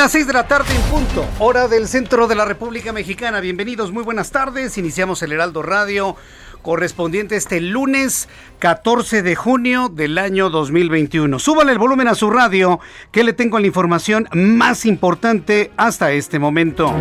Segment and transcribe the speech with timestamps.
[0.00, 3.38] Las 6 de la tarde en punto, hora del centro de la República Mexicana.
[3.40, 4.78] Bienvenidos, muy buenas tardes.
[4.78, 6.16] Iniciamos el Heraldo Radio
[6.62, 8.26] correspondiente este lunes
[8.60, 11.38] 14 de junio del año 2021.
[11.38, 12.80] Súbale el volumen a su radio
[13.12, 16.94] que le tengo la información más importante hasta este momento.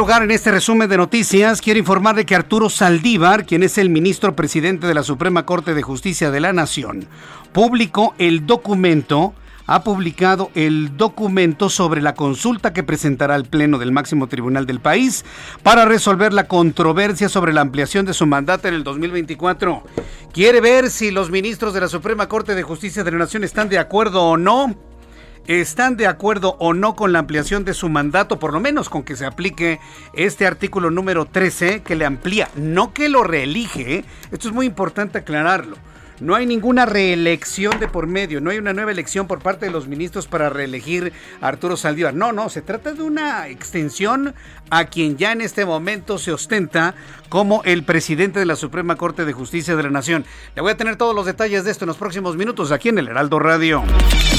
[0.00, 4.34] Lugar, en este resumen de noticias, quiero informarle que Arturo Saldívar, quien es el ministro
[4.34, 7.06] presidente de la Suprema Corte de Justicia de la Nación,
[7.52, 9.34] publicó el documento
[9.66, 14.80] ha publicado el documento sobre la consulta que presentará al Pleno del máximo tribunal del
[14.80, 15.22] país
[15.62, 19.82] para resolver la controversia sobre la ampliación de su mandato en el 2024.
[20.32, 23.68] Quiere ver si los ministros de la Suprema Corte de Justicia de la Nación están
[23.68, 24.74] de acuerdo o no
[25.58, 29.02] están de acuerdo o no con la ampliación de su mandato, por lo menos con
[29.02, 29.80] que se aplique
[30.12, 33.96] este artículo número 13 que le amplía, no que lo reelige.
[33.96, 34.04] ¿eh?
[34.30, 35.76] Esto es muy importante aclararlo.
[36.20, 39.72] No hay ninguna reelección de por medio, no hay una nueva elección por parte de
[39.72, 42.12] los ministros para reelegir a Arturo Saldívar.
[42.12, 44.34] No, no, se trata de una extensión
[44.68, 46.94] a quien ya en este momento se ostenta
[47.30, 50.26] como el presidente de la Suprema Corte de Justicia de la Nación.
[50.54, 52.98] Le voy a tener todos los detalles de esto en los próximos minutos aquí en
[52.98, 53.82] el Heraldo Radio.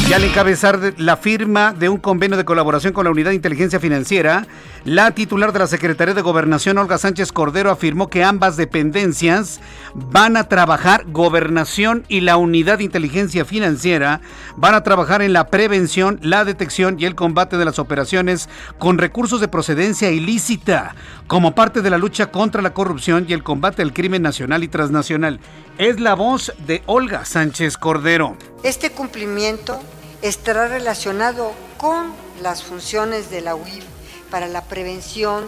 [0.08, 3.80] Y al encabezar la firma de un convenio de colaboración con la Unidad de Inteligencia
[3.80, 4.46] Financiera,
[4.84, 9.60] la titular de la Secretaría de Gobernación, Olga Sánchez Cordero, afirmó que ambas dependencias
[9.94, 14.22] van a trabajar, Gobernación y la Unidad de Inteligencia Financiera,
[14.56, 18.50] van a trabajar en la prevención, la detección y el combate de las operaciones
[18.80, 20.96] con recursos de procedencia ilícita,
[21.28, 24.68] como parte de la lucha contra la corrupción y el combate al crimen nacional y
[24.68, 25.40] transnacional.
[25.78, 28.36] Es la voz de Olga Sánchez Cordero.
[28.64, 29.80] Este cumplimiento
[30.24, 33.91] estará relacionado con las funciones de la UIF
[34.32, 35.48] para la prevención,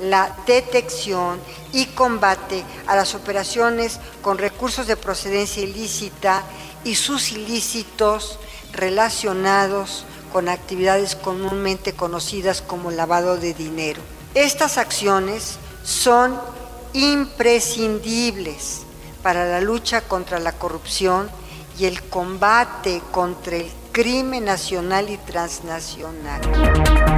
[0.00, 1.40] la detección
[1.72, 6.42] y combate a las operaciones con recursos de procedencia ilícita
[6.84, 8.38] y sus ilícitos
[8.72, 14.02] relacionados con actividades comúnmente conocidas como lavado de dinero.
[14.34, 16.38] Estas acciones son
[16.92, 18.82] imprescindibles
[19.22, 21.30] para la lucha contra la corrupción
[21.78, 27.13] y el combate contra el crimen nacional y transnacional.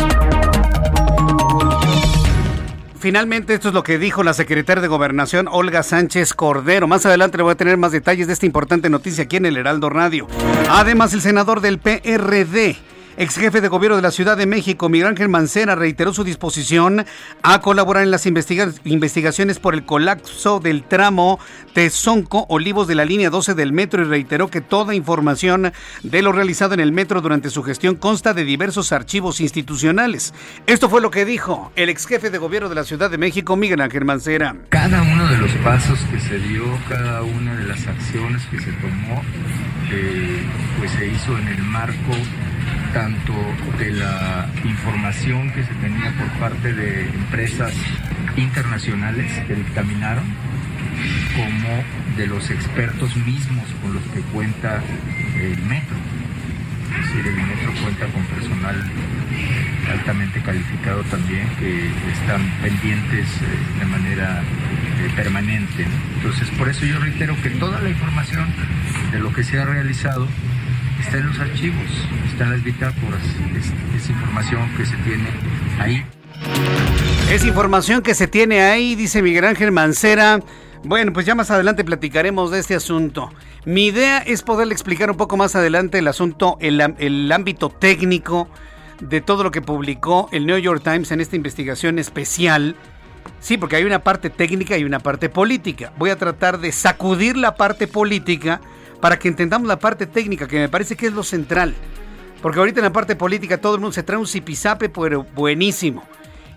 [3.06, 6.88] Finalmente, esto es lo que dijo la secretaria de Gobernación, Olga Sánchez Cordero.
[6.88, 9.56] Más adelante le voy a tener más detalles de esta importante noticia aquí en el
[9.56, 10.26] Heraldo Radio.
[10.68, 12.74] Además, el senador del PRD,
[13.18, 17.06] Ex jefe de gobierno de la Ciudad de México, Miguel Ángel Mancera, reiteró su disposición
[17.42, 21.40] a colaborar en las investigaciones por el colapso del tramo
[21.72, 25.72] Tezonco Olivos de la línea 12 del metro y reiteró que toda información
[26.02, 30.34] de lo realizado en el metro durante su gestión consta de diversos archivos institucionales.
[30.66, 33.56] Esto fue lo que dijo el ex jefe de gobierno de la Ciudad de México,
[33.56, 34.56] Miguel Ángel Mancera.
[34.68, 38.72] Cada uno de los pasos que se dio, cada una de las acciones que se
[38.72, 39.22] tomó,
[39.90, 40.42] eh,
[40.78, 42.12] pues se hizo en el marco
[42.96, 43.34] tanto
[43.78, 47.74] de la información que se tenía por parte de empresas
[48.38, 50.24] internacionales que dictaminaron,
[51.36, 54.80] como de los expertos mismos con los que cuenta
[55.38, 55.94] el metro.
[56.98, 58.82] Es decir, el metro cuenta con personal
[59.92, 65.84] altamente calificado también que están pendientes eh, de manera eh, permanente.
[66.16, 68.46] Entonces, por eso yo reitero que toda la información
[69.12, 70.26] de lo que se ha realizado
[71.06, 71.86] está en los archivos,
[72.28, 73.22] está las bitácoras,
[73.56, 75.28] es, es información que se tiene
[75.78, 76.04] ahí.
[77.30, 80.40] Es información que se tiene ahí, dice Miguel Ángel Mancera.
[80.82, 83.30] Bueno, pues ya más adelante platicaremos de este asunto.
[83.64, 88.48] Mi idea es poderle explicar un poco más adelante el asunto, el, el ámbito técnico
[89.00, 92.74] de todo lo que publicó el New York Times en esta investigación especial.
[93.40, 95.92] Sí, porque hay una parte técnica y una parte política.
[95.98, 98.60] Voy a tratar de sacudir la parte política
[99.00, 101.74] para que entendamos la parte técnica, que me parece que es lo central.
[102.42, 106.04] Porque ahorita en la parte política todo el mundo se trae un zipizape, pero buenísimo.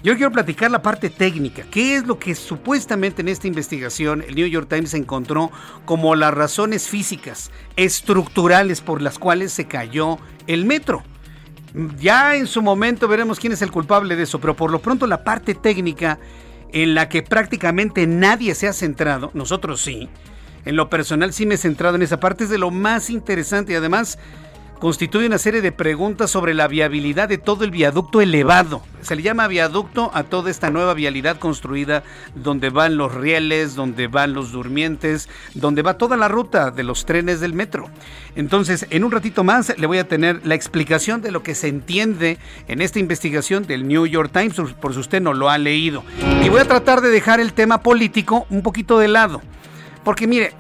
[0.02, 1.64] Yo quiero platicar la parte técnica.
[1.70, 5.52] ¿Qué es lo que supuestamente en esta investigación el New York Times encontró
[5.84, 11.04] como las razones físicas, estructurales por las cuales se cayó el metro?
[12.00, 15.06] Ya en su momento veremos quién es el culpable de eso, pero por lo pronto
[15.06, 16.18] la parte técnica
[16.72, 20.08] en la que prácticamente nadie se ha centrado, nosotros sí,
[20.66, 23.74] en lo personal sí me he centrado en esa parte, es de lo más interesante
[23.74, 24.18] y además
[24.80, 28.82] constituye una serie de preguntas sobre la viabilidad de todo el viaducto elevado.
[29.02, 32.04] Se le llama viaducto a toda esta nueva vialidad construida
[32.34, 37.06] donde van los rieles, donde van los durmientes, donde va toda la ruta de los
[37.06, 37.90] trenes del metro.
[38.36, 41.68] Entonces, en un ratito más le voy a tener la explicación de lo que se
[41.68, 46.04] entiende en esta investigación del New York Times, por si usted no lo ha leído.
[46.42, 49.42] Y voy a tratar de dejar el tema político un poquito de lado.
[50.10, 50.54] Porque mire,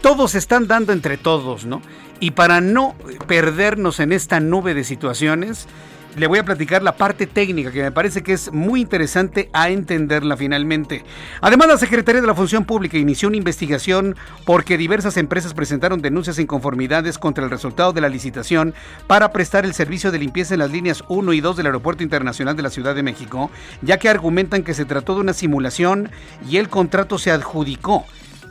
[0.00, 1.80] todos están dando entre todos, ¿no?
[2.18, 2.96] Y para no
[3.28, 5.68] perdernos en esta nube de situaciones,
[6.16, 9.70] le voy a platicar la parte técnica que me parece que es muy interesante a
[9.70, 11.04] entenderla finalmente.
[11.40, 16.38] Además, la Secretaría de la Función Pública inició una investigación porque diversas empresas presentaron denuncias
[16.38, 18.74] e inconformidades contra el resultado de la licitación
[19.06, 22.56] para prestar el servicio de limpieza en las líneas 1 y 2 del Aeropuerto Internacional
[22.56, 23.50] de la Ciudad de México,
[23.82, 26.10] ya que argumentan que se trató de una simulación
[26.48, 28.04] y el contrato se adjudicó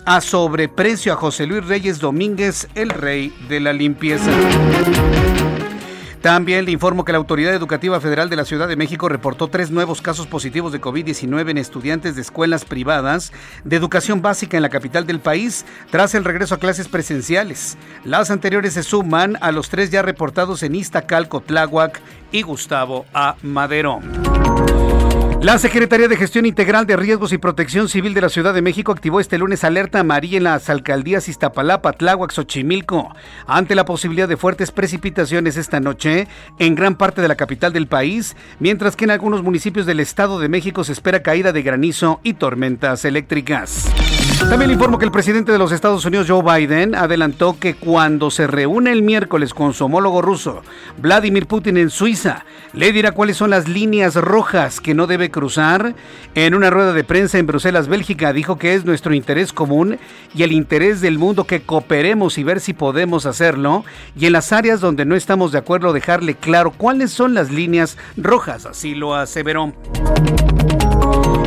[0.06, 4.32] a sobreprecio a José Luis Reyes Domínguez, el rey de la limpieza.
[6.22, 9.72] También le informo que la Autoridad Educativa Federal de la Ciudad de México reportó tres
[9.72, 13.34] nuevos casos positivos de COVID-19 en estudiantes de escuelas privadas
[13.64, 17.76] de educación básica en la capital del país tras el regreso a clases presenciales.
[18.06, 22.00] Las anteriores se suman a los tres ya reportados en Iztacalco, Tláhuac
[22.32, 23.36] y Gustavo A.
[23.42, 24.00] Madero.
[25.42, 28.92] La Secretaría de Gestión Integral de Riesgos y Protección Civil de la Ciudad de México
[28.92, 33.16] activó este lunes alerta amarilla en las alcaldías Iztapalapa, Tláhuac, Xochimilco,
[33.48, 36.28] ante la posibilidad de fuertes precipitaciones esta noche
[36.60, 40.38] en gran parte de la capital del país, mientras que en algunos municipios del Estado
[40.38, 43.90] de México se espera caída de granizo y tormentas eléctricas.
[44.50, 48.30] También le informo que el presidente de los Estados Unidos, Joe Biden, adelantó que cuando
[48.30, 50.62] se reúne el miércoles con su homólogo ruso,
[50.98, 52.44] Vladimir Putin, en Suiza,
[52.74, 55.96] le dirá cuáles son las líneas rojas que no debe cruzar.
[56.36, 59.98] En una rueda de prensa en Bruselas, Bélgica, dijo que es nuestro interés común
[60.36, 63.86] y el interés del mundo que cooperemos y ver si podemos hacerlo.
[64.18, 67.98] Y en las áreas donde no estamos de acuerdo, dejarle claro cuáles son las líneas
[68.18, 68.66] rojas.
[68.66, 69.74] Así lo aseveró.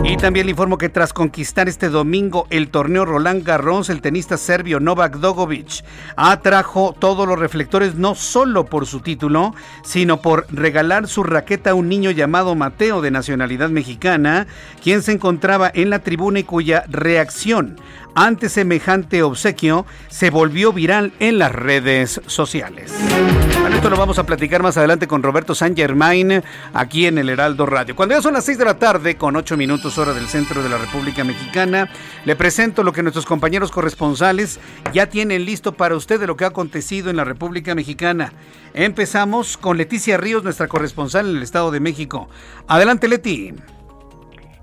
[0.06, 4.36] Y también le informo que tras conquistar este domingo el torneo Roland Garros, el tenista
[4.36, 5.82] serbio Novak Djokovic
[6.14, 11.74] atrajo todos los reflectores no solo por su título, sino por regalar su raqueta a
[11.74, 14.46] un niño llamado Mateo de nacionalidad mexicana,
[14.82, 17.80] quien se encontraba en la tribuna y cuya reacción
[18.14, 22.94] ante semejante obsequio se volvió viral en las redes sociales.
[23.60, 27.28] Bueno, esto lo vamos a platicar más adelante con Roberto San Germain aquí en el
[27.28, 27.96] Heraldo Radio.
[27.96, 30.68] Cuando ya son las 6 de la tarde, con 8 minutos hora del centro de
[30.68, 31.88] la República Mexicana,
[32.24, 34.60] le presento lo que nuestros compañeros corresponsales
[34.92, 38.32] ya tienen listo para usted de lo que ha acontecido en la República Mexicana.
[38.74, 42.28] Empezamos con Leticia Ríos, nuestra corresponsal en el Estado de México.
[42.68, 43.54] Adelante, Leti.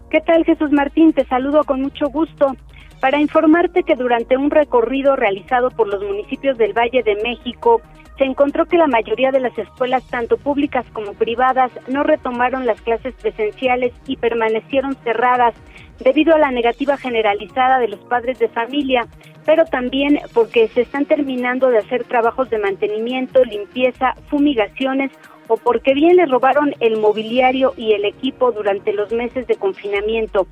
[0.10, 1.13] ¿Qué tal, Jesús Martín?
[1.13, 2.55] Te saludo con mucho gusto
[3.01, 7.81] para informarte que durante un recorrido realizado por los municipios del Valle de México,
[8.17, 12.79] se encontró que la mayoría de las escuelas, tanto públicas como privadas, no retomaron las
[12.79, 15.55] clases presenciales y permanecieron cerradas
[16.00, 19.08] debido a la negativa generalizada de los padres de familia,
[19.46, 25.12] pero también porque se están terminando de hacer trabajos de mantenimiento, limpieza, fumigaciones
[25.51, 30.48] o porque bien les robaron el mobiliario y el equipo durante los meses de confinamiento.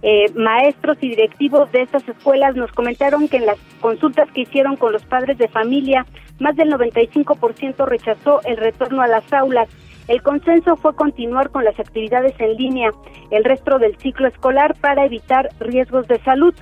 [0.00, 4.76] Eh, maestros y directivos de estas escuelas nos comentaron que en las consultas que hicieron
[4.76, 6.06] con los padres de familia,
[6.38, 9.68] más del 95% rechazó el retorno a las aulas.
[10.06, 12.92] El consenso fue continuar con las actividades en línea
[13.32, 16.54] el resto del ciclo escolar para evitar riesgos de salud.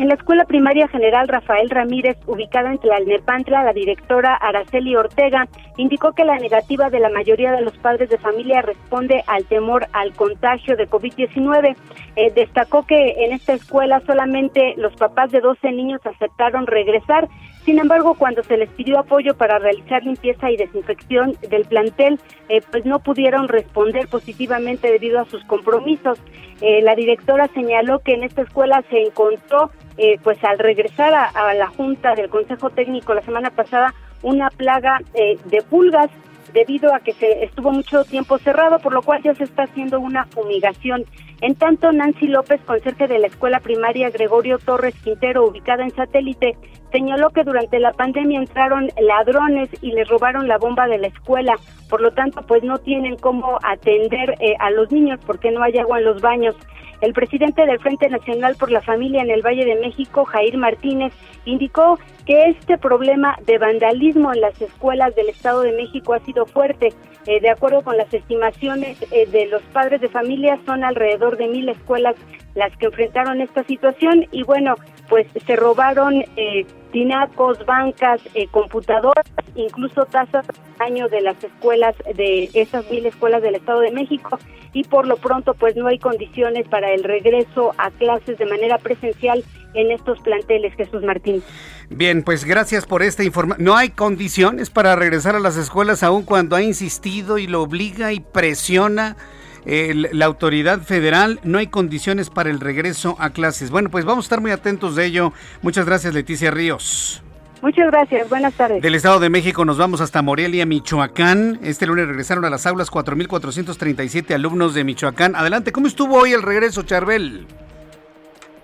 [0.00, 6.12] En la Escuela Primaria General Rafael Ramírez, ubicada en Tlalnepantla, la directora Araceli Ortega indicó
[6.12, 10.14] que la negativa de la mayoría de los padres de familia responde al temor al
[10.14, 11.76] contagio de COVID-19.
[12.16, 17.28] Eh, destacó que en esta escuela solamente los papás de 12 niños aceptaron regresar,
[17.64, 22.62] Sin embargo, cuando se les pidió apoyo para realizar limpieza y desinfección del plantel, eh,
[22.70, 26.18] pues no pudieron responder positivamente debido a sus compromisos.
[26.62, 31.54] Eh, la directora señaló que en esta escuela se encontró, eh, pues al regresar a,
[31.54, 36.10] la junta del Consejo Técnico la semana pasada, una plaga de pulgas
[36.52, 40.00] debido a que se estuvo mucho tiempo cerrado, por lo cual ya se está haciendo
[40.00, 41.04] una fumigación.
[41.40, 46.56] En tanto, Nancy López, conserje de la escuela primaria Gregorio Torres Quintero, ubicada en satélite,
[46.92, 51.54] señaló que durante la pandemia entraron ladrones y les robaron la bomba de la escuela,
[51.88, 55.78] por lo tanto, pues no tienen cómo atender eh, a los niños porque no hay
[55.78, 56.56] agua en los baños.
[57.00, 61.14] El presidente del Frente Nacional por la Familia en el Valle de México, Jair Martínez,
[61.44, 66.46] indicó que este problema de vandalismo en las escuelas del Estado de México ha sido
[66.46, 66.92] fuerte.
[67.26, 71.48] Eh, de acuerdo con las estimaciones eh, de los padres de familia, son alrededor de
[71.48, 72.16] mil escuelas
[72.54, 74.74] las que enfrentaron esta situación y bueno,
[75.08, 80.46] pues se robaron eh, tinacos, bancas, eh, computadoras, incluso tasas
[80.78, 84.38] año de las escuelas, de esas mil escuelas del Estado de México
[84.72, 88.78] y por lo pronto pues no hay condiciones para el regreso a clases de manera
[88.78, 91.42] presencial en estos planteles, Jesús Martín.
[91.88, 93.64] Bien, pues gracias por esta información.
[93.64, 98.12] No hay condiciones para regresar a las escuelas aún cuando ha insistido y lo obliga
[98.12, 99.16] y presiona
[99.64, 103.70] la autoridad federal, no hay condiciones para el regreso a clases.
[103.70, 105.32] Bueno, pues vamos a estar muy atentos de ello.
[105.62, 107.22] Muchas gracias, Leticia Ríos.
[107.62, 108.80] Muchas gracias, buenas tardes.
[108.80, 111.60] Del Estado de México nos vamos hasta Morelia, Michoacán.
[111.62, 115.36] Este lunes regresaron a las aulas 4.437 alumnos de Michoacán.
[115.36, 117.46] Adelante, ¿cómo estuvo hoy el regreso, Charbel?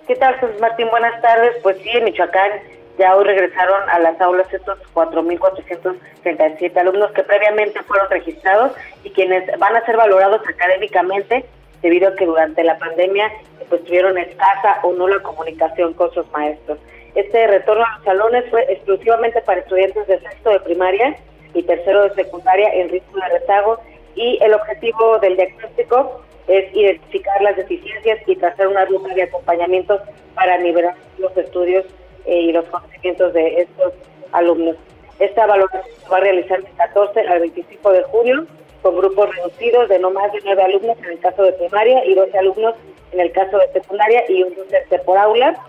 [0.07, 0.89] ¿Qué tal, Jesús Martín?
[0.89, 1.57] Buenas tardes.
[1.61, 2.51] Pues sí, en Michoacán
[2.97, 8.71] ya hoy regresaron a las aulas estos 4.437 alumnos que previamente fueron registrados
[9.03, 11.43] y quienes van a ser valorados académicamente
[11.81, 13.33] debido a que durante la pandemia
[13.67, 16.79] pues tuvieron escasa o nula comunicación con sus maestros.
[17.13, 21.17] Este retorno a los salones fue exclusivamente para estudiantes de sexto de primaria
[21.53, 23.79] y tercero de secundaria en riesgo de rezago
[24.15, 29.99] y el objetivo del diagnóstico es identificar las deficiencias y trazar una ruta de acompañamiento
[30.33, 31.85] para nivelar los estudios
[32.25, 33.93] eh, y los conocimientos de estos
[34.31, 34.75] alumnos.
[35.19, 38.45] Esta valoración se va a realizar del 14 al 25 de junio
[38.81, 42.13] con grupos reducidos de no más de 9 alumnos en el caso de primaria y
[42.13, 42.75] 12 alumnos
[43.11, 45.59] en el caso de secundaria y un docente por aula.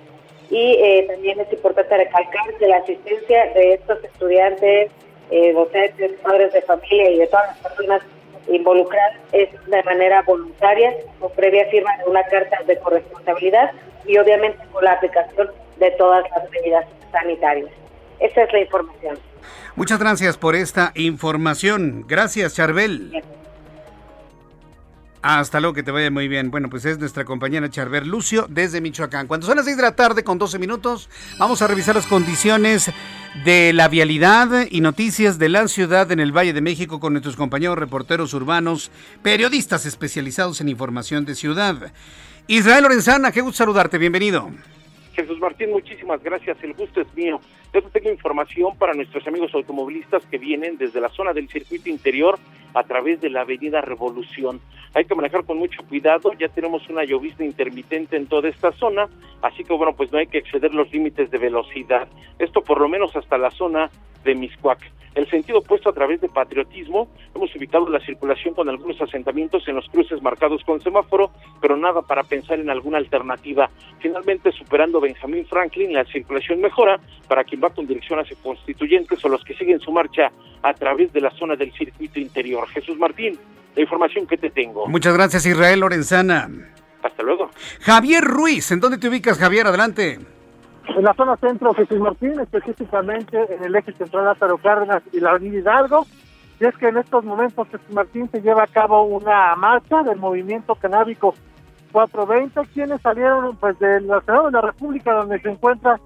[0.50, 4.90] Y eh, también es importante recalcar que la asistencia de estos estudiantes,
[5.30, 8.02] eh, docentes, padres de familia y de todas las personas
[8.48, 13.72] involucradas es de manera voluntaria o previa firma de una carta de corresponsabilidad
[14.06, 17.70] y obviamente con la aplicación de todas las medidas sanitarias.
[18.20, 19.18] Esa es la información.
[19.76, 22.04] Muchas gracias por esta información.
[22.08, 23.22] Gracias, Charbel.
[25.22, 26.50] Hasta luego, que te vaya muy bien.
[26.50, 29.26] Bueno, pues es nuestra compañera Charbel Lucio desde Michoacán.
[29.26, 32.92] Cuando son las 6 de la tarde con 12 minutos, vamos a revisar las condiciones
[33.44, 37.34] de la vialidad y noticias de la ciudad en el Valle de México con nuestros
[37.34, 41.92] compañeros reporteros urbanos, periodistas especializados en información de ciudad.
[42.46, 44.50] Israel Lorenzana, qué gusto saludarte, bienvenido.
[45.14, 46.56] Jesús Martín, muchísimas gracias.
[46.62, 47.40] El gusto es mío.
[47.74, 52.38] Yo tengo información para nuestros amigos automovilistas que vienen desde la zona del circuito interior
[52.74, 54.60] a través de la avenida Revolución.
[54.94, 59.08] Hay que manejar con mucho cuidado, ya tenemos una llovizna intermitente en toda esta zona,
[59.42, 62.08] así que bueno, pues no hay que exceder los límites de velocidad.
[62.38, 63.90] Esto por lo menos hasta la zona
[64.24, 64.80] de Miscuac
[65.18, 67.08] el sentido opuesto a través de patriotismo.
[67.34, 72.02] Hemos ubicado la circulación con algunos asentamientos en los cruces marcados con semáforo, pero nada
[72.02, 73.70] para pensar en alguna alternativa.
[73.98, 79.28] Finalmente, superando Benjamín Franklin, la circulación mejora para quien va con dirección hacia constituyentes o
[79.28, 80.30] los que siguen su marcha
[80.62, 82.57] a través de la zona del circuito interior.
[82.68, 83.38] Jesús Martín,
[83.76, 84.86] la información que te tengo.
[84.88, 86.48] Muchas gracias, Israel Lorenzana.
[87.02, 87.50] Hasta luego.
[87.80, 89.66] Javier Ruiz, ¿en dónde te ubicas, Javier?
[89.66, 90.18] Adelante.
[90.96, 95.30] En la zona centro, Jesús Martín, específicamente en el eje central Lázaro Cárdenas y la
[95.30, 96.06] avenida Hidalgo.
[96.60, 100.16] Y es que en estos momentos, Jesús Martín, se lleva a cabo una marcha del
[100.16, 101.34] movimiento canábico
[101.92, 106.00] 420, quienes salieron pues de la ciudad de la República, donde se encuentra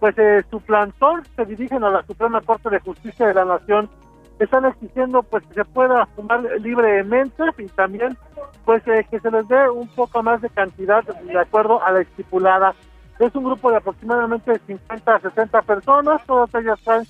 [0.00, 3.88] pues eh, su plantón, se dirigen a la Suprema Corte de Justicia de la Nación.
[4.38, 8.16] Están exigiendo pues que se pueda fumar libremente y también
[8.64, 12.00] pues eh, que se les dé un poco más de cantidad de acuerdo a la
[12.00, 12.74] estipulada
[13.18, 17.04] es un grupo de aproximadamente 50 a 60 personas, todas ellas traen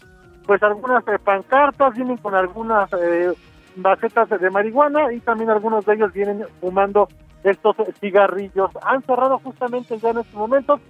[0.46, 3.32] pues algunas eh, pancartas, vienen con algunas eh,
[3.76, 7.08] bacetas de marihuana y también algunos de ellos vienen fumando
[7.42, 8.70] estos cigarrillos.
[8.82, 10.80] Han cerrado justamente ya en estos momentos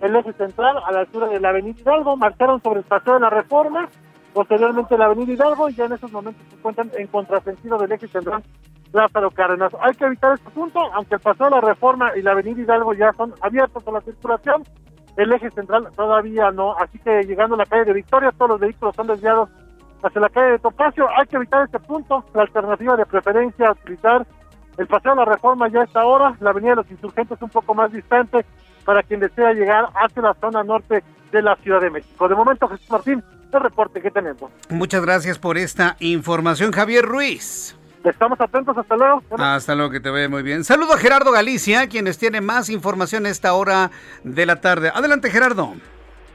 [0.00, 3.20] el eje central a la altura de la Avenida Hidalgo, marcharon sobre el paseo de
[3.20, 3.88] la Reforma,
[4.32, 8.08] posteriormente la Avenida Hidalgo y ya en estos momentos se encuentran en contrasentido del eje
[8.08, 8.42] central
[8.92, 9.72] Lázaro Cárdenas.
[9.80, 12.94] Hay que evitar este punto, aunque el paseo de la Reforma y la Avenida Hidalgo
[12.94, 14.64] ya son abiertos a la circulación.
[15.16, 18.60] el eje central todavía no, así que llegando a la calle de Victoria, todos los
[18.60, 19.50] vehículos son desviados
[20.02, 24.26] hacia la calle de Topacio, hay que evitar este punto, la alternativa de preferencia, utilizar
[24.78, 27.50] el paseo de la reforma ya a esta hora, la avenida de los insurgentes un
[27.50, 28.44] poco más distante
[28.84, 32.28] para quien desea llegar hacia la zona norte de la Ciudad de México.
[32.28, 34.50] De momento, Jesús Martín, el reporte que tenemos.
[34.68, 37.76] Muchas gracias por esta información, Javier Ruiz.
[38.04, 39.22] Estamos atentos, hasta luego.
[39.38, 40.64] Hasta luego, que te vaya muy bien.
[40.64, 43.90] Saludo a Gerardo Galicia, quienes tienen más información a esta hora
[44.24, 44.90] de la tarde.
[44.92, 45.74] Adelante, Gerardo.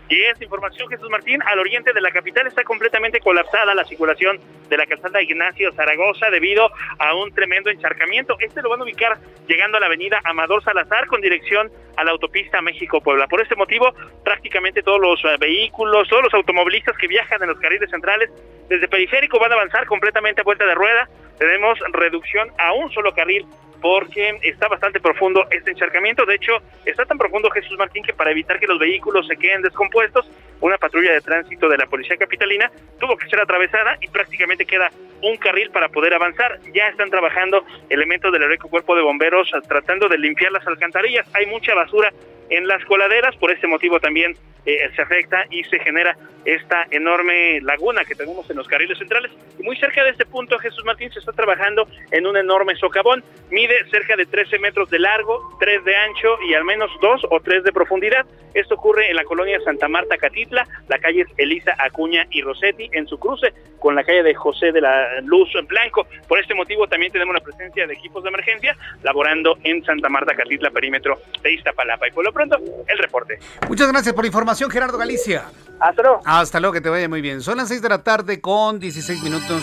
[0.10, 4.40] Y esta información, Jesús Martín, al oriente de la capital está completamente colapsada la circulación
[4.70, 8.38] de la calzada Ignacio Zaragoza debido a un tremendo encharcamiento.
[8.40, 12.12] Este lo van a ubicar llegando a la avenida Amador Salazar con dirección a la
[12.12, 13.28] autopista México-Puebla.
[13.28, 17.60] Por este motivo, prácticamente todos los eh, vehículos, todos los automovilistas que viajan en los
[17.60, 18.30] carriles centrales
[18.70, 21.08] desde periférico van a avanzar completamente a vuelta de rueda.
[21.38, 23.46] Tenemos reducción a un solo carril
[23.82, 26.26] porque está bastante profundo este encharcamiento.
[26.26, 26.54] De hecho,
[26.86, 30.30] está tan profundo Jesús Martín que para evitar que los vehículos se queden descompuestos,
[30.62, 34.92] una patrulla de tránsito de la Policía Capitalina tuvo que ser atravesada y prácticamente queda
[35.22, 36.60] un carril para poder avanzar.
[36.74, 41.28] Ya están trabajando elementos del heroico cuerpo de bomberos tratando de limpiar las alcantarillas.
[41.36, 42.12] Hay mucha basura
[42.50, 44.36] en las coladeras, por este motivo también
[44.68, 49.32] eh, se afecta y se genera esta enorme laguna que tenemos en los carriles centrales.
[49.58, 53.24] Y muy cerca de este punto, Jesús Martín se está trabajando en un enorme socavón.
[53.50, 57.40] Mide cerca de 13 metros de largo, 3 de ancho y al menos 2 o
[57.40, 58.26] 3 de profundidad.
[58.54, 63.08] Esto ocurre en la colonia Santa Marta Catitla, la calle Elisa Acuña y Rossetti, en
[63.08, 66.08] su cruce con la calle de José de la Luz en Blanco.
[66.28, 70.36] Por este motivo también tenemos la presencia de equipos de emergencia laborando en Santa Marta
[70.36, 72.08] Catitla, perímetro de Iztapalapa.
[72.08, 72.58] Y por lo pronto,
[72.88, 73.38] el reporte.
[73.70, 74.57] Muchas gracias por la información.
[74.66, 75.46] Gerardo Galicia.
[75.80, 76.22] Hasta luego.
[76.26, 77.42] Hasta luego, que te vaya muy bien.
[77.42, 79.62] Son las 6 de la tarde con 16 minutos,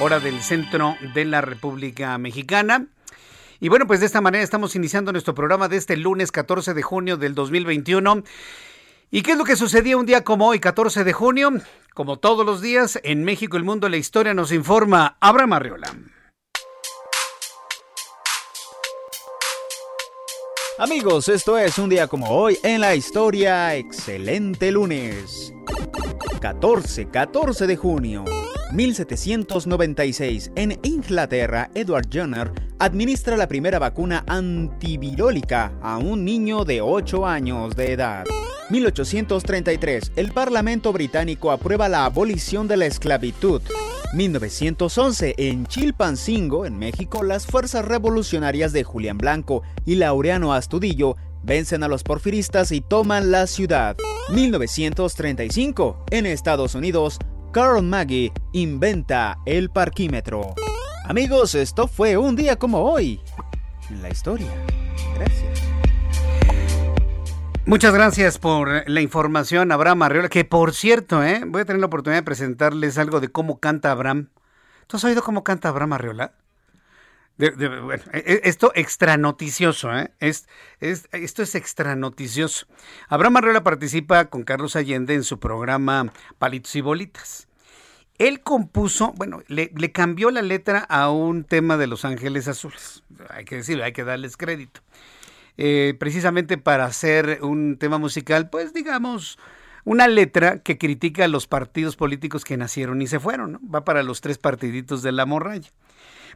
[0.00, 2.86] hora del centro de la República Mexicana.
[3.58, 6.82] Y bueno, pues de esta manera estamos iniciando nuestro programa de este lunes 14 de
[6.82, 8.22] junio del 2021.
[9.10, 11.50] ¿Y qué es lo que sucedía un día como hoy, 14 de junio?
[11.94, 15.94] Como todos los días, en México, el mundo, la historia nos informa Abraham Arriola.
[20.78, 23.74] Amigos, esto es un día como hoy en la historia.
[23.76, 25.54] Excelente lunes.
[26.38, 28.24] 14, 14 de junio.
[28.74, 30.50] 1796.
[30.54, 37.74] En Inglaterra, Edward Jenner administra la primera vacuna antivirólica a un niño de 8 años
[37.74, 38.26] de edad.
[38.68, 40.12] 1833.
[40.14, 43.62] El Parlamento británico aprueba la abolición de la esclavitud.
[44.16, 51.82] 1911, en Chilpancingo, en México, las fuerzas revolucionarias de Julián Blanco y Laureano Astudillo vencen
[51.82, 53.94] a los porfiristas y toman la ciudad.
[54.30, 57.18] 1935, en Estados Unidos,
[57.52, 60.54] Carl Maggie inventa el parquímetro.
[61.04, 63.20] Amigos, esto fue un día como hoy
[63.90, 64.50] en la historia.
[65.14, 65.65] Gracias.
[67.66, 71.42] Muchas gracias por la información, Abraham Arriola, que por cierto, ¿eh?
[71.44, 74.28] voy a tener la oportunidad de presentarles algo de cómo canta Abraham.
[74.86, 76.32] ¿Tú has oído cómo canta Abraham Arriola?
[77.38, 80.12] bueno, e, e, esto extra noticioso, ¿eh?
[80.20, 80.46] Es,
[80.78, 82.68] esto es extra noticioso.
[83.08, 87.48] Abraham Arriola participa con Carlos Allende en su programa Palitos y Bolitas.
[88.18, 93.02] Él compuso, bueno, le cambió la letra a un tema de Los Ángeles Azules.
[93.28, 94.82] Hay que decirlo, hay que darles crédito.
[95.58, 99.38] Eh, precisamente para hacer un tema musical, pues digamos,
[99.84, 103.60] una letra que critica a los partidos políticos que nacieron y se fueron, ¿no?
[103.62, 105.70] Va para los tres partiditos de la morralla.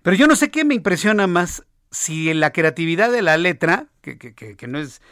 [0.03, 4.17] Pero yo no sé qué me impresiona más si la creatividad de la letra, que,
[4.17, 5.03] que, que, no es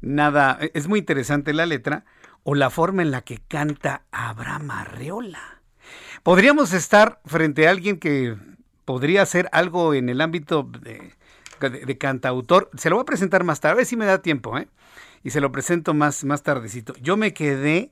[0.00, 2.04] nada, es muy interesante la letra,
[2.42, 5.62] o la forma en la que canta Abraham Arreola.
[6.22, 8.36] Podríamos estar frente a alguien que
[8.84, 11.14] podría hacer algo en el ámbito de,
[11.60, 12.70] de, cantautor.
[12.76, 14.68] Se lo voy a presentar más tarde, a ver si me da tiempo, ¿eh?
[15.22, 16.94] Y se lo presento más, más tardecito.
[17.00, 17.90] Yo me quedé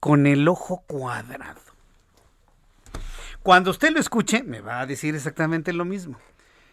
[0.00, 1.60] con el ojo cuadrado.
[3.42, 6.18] Cuando usted lo escuche, me va a decir exactamente lo mismo.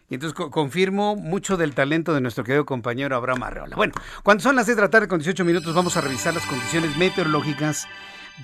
[0.09, 3.75] Y entonces confirmo mucho del talento de nuestro querido compañero Abraham Arreola.
[3.75, 6.45] Bueno, cuando son las 6 de la tarde con 18 minutos, vamos a revisar las
[6.45, 7.87] condiciones meteorológicas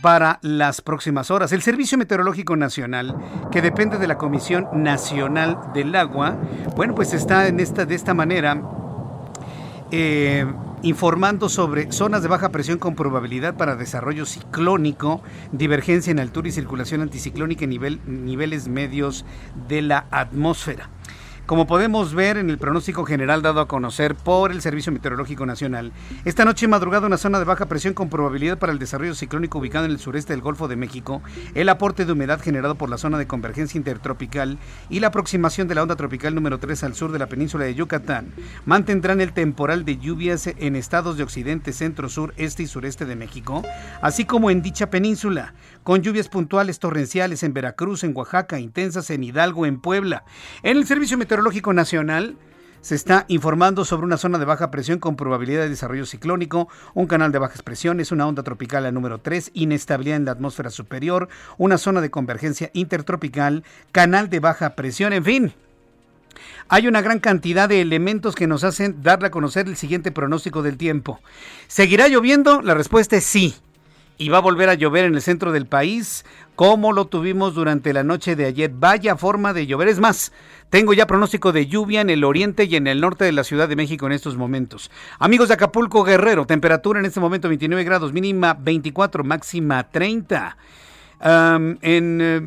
[0.02, 1.52] para las próximas horas.
[1.52, 3.15] El Servicio Meteorológico Nacional,
[3.52, 6.38] que depende de la Comisión Nacional del Agua,
[6.75, 8.62] bueno, pues está en esta, de esta manera
[9.91, 10.45] eh,
[10.84, 15.21] informando sobre zonas de baja presión con probabilidad para desarrollo ciclónico,
[15.52, 19.25] divergencia en altura y circulación anticiclónica en nivel, niveles medios
[19.67, 20.89] de la atmósfera.
[21.49, 25.91] Como podemos ver en el pronóstico general dado a conocer por el Servicio Meteorológico Nacional,
[26.23, 29.85] esta noche madrugada una zona de baja presión con probabilidad para el desarrollo ciclónico ubicado
[29.85, 31.23] en el sureste del Golfo de México,
[31.55, 34.59] el aporte de humedad generado por la zona de convergencia intertropical
[34.91, 37.73] y la aproximación de la onda tropical número 3 al sur de la península de
[37.73, 38.31] Yucatán
[38.67, 43.15] mantendrán el temporal de lluvias en estados de occidente, centro, sur, este y sureste de
[43.15, 43.63] México,
[44.03, 49.24] así como en dicha península, con lluvias puntuales torrenciales en Veracruz, en Oaxaca, intensas en
[49.24, 50.24] Hidalgo, en Puebla.
[50.63, 52.38] En el Servicio Meteorológico Nacional
[52.82, 57.08] se está informando sobre una zona de baja presión con probabilidad de desarrollo ciclónico, un
[57.08, 61.28] canal de bajas presiones, una onda tropical a número 3, inestabilidad en la atmósfera superior,
[61.58, 65.54] una zona de convergencia intertropical, canal de baja presión, en fin.
[66.70, 70.62] Hay una gran cantidad de elementos que nos hacen darle a conocer el siguiente pronóstico
[70.62, 71.20] del tiempo.
[71.68, 72.62] ¿Seguirá lloviendo?
[72.62, 73.56] La respuesta es sí
[74.19, 77.93] y va a volver a llover en el centro del país, como lo tuvimos durante
[77.93, 78.69] la noche de ayer.
[78.71, 79.88] Vaya forma de llover.
[79.88, 80.34] Es más,
[80.69, 83.69] tengo ya pronóstico de lluvia en el oriente y en el norte de la Ciudad
[83.69, 84.91] de México en estos momentos.
[85.19, 90.58] Amigos de Acapulco Guerrero, temperatura en este momento 29 grados, mínima 24, máxima 30
[91.21, 91.77] en,
[92.21, 92.41] eh,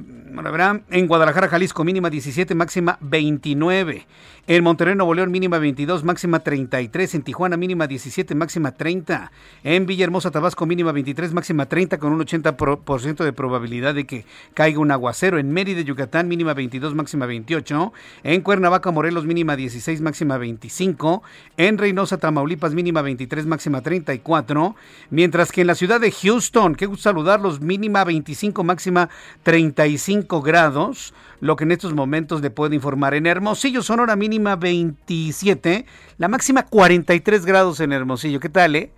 [0.90, 4.06] en Guadalajara, Jalisco, mínima 17, máxima 29.
[4.48, 7.14] En Monterrey, Nuevo León, mínima 22, máxima 33.
[7.14, 9.30] En Tijuana, mínima 17, máxima 30.
[9.62, 14.80] En Villahermosa, Tabasco, mínima 23, máxima 30, con un 80% de probabilidad de que caiga
[14.80, 15.38] un aguacero.
[15.38, 17.92] En Mérida, Yucatán, mínima 22, máxima 28.
[18.24, 21.22] En Cuernavaca, Morelos, mínima 16, máxima 25.
[21.56, 24.74] En Reynosa, Tamaulipas, mínima 23, máxima 34.
[25.10, 29.08] Mientras que en la ciudad de Houston, qué gusto saludarlos, mínima 25, máxima
[29.44, 33.14] 35 grados lo que en estos momentos le puedo informar.
[33.14, 38.38] En Hermosillo, Sonora mínima 27, la máxima 43 grados en Hermosillo.
[38.38, 38.92] ¿Qué tal, eh?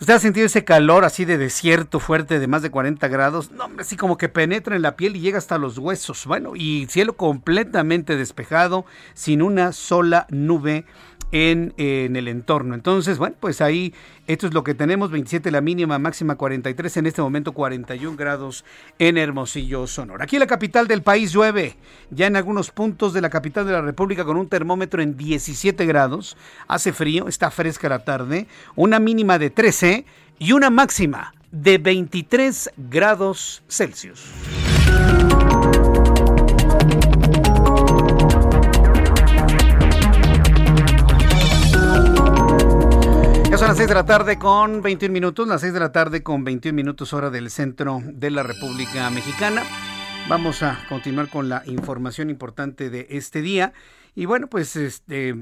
[0.00, 3.50] ¿Usted ha sentido ese calor así de desierto fuerte de más de 40 grados?
[3.50, 6.26] No, así como que penetra en la piel y llega hasta los huesos.
[6.26, 10.86] Bueno, y cielo completamente despejado, sin una sola nube
[11.32, 12.74] en, el entorno.
[12.74, 13.94] Entonces, bueno, pues ahí
[14.26, 18.64] esto es lo que tenemos, 27 la mínima, máxima 43, en este momento 41 grados
[18.98, 20.24] en Hermosillo, Sonora.
[20.24, 21.76] Aquí en la capital del país llueve,
[22.10, 25.86] ya en algunos puntos de la capital de la República con un termómetro en 17
[25.86, 26.36] grados,
[26.68, 30.04] hace frío, está fresca la tarde, una mínima de 13
[30.38, 34.30] y una máxima de 23 grados Celsius.
[43.70, 46.74] Las 6 de la tarde con 21 minutos, las 6 de la tarde con 21
[46.74, 49.62] minutos hora del centro de la República Mexicana.
[50.28, 53.72] Vamos a continuar con la información importante de este día.
[54.16, 55.36] Y bueno, pues este,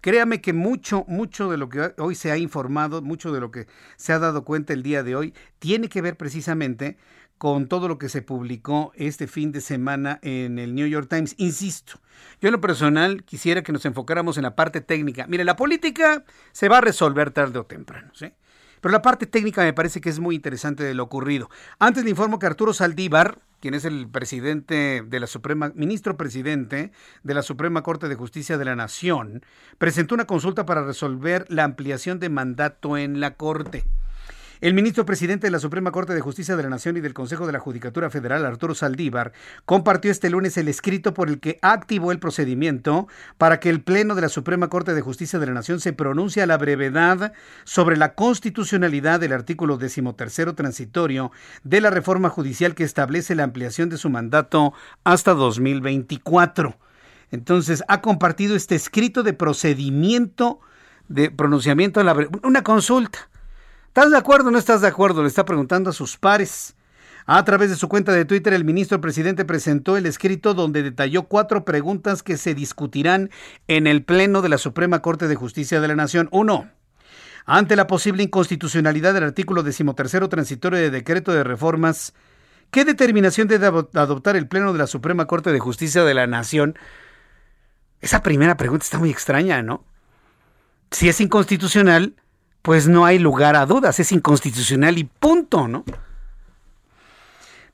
[0.00, 3.68] créame que mucho, mucho de lo que hoy se ha informado, mucho de lo que
[3.96, 6.96] se ha dado cuenta el día de hoy, tiene que ver precisamente
[7.38, 11.34] con todo lo que se publicó este fin de semana en el New York Times.
[11.38, 12.00] Insisto,
[12.40, 15.26] yo en lo personal quisiera que nos enfocáramos en la parte técnica.
[15.28, 18.32] Mire, la política se va a resolver tarde o temprano, ¿sí?
[18.80, 21.50] Pero la parte técnica me parece que es muy interesante de lo ocurrido.
[21.78, 26.92] Antes le informo que Arturo Saldívar, quien es el presidente de la Suprema, ministro presidente
[27.24, 29.42] de la Suprema Corte de Justicia de la Nación,
[29.78, 33.84] presentó una consulta para resolver la ampliación de mandato en la Corte.
[34.60, 37.46] El ministro presidente de la Suprema Corte de Justicia de la Nación y del Consejo
[37.46, 39.32] de la Judicatura Federal, Arturo Saldívar,
[39.64, 44.16] compartió este lunes el escrito por el que activó el procedimiento para que el Pleno
[44.16, 47.96] de la Suprema Corte de Justicia de la Nación se pronuncie a la brevedad sobre
[47.96, 51.30] la constitucionalidad del artículo decimotercero transitorio
[51.62, 54.72] de la reforma judicial que establece la ampliación de su mandato
[55.04, 56.76] hasta 2024.
[57.30, 60.58] Entonces, ha compartido este escrito de procedimiento
[61.06, 63.27] de pronunciamiento a la una consulta
[63.98, 65.22] ¿Estás de acuerdo o no estás de acuerdo?
[65.22, 66.76] Le está preguntando a sus pares.
[67.26, 71.24] A través de su cuenta de Twitter, el ministro presidente presentó el escrito donde detalló
[71.24, 73.28] cuatro preguntas que se discutirán
[73.66, 76.28] en el Pleno de la Suprema Corte de Justicia de la Nación.
[76.30, 76.70] Uno,
[77.44, 82.14] ante la posible inconstitucionalidad del artículo decimotercero transitorio de decreto de reformas,
[82.70, 86.78] ¿qué determinación debe adoptar el Pleno de la Suprema Corte de Justicia de la Nación?
[88.00, 89.84] Esa primera pregunta está muy extraña, ¿no?
[90.92, 92.14] Si es inconstitucional,
[92.68, 95.86] pues no hay lugar a dudas, es inconstitucional y punto, ¿no?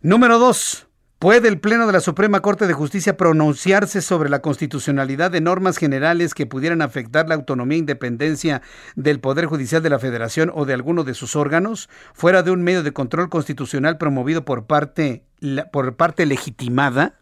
[0.01, 0.87] Número dos,
[1.19, 5.79] ¿puede el Pleno de la Suprema Corte de Justicia pronunciarse sobre la constitucionalidad de normas
[5.79, 8.63] generales que pudieran afectar la autonomía e independencia
[8.95, 12.63] del Poder Judicial de la Federación o de alguno de sus órganos, fuera de un
[12.63, 15.25] medio de control constitucional promovido por parte,
[15.73, 17.19] por parte legitimada?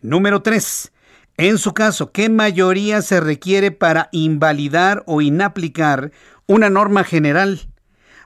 [0.00, 0.92] Número tres,
[1.38, 6.10] en su caso, ¿qué mayoría se requiere para invalidar o inaplicar
[6.46, 7.68] una norma general?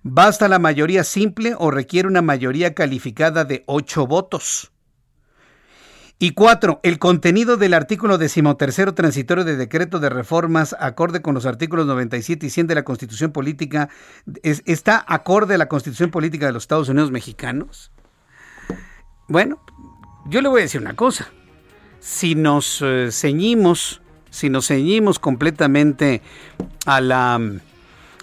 [0.02, 4.72] ¿Basta la mayoría simple o requiere una mayoría calificada de ocho votos?
[6.22, 11.46] Y cuatro, el contenido del artículo decimotercero transitorio de decreto de reformas acorde con los
[11.46, 13.88] artículos 97 y 100 de la Constitución Política,
[14.42, 17.90] ¿está acorde a la Constitución Política de los Estados Unidos Mexicanos?
[19.28, 19.62] Bueno,
[20.26, 21.30] yo le voy a decir una cosa.
[22.00, 26.20] Si nos eh, ceñimos, si nos ceñimos completamente
[26.85, 27.40] a la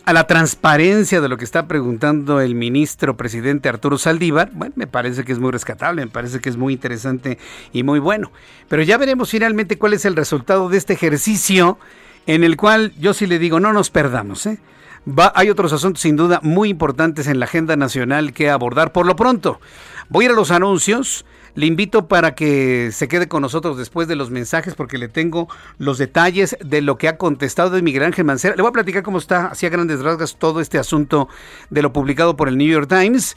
[0.08, 4.88] a la transparencia de lo que está preguntando el ministro presidente Arturo Saldívar, bueno, me
[4.88, 7.38] parece que es muy rescatable, me parece que es muy interesante
[7.74, 8.32] y muy bueno.
[8.70, 11.78] Pero ya veremos finalmente cuál es el resultado de este ejercicio
[12.26, 14.60] en el cual yo sí le digo, no nos perdamos, ¿eh?
[15.06, 18.94] Va, hay otros asuntos sin duda muy importantes en la agenda nacional que abordar.
[18.94, 19.60] Por lo pronto,
[20.08, 21.26] voy a ir a los anuncios.
[21.58, 25.50] Le invito para que se quede con nosotros después de los mensajes porque le tengo
[25.80, 28.56] los detalles de lo que ha contestado de Miguel Ángel Mancera.
[28.56, 31.30] Le voy a platicar cómo está, así a grandes rasgos, todo este asunto
[31.72, 33.36] de lo publicado por el New York Times.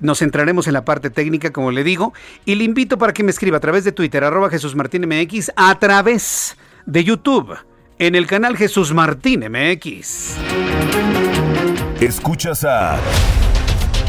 [0.00, 2.12] Nos centraremos en la parte técnica, como le digo,
[2.44, 5.52] y le invito para que me escriba a través de Twitter, arroba Jesús Martín MX,
[5.56, 7.56] a través de YouTube,
[7.98, 10.36] en el canal Jesús Martín MX.
[11.98, 13.00] Escuchas a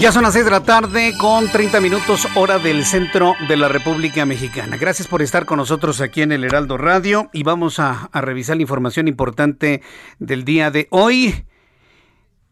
[0.00, 3.66] Ya son las 6 de la tarde con 30 minutos hora del centro de la
[3.66, 4.76] República Mexicana.
[4.76, 8.62] Gracias por estar con nosotros aquí en el Heraldo Radio y vamos a, revisar la
[8.62, 9.82] información importante
[10.20, 11.44] del día de hoy.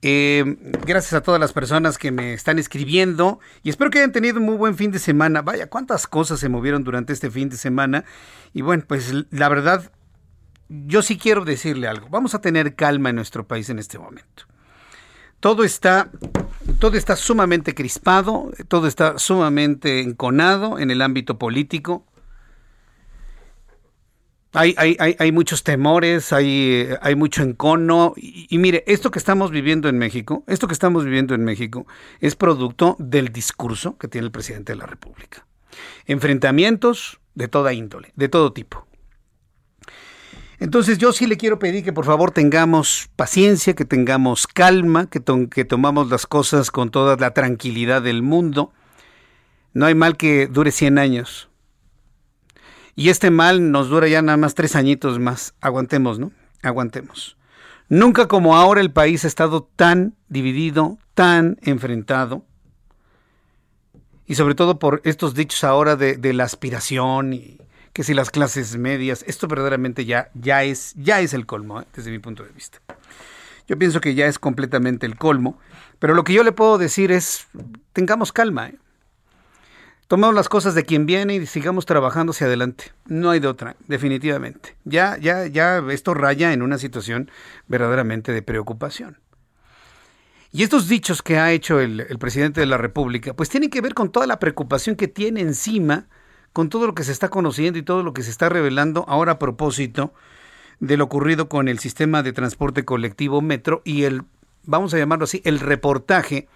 [0.03, 4.39] Eh, gracias a todas las personas que me están escribiendo y espero que hayan tenido
[4.39, 5.41] un muy buen fin de semana.
[5.41, 8.05] Vaya, cuántas cosas se movieron durante este fin de semana.
[8.55, 9.93] Y bueno, pues la verdad,
[10.69, 12.09] yo sí quiero decirle algo.
[12.11, 14.47] Vamos a tener calma en nuestro país en este momento
[15.47, 16.11] todo está,
[16.81, 22.05] todo está sumamente crispado, todo está sumamente enconado en el ámbito político.
[24.53, 28.15] Hay, hay, hay, muchos temores, hay, hay mucho encono.
[28.17, 31.87] Y, y, mire, esto que estamos viviendo en México, esto que estamos viviendo en México
[32.19, 35.47] es producto del discurso que tiene el presidente de la República.
[36.07, 38.85] Enfrentamientos de toda índole, de todo tipo.
[40.59, 45.23] Entonces yo sí le quiero pedir que por favor tengamos paciencia, que tengamos calma, que,
[45.51, 48.73] que tomamos las cosas con toda la tranquilidad del mundo.
[49.75, 51.51] No hay mal que dure 100 años.
[52.95, 55.55] Y este mal nos dura ya nada más tres añitos más.
[55.61, 56.33] Aguantemos, ¿no?
[56.63, 57.37] Aguantemos.
[57.91, 62.47] Nunca como ahora el país ha estado tan dividido, tan enfrentado.
[64.25, 67.59] Y sobre todo por estos dichos ahora de, de la aspiración y,
[67.97, 71.87] que si las clases medias, esto verdaderamente ya, ya, es, ya es el colmo, ¿eh?
[71.95, 72.79] desde mi punto de vista.
[73.67, 75.59] Yo pienso que ya es completamente el colmo,
[75.99, 77.47] pero lo que yo le puedo decir es,
[77.95, 78.75] tengamos calma, ¿eh?
[80.09, 82.93] tomemos las cosas de quien viene y sigamos trabajando hacia adelante.
[83.07, 84.77] No hay de otra, definitivamente.
[84.85, 87.31] Ya, ya, ya esto raya en una situación
[87.67, 89.21] verdaderamente de preocupación.
[90.53, 93.81] Y estos dichos que ha hecho el, el, presidente de la República, pues tienen que
[93.81, 96.09] ver con toda la preocupación que tiene encima
[96.57, 99.33] con todo lo que se está conociendo y todo lo que se está revelando ahora
[99.33, 100.15] a propósito
[100.81, 104.23] de lo ocurrido con el sistema de transporte colectivo Metro y el,
[104.63, 106.49] vamos a llamarlo así, el reportaje,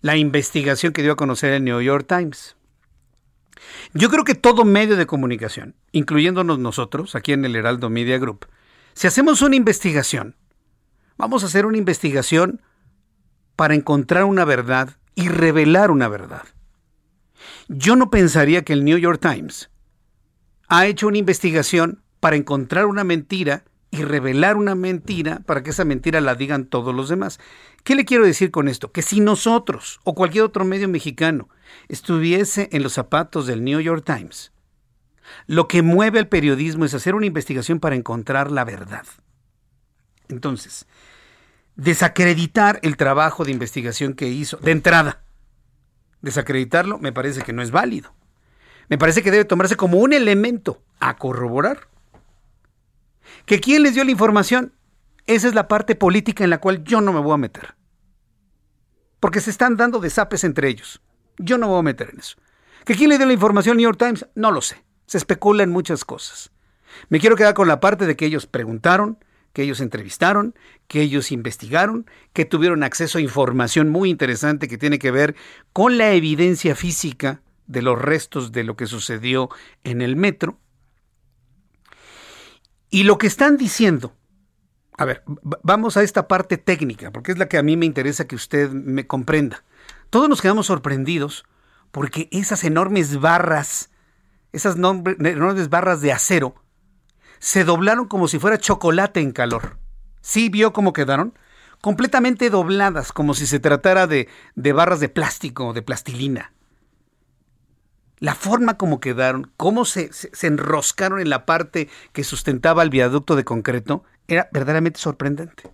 [0.00, 2.56] la investigación que dio a conocer el New York Times.
[3.92, 8.46] Yo creo que todo medio de comunicación, incluyéndonos nosotros, aquí en el Heraldo Media Group,
[8.94, 10.36] si hacemos una investigación,
[11.18, 12.62] vamos a hacer una investigación
[13.56, 16.44] para encontrar una verdad y revelar una verdad.
[17.68, 19.70] Yo no pensaría que el New York Times
[20.68, 25.84] ha hecho una investigación para encontrar una mentira y revelar una mentira para que esa
[25.84, 27.38] mentira la digan todos los demás.
[27.84, 28.90] ¿Qué le quiero decir con esto?
[28.90, 31.48] Que si nosotros o cualquier otro medio mexicano
[31.88, 34.52] estuviese en los zapatos del New York Times,
[35.46, 39.04] lo que mueve al periodismo es hacer una investigación para encontrar la verdad.
[40.28, 40.86] Entonces,
[41.76, 45.22] desacreditar el trabajo de investigación que hizo de entrada
[46.22, 48.14] desacreditarlo me parece que no es válido.
[48.88, 51.88] Me parece que debe tomarse como un elemento a corroborar.
[53.46, 54.72] ¿Que quién les dio la información?
[55.26, 57.74] Esa es la parte política en la cual yo no me voy a meter.
[59.20, 61.00] Porque se están dando desapes entre ellos.
[61.38, 62.36] Yo no me voy a meter en eso.
[62.84, 64.26] ¿Que quién le dio la información al New York Times?
[64.34, 64.82] No lo sé.
[65.06, 66.50] Se especula en muchas cosas.
[67.08, 69.18] Me quiero quedar con la parte de que ellos preguntaron,
[69.52, 70.54] que ellos entrevistaron,
[70.88, 75.34] que ellos investigaron, que tuvieron acceso a información muy interesante que tiene que ver
[75.72, 79.48] con la evidencia física de los restos de lo que sucedió
[79.84, 80.58] en el metro.
[82.90, 84.14] Y lo que están diciendo,
[84.98, 85.22] a ver,
[85.62, 88.70] vamos a esta parte técnica, porque es la que a mí me interesa que usted
[88.70, 89.64] me comprenda.
[90.10, 91.44] Todos nos quedamos sorprendidos
[91.90, 93.90] porque esas enormes barras,
[94.52, 96.61] esas enormes barras de acero,
[97.42, 99.76] se doblaron como si fuera chocolate en calor.
[100.20, 101.36] ¿Sí vio cómo quedaron?
[101.80, 106.52] Completamente dobladas, como si se tratara de, de barras de plástico o de plastilina.
[108.20, 113.34] La forma como quedaron, cómo se, se, enroscaron en la parte que sustentaba el viaducto
[113.34, 115.64] de concreto, era verdaderamente sorprendente.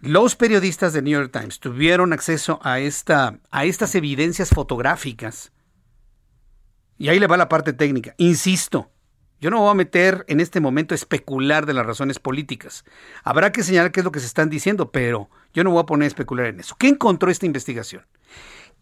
[0.00, 5.52] Los periodistas de New York Times tuvieron acceso a, esta, a estas evidencias fotográficas.
[6.96, 8.14] Y ahí le va la parte técnica.
[8.16, 8.93] Insisto,
[9.44, 12.84] yo no voy a meter en este momento a especular de las razones políticas.
[13.22, 15.86] Habrá que señalar qué es lo que se están diciendo, pero yo no voy a
[15.86, 16.76] poner a especular en eso.
[16.78, 18.04] ¿Qué encontró esta investigación?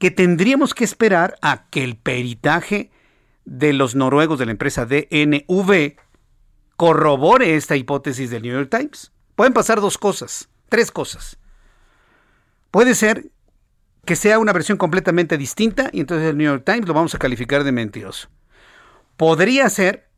[0.03, 2.90] que tendríamos que esperar a que el peritaje
[3.44, 5.94] de los noruegos de la empresa DNV
[6.77, 9.12] corrobore esta hipótesis del New York Times.
[9.37, 11.38] Pueden pasar dos cosas, tres cosas.
[12.72, 13.31] Puede ser
[14.05, 17.18] que sea una versión completamente distinta y entonces el New York Times lo vamos a
[17.18, 18.29] calificar de mentiroso.
[19.16, 20.09] Podría ser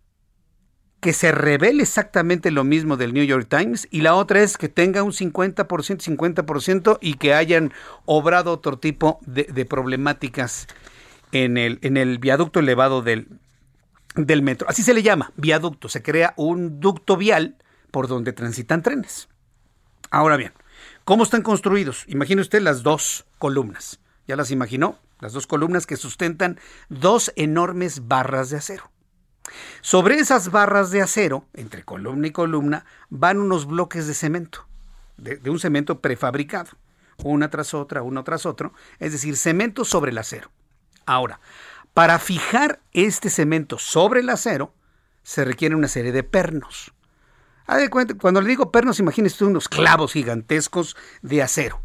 [1.05, 4.71] que se revele exactamente lo mismo del New York Times y la otra es que
[4.71, 7.75] tenga un 50%, 50% y que hayan
[8.07, 10.67] obrado otro tipo de, problemáticas
[11.31, 13.29] en el, en el viaducto elevado del,
[14.15, 14.67] del metro.
[14.71, 15.91] Así se le llama, viaducto.
[15.91, 17.59] Se crea un ducto vial
[17.91, 19.29] por donde transitan trenes.
[20.11, 20.55] Ahora bien,
[21.05, 22.05] ¿cómo están construidos?
[22.09, 24.01] Imagine usted las dos columnas.
[24.27, 24.99] ¿Ya las imaginó?
[25.21, 28.94] Las dos columnas que sustentan dos enormes barras de acero.
[29.81, 34.67] Sobre esas barras de acero, entre columna y columna, van unos bloques de cemento,
[35.17, 36.71] de, un cemento prefabricado,
[37.23, 40.51] una tras otra, uno tras otro, es decir, cemento sobre el acero.
[41.07, 41.41] Ahora,
[41.93, 44.75] para fijar este cemento sobre el acero,
[45.23, 46.93] se requiere una serie de pernos.
[48.21, 51.81] Cuando le digo pernos, imagínese unos clavos gigantescos de acero,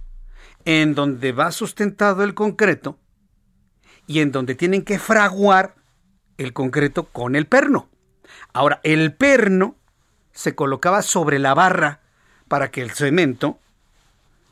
[0.65, 2.97] en donde va sustentado el concreto
[4.07, 5.75] y en donde tienen que fraguar
[6.39, 7.89] el concreto con el perno.
[8.53, 9.75] Ahora, el perno
[10.31, 11.99] se colocaba sobre la barra
[12.47, 13.59] para que el cemento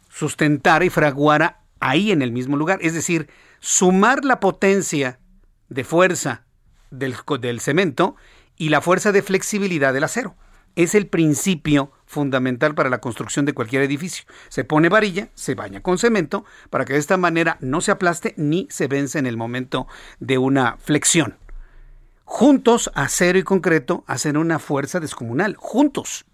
[0.10, 2.80] sustentara y fraguara ahí en el mismo lugar.
[2.82, 5.20] Es decir, sumar la potencia
[5.70, 6.44] de fuerza
[6.92, 8.16] del, del cemento
[8.58, 10.36] y la fuerza de flexibilidad del acero.
[10.76, 14.26] Es el principio fundamental para la construcción de cualquier edificio.
[14.50, 18.34] Se pone varilla, se baña con cemento para que de esta manera no se aplaste
[18.38, 19.88] ni se vence en el momento
[20.20, 21.36] de una flexión.
[22.30, 26.26] Juntos, acero y concreto hacen una fuerza descomunal, juntos.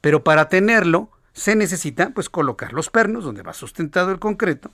[0.00, 4.70] Pero para tenerlo se necesita pues colocar los pernos donde va sustentado el concreto.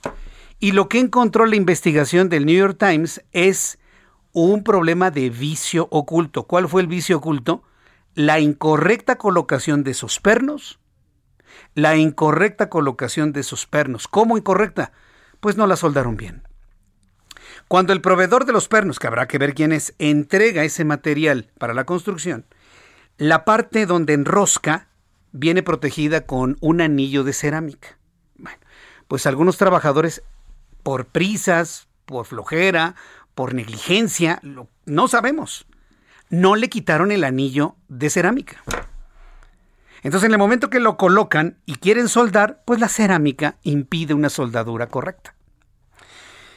[0.59, 3.79] Y lo que encontró la investigación del New York Times es
[4.31, 6.43] un problema de vicio oculto.
[6.43, 7.63] ¿Cuál fue el vicio oculto?
[8.13, 10.79] La incorrecta colocación de esos pernos.
[11.73, 14.07] La incorrecta colocación de esos pernos.
[14.07, 14.93] ¿Cómo incorrecta?
[15.41, 16.44] Pues no la soldaron bien.
[17.67, 21.49] Cuando el proveedor de los pernos, que habrá que ver quién es, entrega ese material
[21.57, 22.45] para la construcción,
[23.17, 24.87] la parte donde enrosca
[25.31, 27.97] viene protegida con un anillo de cerámica.
[28.37, 28.59] Bueno,
[29.07, 30.21] pues algunos trabajadores,
[30.83, 32.95] por prisas, por flojera,
[33.33, 34.39] por negligencia,
[34.85, 35.65] no sabemos,
[36.29, 38.63] no le quitaron el anillo de cerámica.
[40.03, 44.29] Entonces, en el momento que lo colocan y quieren soldar, pues la cerámica impide una
[44.29, 45.33] soldadura correcta.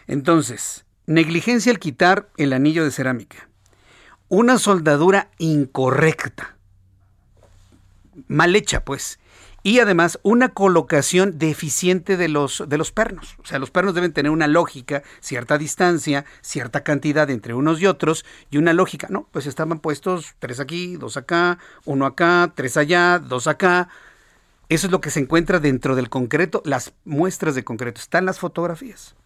[0.06, 3.48] Entonces, Negligencia al quitar el anillo de cerámica.
[4.28, 6.58] Una soldadura incorrecta.
[8.26, 9.18] Mal hecha, pues.
[9.62, 13.36] Y además una colocación deficiente de los, de los pernos.
[13.38, 17.86] O sea, los pernos deben tener una lógica, cierta distancia, cierta cantidad entre unos y
[17.86, 19.06] otros, y una lógica.
[19.08, 23.88] No, pues estaban puestos tres aquí, dos acá, uno acá, tres allá, dos acá.
[24.68, 27.98] Eso es lo que se encuentra dentro del concreto, las muestras de concreto.
[27.98, 29.16] Están las fotografías.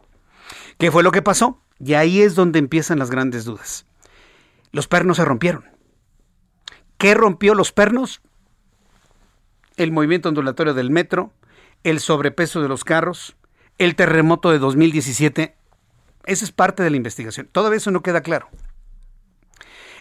[0.78, 1.60] ¿Qué fue lo que pasó?
[1.78, 3.86] Y ahí es donde empiezan las grandes dudas.
[4.70, 5.64] Los pernos se rompieron.
[6.98, 8.22] ¿Qué rompió los pernos?
[9.76, 11.32] El movimiento ondulatorio del metro,
[11.82, 13.36] el sobrepeso de los carros,
[13.78, 15.56] el terremoto de 2017.
[16.24, 17.48] Esa es parte de la investigación.
[17.50, 18.48] Todo eso no queda claro.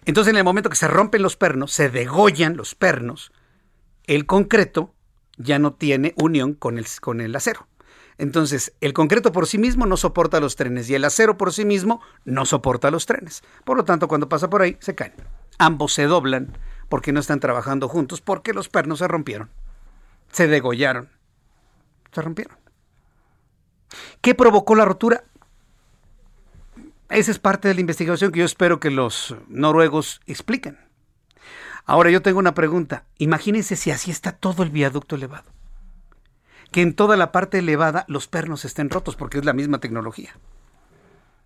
[0.06, 3.32] Entonces, en el momento que se rompen los pernos, se degollan los pernos,
[4.06, 4.94] el concreto
[5.38, 7.68] ya no tiene unión con el, con el acero.
[8.22, 11.66] Entonces, el concreto por sí mismo no soporta los trenes y el acero por sí
[11.66, 13.42] mismo no soporta los trenes.
[13.66, 15.14] Por lo tanto, cuando pasa por ahí, se caen.
[15.58, 16.56] Ambos se doblan
[16.88, 19.50] porque no están trabajando juntos, porque los pernos se rompieron.
[20.32, 21.10] Se degollaron.
[22.12, 22.56] Se rompieron.
[24.22, 25.24] ¿Qué provocó la rotura?
[27.10, 30.78] esa es parte de la investigación que yo espero que los noruegos expliquen.
[31.86, 33.04] Ahora yo tengo una pregunta.
[33.18, 35.52] Imagínense si así está todo el viaducto elevado.
[36.72, 40.36] Que en toda la parte elevada los pernos estén rotos porque es la misma tecnología.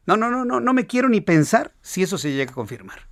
[0.05, 3.07] No, no, no, no, no me quiero ni pensar si eso se llega a confirmar.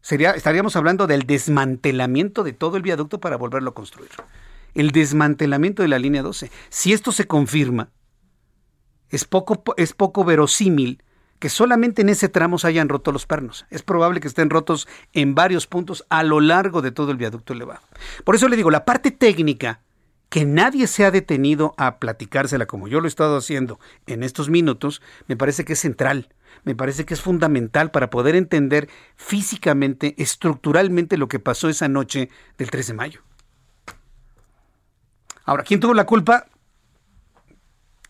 [0.00, 4.10] Sería, estaríamos hablando del desmantelamiento de todo el viaducto para volverlo a construir.
[4.74, 6.50] El desmantelamiento de la línea 12.
[6.70, 7.90] Si esto se confirma,
[9.08, 11.02] es poco, es poco verosímil
[11.38, 13.66] que solamente en ese tramo se hayan roto los pernos.
[13.70, 17.52] Es probable que estén rotos en varios puntos a lo largo de todo el viaducto
[17.52, 17.82] elevado.
[18.24, 19.80] Por eso le digo, la parte técnica,
[20.32, 24.48] que nadie se ha detenido a platicársela como yo lo he estado haciendo en estos
[24.48, 26.30] minutos, me parece que es central,
[26.64, 32.30] me parece que es fundamental para poder entender físicamente, estructuralmente lo que pasó esa noche
[32.56, 33.20] del 3 de mayo.
[35.44, 36.46] Ahora, ¿quién tuvo la culpa?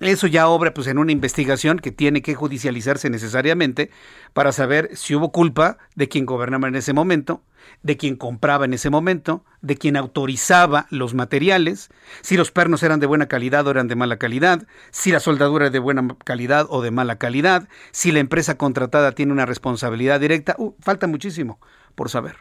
[0.02, 3.90] Eso ya obra pues en una investigación que tiene que judicializarse necesariamente
[4.32, 7.44] para saber si hubo culpa de quien gobernaba en ese momento,
[7.84, 11.88] de quien compraba en ese momento, de quien autorizaba los materiales,
[12.20, 15.66] si los pernos eran de buena calidad o eran de mala calidad, si la soldadura
[15.66, 20.18] es de buena calidad o de mala calidad, si la empresa contratada tiene una responsabilidad
[20.18, 20.56] directa.
[20.58, 21.60] Uh, falta muchísimo
[21.94, 22.38] por saber.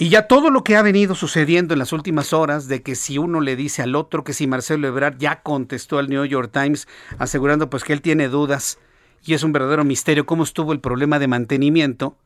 [0.00, 3.18] Y ya todo lo que ha venido sucediendo en las últimas horas, de que si
[3.18, 6.86] uno le dice al otro que si Marcelo Ebrard ya contestó al New York Times
[7.18, 8.78] asegurando pues que él tiene dudas
[9.24, 12.16] y es un verdadero misterio cómo estuvo el problema de mantenimiento,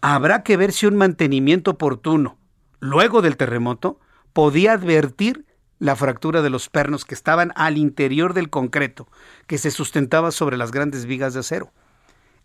[0.00, 2.38] habrá que ver si un mantenimiento oportuno
[2.80, 4.00] luego del terremoto
[4.32, 5.44] podía advertir
[5.78, 9.06] la fractura de los pernos que estaban al interior del concreto
[9.46, 11.72] que se sustentaba sobre las grandes vigas de acero.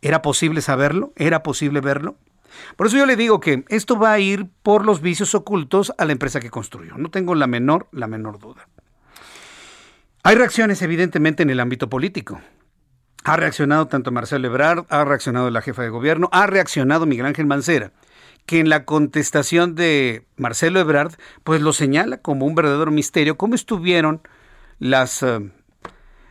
[0.01, 1.13] ¿Era posible saberlo?
[1.15, 2.17] ¿Era posible verlo?
[2.75, 6.05] Por eso yo le digo que esto va a ir por los vicios ocultos a
[6.05, 6.97] la empresa que construyó.
[6.97, 8.67] No tengo la menor, la menor duda.
[10.23, 12.41] Hay reacciones evidentemente en el ámbito político.
[13.25, 17.45] Ha reaccionado tanto Marcelo Ebrard, ha reaccionado la jefa de gobierno, ha reaccionado Miguel Ángel
[17.45, 17.91] Mancera,
[18.45, 23.55] que en la contestación de Marcelo Ebrard, pues lo señala como un verdadero misterio cómo
[23.55, 24.21] estuvieron
[24.79, 25.51] las, eh,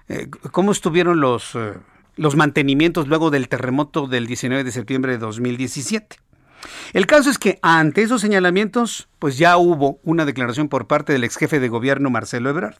[0.09, 1.75] eh, cómo estuvieron los eh,
[2.17, 6.17] los mantenimientos luego del terremoto del 19 de septiembre de 2017.
[6.93, 11.25] El caso es que ante esos señalamientos, pues ya hubo una declaración por parte del
[11.25, 12.77] ex jefe de gobierno Marcelo Ebrard.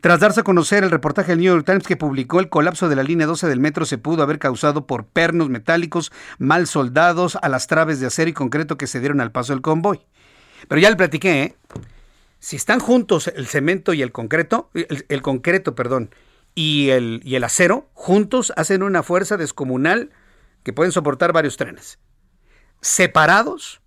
[0.00, 2.96] Tras darse a conocer el reportaje del New York Times que publicó el colapso de
[2.96, 7.48] la línea 12 del metro se pudo haber causado por pernos metálicos mal soldados a
[7.48, 10.00] las traves de acero y concreto que se dieron al paso del convoy.
[10.68, 11.56] Pero ya le platiqué, ¿eh?
[12.38, 16.10] Si están juntos el cemento y el concreto, el, el concreto, perdón,
[16.54, 20.10] y el, y el acero juntos hacen una fuerza descomunal
[20.62, 21.98] que pueden soportar varios trenes.
[22.80, 23.80] Separados,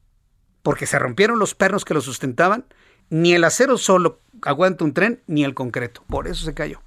[0.63, 2.65] porque se rompieron los pernos que lo sustentaban,
[3.09, 6.03] ni el acero solo aguanta un tren, ni el concreto.
[6.07, 6.81] Por eso se cayó.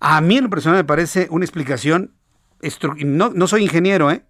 [0.00, 2.14] A mí en lo personal me parece una explicación,
[2.98, 4.24] no, no soy ingeniero, ¿eh?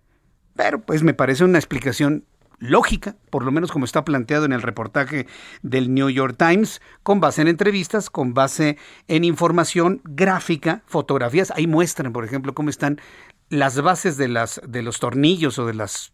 [0.56, 2.24] pero pues me parece una explicación
[2.59, 5.26] lógica, por lo menos como está planteado en el reportaje
[5.62, 11.50] del New York Times, con base en entrevistas, con base en información gráfica, fotografías.
[11.52, 13.00] Ahí muestran, por ejemplo, cómo están
[13.48, 16.12] las bases de, las, de los tornillos o de las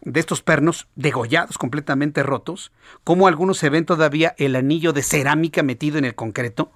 [0.00, 2.70] de estos pernos degollados, completamente rotos,
[3.02, 6.70] cómo algunos se ven todavía el anillo de cerámica metido en el concreto,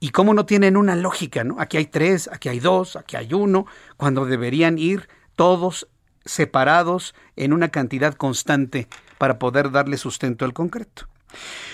[0.00, 1.60] y cómo no tienen una lógica, ¿no?
[1.60, 3.66] Aquí hay tres, aquí hay dos, aquí hay uno,
[3.98, 5.88] cuando deberían ir todos
[6.24, 11.06] separados en una cantidad constante para poder darle sustento al concreto.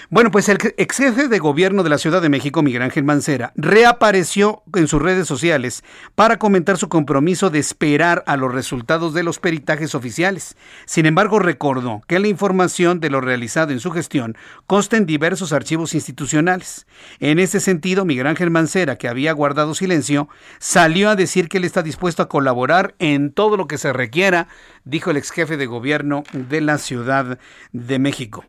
[0.09, 3.53] Bueno, pues el ex jefe de gobierno de la Ciudad de México, Miguel Ángel Mancera,
[3.57, 5.83] reapareció en sus redes sociales
[6.15, 10.57] para comentar su compromiso de esperar a los resultados de los peritajes oficiales.
[10.85, 14.37] Sin embargo, recordó que la información de lo realizado en su gestión
[14.69, 16.87] consta en diversos archivos institucionales.
[17.19, 20.29] En ese sentido, Miguel Ángel Mancera, que había guardado silencio,
[20.61, 24.47] salió a decir que él está dispuesto a colaborar en todo lo que se requiera,
[24.85, 27.41] dijo el ex jefe de gobierno de la Ciudad
[27.73, 28.45] de México.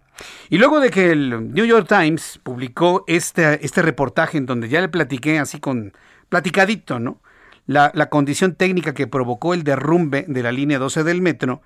[0.49, 4.82] Y luego de que el New York Times publicó este, este reportaje en donde ya
[4.82, 5.93] le platiqué así con
[6.30, 7.22] platicadito, ¿no?
[7.65, 11.61] La, condición técnica que provocó el derrumbe de la línea 12 del metro,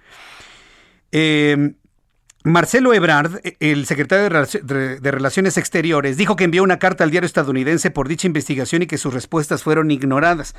[1.11, 1.73] eh,
[2.43, 4.27] Marcelo Ebrard, el secretario
[4.63, 8.81] de, de, Relaciones Exteriores, dijo que envió una carta al diario estadounidense por dicha investigación
[8.81, 10.55] y que sus respuestas fueron ignoradas.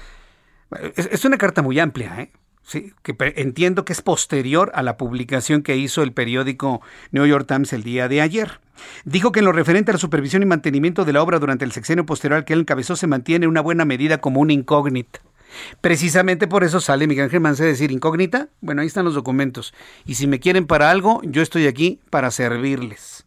[0.95, 2.31] Es, es una carta muy amplia, ¿eh?
[2.65, 7.47] Sí, que entiendo que es posterior a la publicación que hizo el periódico New York
[7.47, 8.61] Times el día de ayer.
[9.05, 11.73] Dijo que en lo referente a la supervisión y mantenimiento de la obra durante el
[11.73, 15.21] sexenio posterior que él encabezó se mantiene una buena medida como una incógnita.
[15.81, 18.49] Precisamente por eso sale Miguel Mancera a decir incógnita.
[18.61, 19.75] Bueno, ahí están los documentos.
[20.07, 23.27] Y si me quieren para algo, yo estoy aquí para servirles.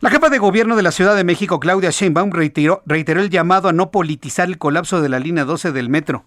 [0.00, 3.68] La jefa de gobierno de la Ciudad de México, Claudia Sheinbaum, reiteró, reiteró el llamado
[3.68, 6.26] a no politizar el colapso de la línea 12 del metro.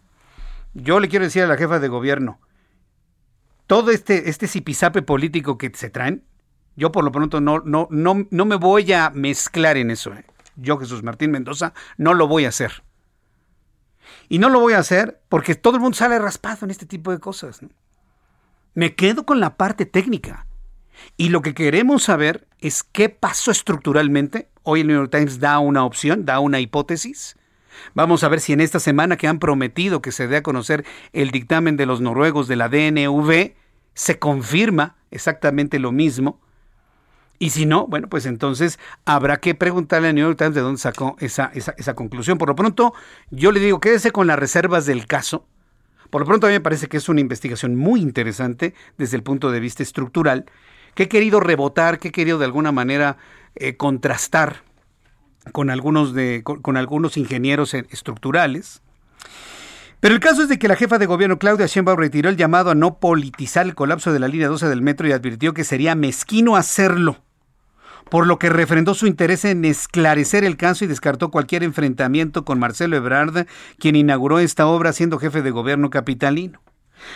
[0.80, 2.39] Yo le quiero decir a la jefa de gobierno,
[3.65, 6.23] todo este, este zipizape político que se traen,
[6.75, 10.13] yo por lo pronto no, no, no, no me voy a mezclar en eso.
[10.13, 10.23] ¿eh?
[10.55, 12.84] Yo, Jesús Martín Mendoza, no lo voy a hacer.
[14.30, 17.11] Y no lo voy a hacer porque todo el mundo sale raspado en este tipo
[17.11, 17.59] de cosas.
[18.75, 20.45] Me quedo con la parte técnica.
[21.17, 24.51] Y lo que queremos saber es qué pasó estructuralmente.
[24.61, 27.36] Hoy el New York Times da una opción, da una hipótesis.
[27.93, 30.86] Vamos a ver si en esta semana que han prometido que se dé a conocer
[31.13, 33.53] el dictamen de los noruegos de la DNV,
[33.93, 36.39] se confirma exactamente lo mismo.
[37.39, 40.80] Y si no, bueno, pues entonces habrá que preguntarle al New York Times de dónde
[40.80, 42.38] sacó esa, esa, esa conclusión.
[42.38, 42.93] Por lo pronto,
[43.30, 45.45] yo le digo, quédese con las reservas del caso.
[46.09, 49.23] Por lo pronto a mí me parece que es una investigación muy interesante desde el
[49.23, 50.45] punto de vista estructural
[50.95, 53.17] que he querido rebotar, que he querido de alguna manera
[53.55, 54.63] eh, contrastar
[55.51, 58.81] con algunos, de, con, algunos ingenieros estructurales.
[59.99, 62.69] Pero el caso es de que la jefa de gobierno Claudia Sheinbaum retiró el llamado
[62.69, 65.95] a no politizar el colapso de la línea 12 del metro y advirtió que sería
[65.95, 67.17] mezquino hacerlo,
[68.09, 72.59] por lo que refrendó su interés en esclarecer el caso y descartó cualquier enfrentamiento con
[72.59, 73.47] Marcelo Ebrard,
[73.79, 76.61] quien inauguró esta obra siendo jefe de gobierno capitalino.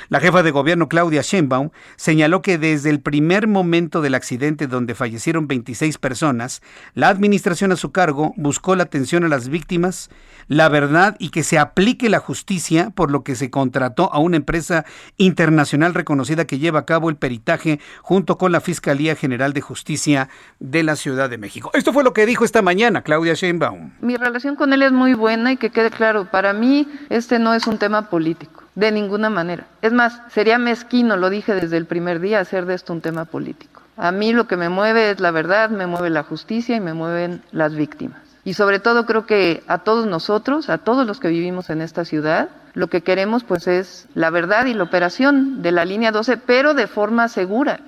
[0.10, 4.96] La jefa de gobierno Claudia Sheinbaum señaló que desde el primer momento del accidente donde
[4.96, 6.62] fallecieron 26 personas,
[6.94, 10.10] la administración a su cargo buscó la atención a las víctimas,
[10.48, 14.38] la verdad y que se aplique la justicia, por lo que se contrató a una
[14.38, 14.86] empresa
[15.18, 20.30] internacional reconocida que lleva a cabo el peritaje junto con la Fiscalía General de Justicia
[20.60, 21.72] de la Ciudad de México.
[21.74, 23.92] Esto fue lo que dijo esta mañana Claudia Sheinbaum.
[24.02, 27.54] Mi relación con él es muy buena y que quede claro, para mí este no
[27.54, 28.64] es un tema político.
[28.76, 29.68] De ninguna manera.
[29.82, 33.26] Es más, sería mezquino, lo dije desde el primer día, hacer de esto un tema
[33.26, 33.82] político.
[33.98, 36.94] A mí lo que me mueve es la verdad, me mueve la justicia y me
[36.94, 38.22] mueven las víctimas.
[38.44, 42.06] Y sobre todo creo que a todos nosotros, a todos los que vivimos en esta
[42.06, 46.38] ciudad, lo que queremos pues es la verdad y la operación de la línea 12,
[46.38, 47.82] pero de forma segura.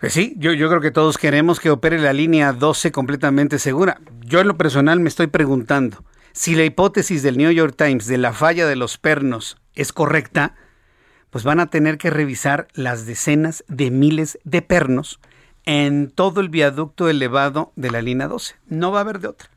[0.00, 4.00] Pues sí, yo, yo creo que todos queremos que opere la línea 12 completamente segura.
[4.20, 8.18] Yo en lo personal me estoy preguntando, si la hipótesis del New York Times de
[8.18, 10.54] la falla de los pernos es correcta,
[11.30, 15.20] pues van a tener que revisar las decenas de miles de pernos
[15.64, 18.56] en todo el viaducto elevado de la línea 12.
[18.66, 19.50] No va a haber de otra.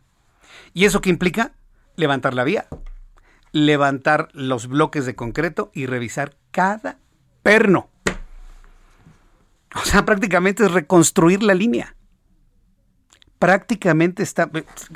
[0.73, 1.53] ¿Y eso qué implica?
[1.95, 2.67] Levantar la vía,
[3.51, 6.99] levantar los bloques de concreto y revisar cada
[7.43, 7.89] perno.
[9.75, 11.95] O sea, prácticamente es reconstruir la línea
[13.41, 14.51] prácticamente está,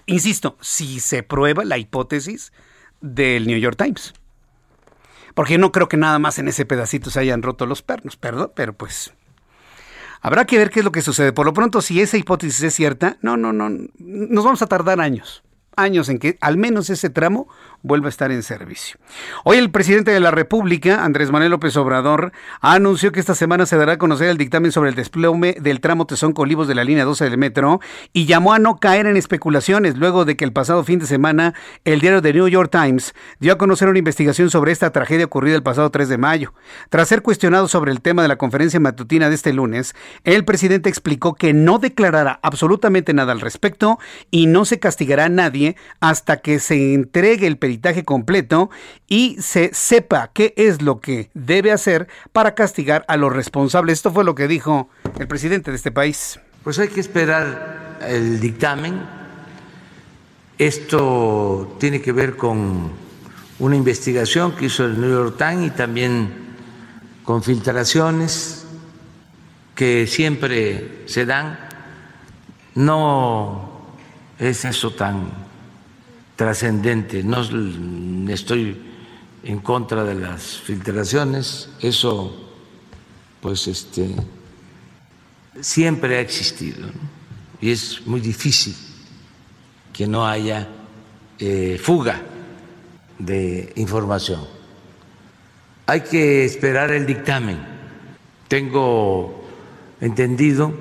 [0.06, 2.54] insisto, si se prueba la hipótesis
[3.02, 4.14] del New York Times.
[5.34, 8.52] Porque no creo que nada más en ese pedacito se hayan roto los pernos, perdón,
[8.56, 9.16] pero pues
[10.22, 11.34] habrá que ver qué es lo que sucede.
[11.34, 13.68] Por lo pronto, si esa hipótesis es cierta, no, no, no,
[13.98, 15.44] nos vamos a tardar años
[15.76, 17.48] años en que al menos ese tramo
[17.86, 18.98] vuelva a estar en servicio.
[19.44, 23.78] Hoy el presidente de la República, Andrés Manuel López Obrador, anunció que esta semana se
[23.78, 27.06] dará a conocer el dictamen sobre el desplome del tramo Tesón Colivos de la línea
[27.06, 27.80] 12 del metro
[28.12, 31.54] y llamó a no caer en especulaciones luego de que el pasado fin de semana
[31.84, 35.56] el diario The New York Times dio a conocer una investigación sobre esta tragedia ocurrida
[35.56, 36.54] el pasado 3 de mayo.
[36.90, 40.90] Tras ser cuestionado sobre el tema de la conferencia matutina de este lunes, el presidente
[40.90, 44.00] explicó que no declarará absolutamente nada al respecto
[44.32, 45.65] y no se castigará a nadie
[46.00, 48.70] hasta que se entregue el peritaje completo
[49.08, 54.00] y se sepa qué es lo que debe hacer para castigar a los responsables.
[54.00, 54.90] Esto fue lo que dijo
[55.20, 56.40] el presidente de este país.
[56.64, 59.02] Pues hay que esperar el dictamen.
[60.58, 62.92] Esto tiene que ver con
[63.60, 66.34] una investigación que hizo el New York Times y también
[67.24, 68.66] con filtraciones
[69.76, 71.60] que siempre se dan.
[72.76, 73.96] No
[74.40, 75.45] es eso tan
[76.36, 77.24] trascendente.
[77.24, 77.42] No
[78.32, 78.78] estoy
[79.44, 82.36] en contra de las filtraciones, eso
[83.42, 84.16] pues este
[85.62, 86.90] siempre ha existido
[87.62, 88.76] y es muy difícil
[89.94, 90.68] que no haya
[91.40, 92.22] eh, fuga
[93.20, 94.42] de información.
[95.86, 97.60] Hay que esperar el dictamen.
[98.48, 99.46] Tengo
[100.02, 100.74] entendido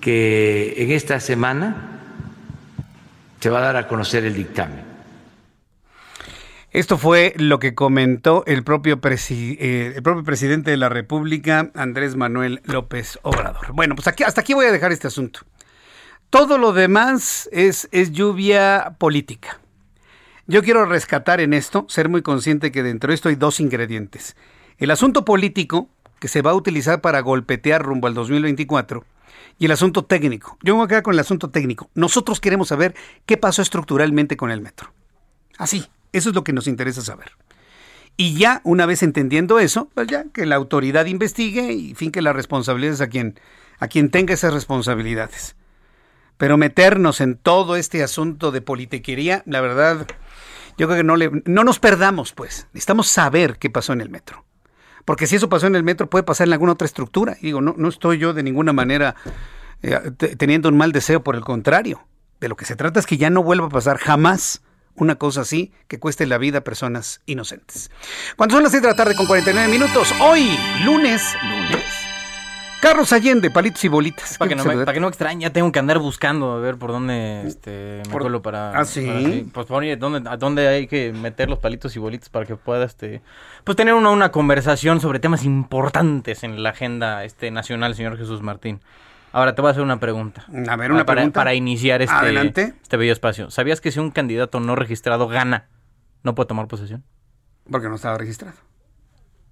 [0.00, 1.95] que en esta semana
[3.46, 4.82] se va a dar a conocer el dictamen.
[6.72, 12.16] Esto fue lo que comentó el propio, eh, el propio presidente de la República, Andrés
[12.16, 13.72] Manuel López Obrador.
[13.72, 15.42] Bueno, pues aquí, hasta aquí voy a dejar este asunto.
[16.28, 19.60] Todo lo demás es, es lluvia política.
[20.48, 24.34] Yo quiero rescatar en esto, ser muy consciente que dentro de esto hay dos ingredientes.
[24.78, 25.88] El asunto político,
[26.18, 29.04] que se va a utilizar para golpetear rumbo al 2024,
[29.58, 30.58] Y el asunto técnico.
[30.62, 31.90] Yo me voy a quedar con el asunto técnico.
[31.94, 32.94] Nosotros queremos saber
[33.24, 34.92] qué pasó estructuralmente con el metro.
[35.56, 37.32] Así, eso es lo que nos interesa saber.
[38.16, 42.34] Y ya, una vez entendiendo eso, pues ya que la autoridad investigue y finque las
[42.34, 43.38] responsabilidades a quien,
[43.78, 45.56] a quien tenga esas responsabilidades.
[46.38, 50.06] Pero meternos en todo este asunto de politiquería, la verdad,
[50.78, 52.68] yo creo que no, le, no nos perdamos, pues.
[52.72, 54.44] Necesitamos saber qué pasó en el metro.
[55.06, 57.38] Porque si eso pasó en el metro, puede pasar en alguna otra estructura.
[57.40, 59.14] Y digo, no, no estoy yo de ninguna manera
[59.82, 62.06] eh, teniendo un mal deseo, por el contrario.
[62.40, 64.62] De lo que se trata es que ya no vuelva a pasar jamás
[64.96, 67.90] una cosa así que cueste la vida a personas inocentes.
[68.36, 70.50] Cuando son las 6 de la tarde con 49 minutos, hoy,
[70.84, 72.05] lunes, lunes.
[72.80, 74.38] Carlos Allende, palitos y bolitas.
[74.38, 76.76] Para que, no me, para que no extrañe, ya tengo que andar buscando a ver
[76.76, 78.78] por dónde este, me cuelo para...
[78.78, 79.48] ¿Ah, sí?
[79.52, 82.84] pues por dónde, a dónde hay que meter los palitos y bolitas para que pueda
[82.84, 83.22] este,
[83.64, 88.42] pues tener una, una conversación sobre temas importantes en la agenda este, nacional, señor Jesús
[88.42, 88.80] Martín.
[89.32, 90.46] Ahora te voy a hacer una pregunta.
[90.68, 91.40] A ver, una para, pregunta.
[91.40, 92.74] Para iniciar este, Adelante.
[92.80, 93.50] este bello espacio.
[93.50, 95.68] ¿Sabías que si un candidato no registrado gana,
[96.22, 97.04] no puede tomar posesión?
[97.70, 98.56] Porque no estaba registrado.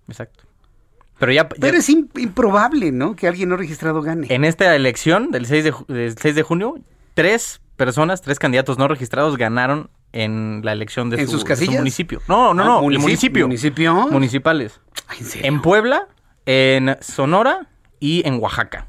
[0.09, 0.45] Exacto.
[1.19, 3.15] Pero ya, Pero ya- es im- improbable, ¿no?
[3.17, 4.27] Que alguien no registrado gane.
[4.31, 6.75] en esta elección del 6 de, del 6 de junio,
[7.15, 11.57] tres personas, tres candidatos no registrados ganaron en la elección de, ¿En su, sus de
[11.57, 12.21] su municipio.
[12.29, 13.47] No, no, Ah, no, municip- el municipio.
[13.47, 13.95] ¿Municipio?
[14.11, 14.81] Municipales.
[15.09, 15.49] Ay, ¿en serio?
[15.49, 16.09] En Puebla,
[16.47, 17.69] en Sonora
[18.01, 18.87] y en Oaxaca.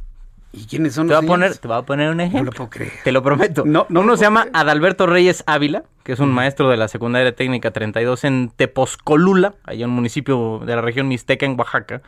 [0.56, 2.52] ¿Y quiénes son Te los a poner, te voy a poner un No ejemplo.
[2.52, 2.92] lo puedo creer.
[3.04, 3.64] Te lo prometo.
[3.66, 4.56] No, no Uno lo se llama creer.
[4.56, 9.84] Adalberto Reyes Ávila, que es un maestro de la secundaria técnica 32 en Tepozcolula, allá
[9.84, 12.02] en un municipio de la región Mixteca, en Oaxaca.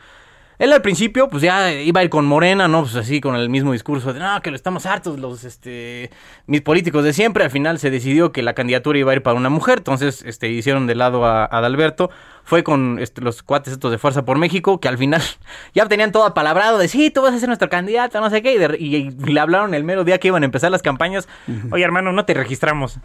[0.59, 2.81] Él al principio, pues ya iba a ir con Morena, ¿no?
[2.81, 6.09] Pues así, con el mismo discurso de, no, que lo estamos hartos los, este,
[6.47, 7.43] mis políticos de siempre.
[7.43, 10.49] Al final se decidió que la candidatura iba a ir para una mujer, entonces, este,
[10.49, 12.09] hicieron de lado a, a Adalberto.
[12.43, 15.21] Fue con este, los cuates estos de Fuerza por México, que al final
[15.75, 18.53] ya tenían todo apalabrado de, sí, tú vas a ser nuestro candidato, no sé qué.
[18.53, 21.27] Y, de- y- y le hablaron el mero día que iban a empezar las campañas.
[21.71, 22.99] Oye, hermano, no te registramos.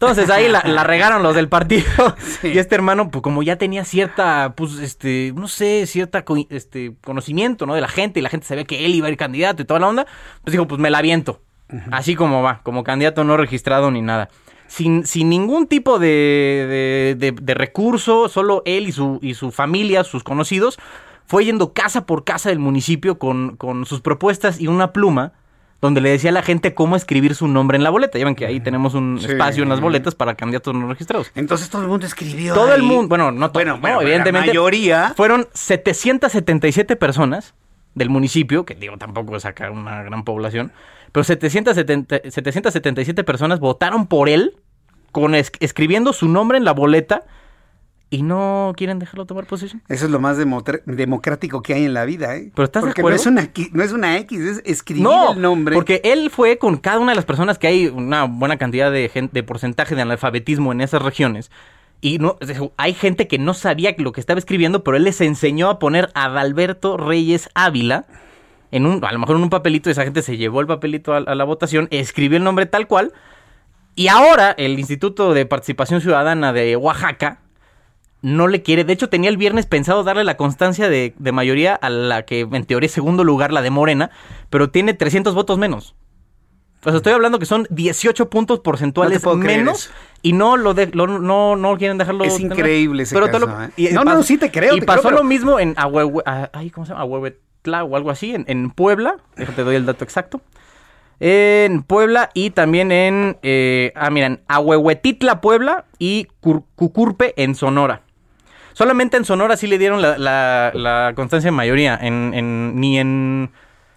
[0.00, 1.84] Entonces ahí la, la regaron los del partido.
[2.44, 6.94] Y este hermano, pues como ya tenía cierta, pues, este, no sé, cierta co- este,
[7.02, 7.74] conocimiento, ¿no?
[7.74, 9.80] De la gente, y la gente sabía que él iba a ir candidato y toda
[9.80, 10.06] la onda,
[10.44, 11.40] pues dijo, pues me la aviento.
[11.90, 14.28] Así como va, como candidato no registrado ni nada.
[14.68, 19.50] Sin, sin ningún tipo de, de, de- de recurso, solo él y su, y su
[19.50, 20.78] familia, sus conocidos,
[21.26, 25.32] fue yendo casa por casa del municipio con, con sus propuestas y una pluma
[25.80, 28.18] donde le decía a la gente cómo escribir su nombre en la boleta.
[28.18, 29.26] Ya ven que ahí tenemos un Sí.
[29.30, 31.30] espacio en las boletas para candidatos no registrados.
[31.36, 32.52] Entonces todo el mundo escribió.
[32.54, 34.48] Todo el mundo, bueno, no todo, Bueno, no, bueno, evidentemente.
[34.48, 35.12] La mayoría.
[35.16, 37.54] Fueron 777 personas
[37.94, 40.72] del municipio, que digo, tampoco es acá una gran población,
[41.12, 44.56] pero 770 777 personas votaron por él,
[45.12, 47.22] con es- escribiendo su nombre en la boleta,
[48.10, 49.82] y no quieren dejarlo tomar posesión.
[49.88, 52.50] Eso es lo más democrático que hay en la vida, ¿eh?
[52.54, 53.20] ¿Pero estás de Porque no acuerdo?
[53.20, 55.74] es, una, no es una X, es escribir No, el nombre.
[55.74, 59.08] porque él fue con cada una de las personas que hay una buena cantidad de,
[59.08, 61.50] gen- de porcentaje de analfabetismo en esas regiones.
[62.00, 62.38] Y no,
[62.76, 66.10] hay gente que no sabía lo que estaba escribiendo, pero él les enseñó a poner
[66.14, 68.06] Adalberto Reyes Ávila
[68.70, 71.16] en un, a lo mejor en un papelito, esa gente se llevó el papelito a,
[71.18, 73.12] a la votación, escribió el nombre tal cual,
[73.96, 77.40] y ahora el Instituto de Participación Ciudadana de Oaxaca
[78.22, 81.74] no le quiere, de hecho tenía el viernes pensado darle la constancia de, de mayoría
[81.74, 84.10] a la que en teoría es segundo lugar, la de Morena,
[84.50, 85.94] pero tiene 300 votos menos.
[86.84, 89.90] O sea, estoy hablando que son 18 puntos porcentuales No menos
[90.22, 92.24] y no lo de, lo- no, no quieren dejarlo.
[92.24, 92.52] Es tener.
[92.52, 93.46] increíble ese te caso,
[93.76, 93.90] ¿eh?
[93.92, 96.50] No, no, sí te creo, Y te pasó creo, pero- lo mismo en Ahuehue- ah,
[96.52, 97.02] ay, ¿cómo se llama?
[97.02, 99.16] Ahuehuetla o algo así, en, en Puebla.
[99.36, 100.40] Déjate doy el dato exacto.
[101.20, 108.02] En Puebla y también en, eh, ah, miren, Ahuehuetitla, Puebla y Cur- Cucurpe en Sonora.
[108.78, 111.98] Solamente en Sonora sí le dieron la, constancia en mayoría.
[112.00, 113.50] Ni, en,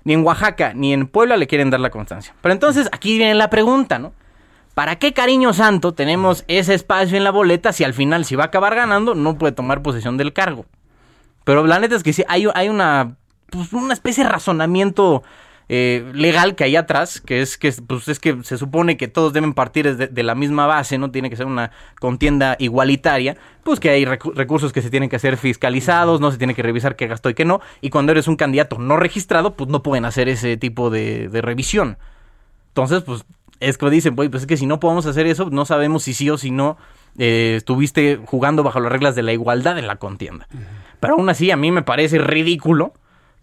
[0.04, 2.34] ni en Oaxaca ni en Puebla le quieren dar la constancia.
[2.42, 4.12] Pero entonces aquí viene la pregunta, ¿no?
[4.74, 8.46] ¿Para qué cariño santo tenemos ese espacio en la boleta si al final, si va
[8.46, 10.66] a acabar ganando, no puede tomar posesión del cargo?
[11.44, 13.18] Pero la neta es que sí, hay, hay una,
[13.52, 15.22] pues, una especie de razonamiento
[15.70, 19.32] eh, legal que hay atrás, que es que pues, es que se supone que todos
[19.34, 23.80] deben partir de, de la misma base, no tiene que ser una contienda igualitaria, pues
[23.80, 26.96] que hay recu- recursos que se tienen que hacer fiscalizados, no se tiene que revisar
[26.96, 30.06] qué gastó y qué no, y cuando eres un candidato no registrado, pues no pueden
[30.06, 31.98] hacer ese tipo de, de revisión.
[32.70, 33.24] Entonces, pues
[33.60, 36.14] es que dicen, "Güey, pues es que si no podemos hacer eso, no sabemos si
[36.14, 36.78] sí o si no
[37.18, 40.48] eh, estuviste jugando bajo las reglas de la igualdad en la contienda.
[41.00, 42.94] Pero aún así, a mí me parece ridículo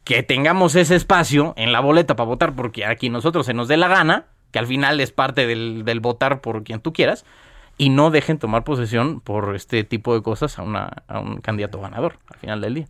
[0.09, 3.77] que tengamos ese espacio en la boleta para votar porque aquí nosotros se nos dé
[3.77, 7.27] la gana, que al final es parte del, del votar por quien tú quieras,
[7.77, 11.79] y no dejen tomar posesión por este tipo de cosas a, una, a un candidato
[11.79, 12.87] ganador al final del día.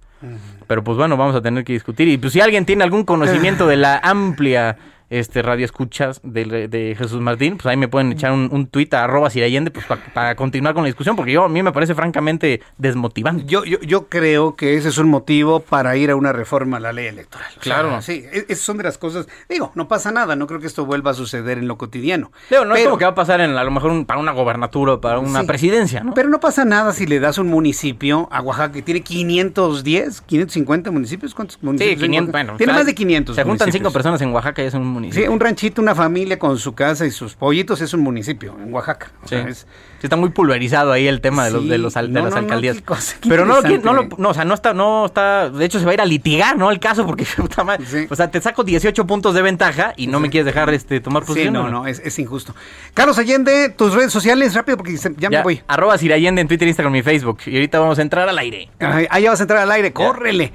[0.68, 2.06] Pero pues bueno, vamos a tener que discutir.
[2.06, 4.76] Y pues si alguien tiene algún conocimiento de la amplia
[5.11, 8.92] este radio escuchas de, de Jesús Martín, pues ahí me pueden echar un, un tuit
[8.94, 11.94] a arroba Sirayende pues para continuar con la discusión, porque yo a mí me parece
[11.94, 13.44] francamente desmotivante.
[13.46, 16.80] Yo, yo, yo creo que ese es un motivo para ir a una reforma a
[16.80, 17.48] la ley electoral.
[17.50, 18.02] O sea, Claro.
[18.02, 19.26] sí, e- esas son de las cosas.
[19.48, 22.30] Digo, no pasa nada, no creo que esto vuelva a suceder en lo cotidiano.
[22.50, 24.20] Digo, no es Pero- como que va a pasar en, a lo mejor un- para
[24.20, 25.46] una gobernatura o para una Sí.
[25.46, 26.14] presidencia, ¿no?
[26.14, 30.90] Pero no pasa nada si le das un municipio a Oaxaca que tiene 510, 550
[30.90, 31.34] municipios.
[31.34, 31.98] ¿Cuántos municipios?
[31.98, 32.44] Sí, en 500, Oaxaca?
[32.44, 32.56] bueno.
[32.59, 33.36] Tiene o sea, más de 500.
[33.36, 33.74] Se juntan municipios.
[33.74, 35.26] cinco personas en Oaxaca y es un municipio.
[35.26, 38.72] Sí, un ranchito, una familia con su casa y sus pollitos es un municipio en
[38.72, 39.11] Oaxaca.
[39.24, 39.34] O Sí.
[39.36, 39.66] sea, es-
[40.01, 42.26] Sí, está muy pulverizado ahí el tema de los Sí, de los al- de no,
[42.26, 42.76] las no, no, alcaldías.
[42.76, 45.51] qué cosa, qué Pero no lo, no lo- no, o sea, no está no está,
[45.51, 46.70] de hecho se va a ir a litigar, ¿no?
[46.70, 47.26] El caso porque
[47.66, 51.01] madre, o sea, te saco 18 puntos de ventaja y no me quieres dejar este
[51.01, 51.53] tomar Sí, posición.
[51.55, 52.55] no, no, es, es injusto.
[52.94, 55.62] Carlos Allende, tus redes sociales, rápido porque ya, me voy.
[55.66, 57.38] Arroba Sirayende en Twitter, Instagram y Facebook.
[57.46, 58.68] Y ahorita vamos a entrar al aire.
[59.11, 60.53] Ahí ya vas a entrar al aire, córrele.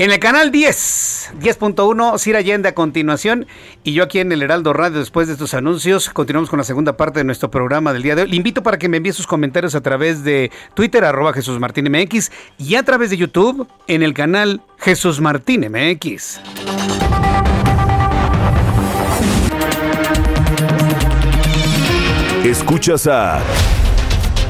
[0.00, 3.48] En el canal 10, 10.1, Cira Allende a continuación.
[3.82, 6.96] Y yo aquí en el Heraldo Radio, después de estos anuncios, continuamos con la segunda
[6.96, 8.28] parte de nuestro programa del día de hoy.
[8.28, 11.90] Le invito para que me envíe sus comentarios a través de Twitter, arroba Jesús Martín
[11.90, 16.42] MX, y a través de YouTube en el canal Jesús Martín MX.
[22.44, 23.42] Escuchas a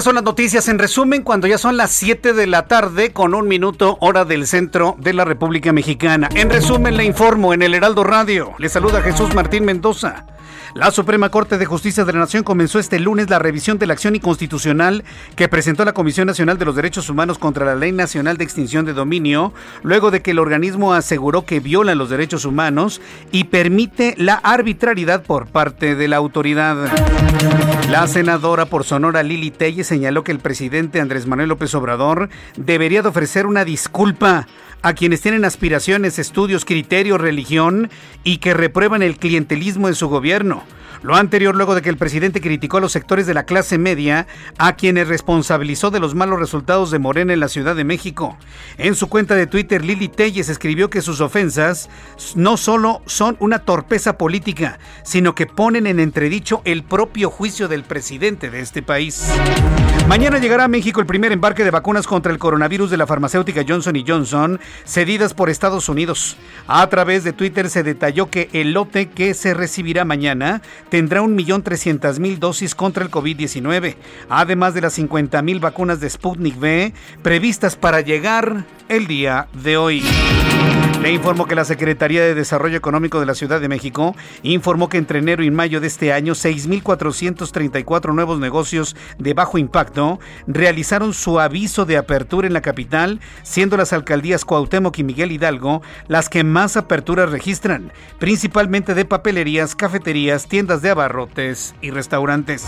[0.00, 3.46] Son las noticias en resumen cuando ya son las 7 de la tarde con un
[3.46, 6.30] minuto hora del centro de la República Mexicana.
[6.34, 8.54] En resumen le informo en el Heraldo Radio.
[8.58, 10.24] Le saluda Jesús Martín Mendoza.
[10.80, 13.92] La Suprema Corte de Justicia de la Nación comenzó este lunes la revisión de la
[13.92, 15.04] acción inconstitucional
[15.36, 18.86] que presentó la Comisión Nacional de los Derechos Humanos contra la Ley Nacional de Extinción
[18.86, 19.52] de Dominio,
[19.82, 25.22] luego de que el organismo aseguró que viola los derechos humanos y permite la arbitrariedad
[25.22, 26.90] por parte de la autoridad.
[27.90, 33.02] La senadora por Sonora Lili Telle señaló que el presidente Andrés Manuel López Obrador debería
[33.02, 34.46] de ofrecer una disculpa
[34.82, 37.90] a quienes tienen aspiraciones, estudios, criterios, religión
[38.24, 40.62] y que reprueban el clientelismo en su gobierno.
[41.02, 44.26] Lo anterior luego de que el presidente criticó a los sectores de la clase media,
[44.58, 48.36] a quienes responsabilizó de los malos resultados de Morena en la Ciudad de México.
[48.76, 51.88] En su cuenta de Twitter, Lili Telles escribió que sus ofensas
[52.34, 57.82] no solo son una torpeza política, sino que ponen en entredicho el propio juicio del
[57.84, 59.26] presidente de este país.
[60.06, 63.64] Mañana llegará a México el primer embarque de vacunas contra el coronavirus de la farmacéutica
[63.66, 66.36] Johnson Johnson, cedidas por Estados Unidos.
[66.66, 72.38] A través de Twitter se detalló que el lote que se recibirá mañana tendrá 1.300.000
[72.38, 73.96] dosis contra el COVID-19,
[74.28, 80.02] además de las 50.000 vacunas de Sputnik V previstas para llegar el día de hoy.
[81.02, 84.98] Le informo que la Secretaría de Desarrollo Económico de la Ciudad de México informó que
[84.98, 91.40] entre enero y mayo de este año 6.434 nuevos negocios de bajo impacto realizaron su
[91.40, 96.44] aviso de apertura en la capital, siendo las alcaldías Cuauhtémoc y Miguel Hidalgo las que
[96.44, 102.66] más aperturas registran, principalmente de papelerías, cafeterías, tiendas de abarrotes y restaurantes.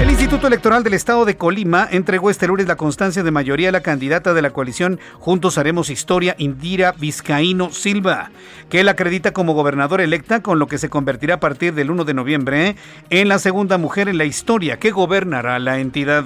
[0.00, 3.72] El Instituto Electoral del Estado de Colima entregó este lunes la constancia de mayoría a
[3.72, 8.30] la candidata de la coalición Juntos Haremos Historia, Indira Vizcaíno Silva,
[8.70, 12.04] que él acredita como gobernadora electa, con lo que se convertirá a partir del 1
[12.04, 12.76] de noviembre
[13.10, 16.24] en la segunda mujer en la historia que gobernará la entidad.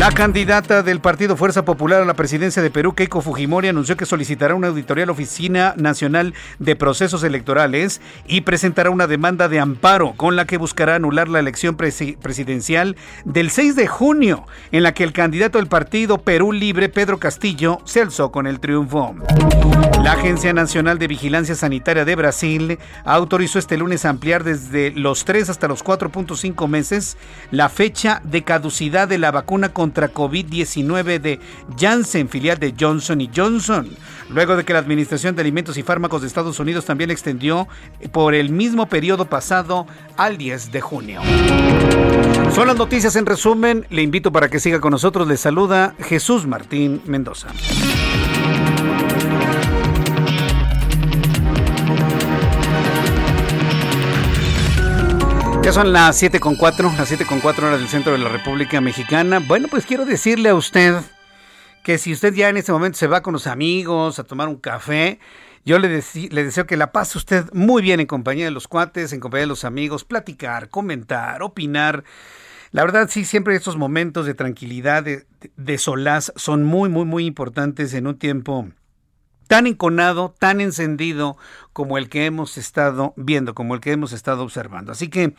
[0.00, 4.06] La candidata del Partido Fuerza Popular a la presidencia de Perú, Keiko Fujimori, anunció que
[4.06, 9.60] solicitará una auditoría a la Oficina Nacional de Procesos Electorales y presentará una demanda de
[9.60, 12.96] amparo con la que buscará anular la elección presidencial
[13.26, 17.76] del 6 de junio, en la que el candidato del Partido Perú Libre, Pedro Castillo,
[17.84, 19.14] se alzó con el triunfo.
[20.02, 25.50] La Agencia Nacional de Vigilancia Sanitaria de Brasil autorizó este lunes ampliar desde los 3
[25.50, 27.18] hasta los 4.5 meses
[27.50, 31.40] la fecha de caducidad de la vacuna contra contra COVID-19 de
[31.76, 33.88] Janssen, filial de Johnson Johnson,
[34.28, 37.66] luego de que la Administración de Alimentos y Fármacos de Estados Unidos también extendió
[38.12, 41.20] por el mismo periodo pasado al 10 de junio.
[42.54, 43.84] Son las noticias en resumen.
[43.90, 45.26] Le invito para que siga con nosotros.
[45.26, 47.48] Le saluda Jesús Martín Mendoza.
[55.62, 58.30] Ya son las 7 con 4, las 7 con 4 horas del centro de la
[58.30, 59.40] República Mexicana.
[59.40, 60.94] Bueno, pues quiero decirle a usted
[61.84, 64.56] que si usted ya en este momento se va con los amigos a tomar un
[64.56, 65.18] café,
[65.66, 69.20] yo le, deseo que la pase usted muy bien en compañía de los cuates, en
[69.20, 72.04] compañía de los amigos, platicar, comentar, opinar.
[72.72, 77.92] La verdad, sí, siempre estos momentos de tranquilidad, de solaz, son muy, muy, muy importantes
[77.92, 78.70] en un tiempo
[79.50, 81.36] tan enconado, tan encendido
[81.72, 84.92] como el que hemos estado viendo, como el que hemos estado observando.
[84.92, 85.32] Así que,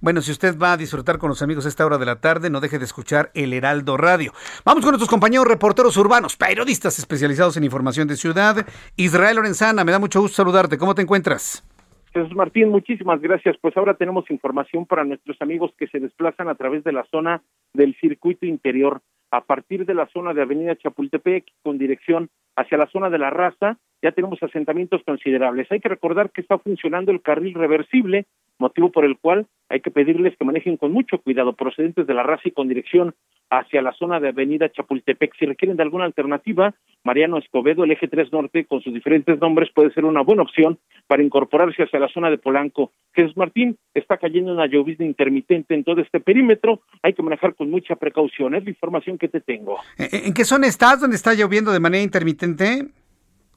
[0.00, 2.50] bueno, si usted va a disfrutar con los amigos a esta hora de la tarde,
[2.50, 4.32] no deje de escuchar el Heraldo Radio.
[4.64, 8.66] Vamos con nuestros compañeros reporteros urbanos, periodistas especializados en información de ciudad.
[8.96, 10.76] Israel Lorenzana, me da mucho gusto saludarte.
[10.76, 11.64] ¿Cómo te encuentras?
[12.12, 13.56] Jesús Martín, muchísimas gracias.
[13.60, 17.42] Pues ahora tenemos información para nuestros amigos que se desplazan a través de la zona
[17.74, 22.86] del circuito interior a partir de la zona de Avenida Chapultepec con dirección hacia la
[22.88, 25.70] zona de la raza, ya tenemos asentamientos considerables.
[25.70, 28.26] Hay que recordar que está funcionando el carril reversible,
[28.58, 32.22] motivo por el cual hay que pedirles que manejen con mucho cuidado procedentes de la
[32.22, 33.14] raza y con dirección
[33.52, 35.34] hacia la zona de Avenida Chapultepec.
[35.38, 36.74] Si requieren de alguna alternativa,
[37.04, 40.78] Mariano Escobedo, el eje 3 Norte, con sus diferentes nombres, puede ser una buena opción
[41.06, 42.92] para incorporarse hacia la zona de Polanco.
[43.12, 47.70] Jesús Martín, está cayendo una llovizna intermitente en todo este perímetro, hay que manejar con
[47.70, 49.78] mucha precaución, es la información que te tengo.
[49.98, 52.88] ¿En qué zona estás donde está lloviendo de manera intermitente?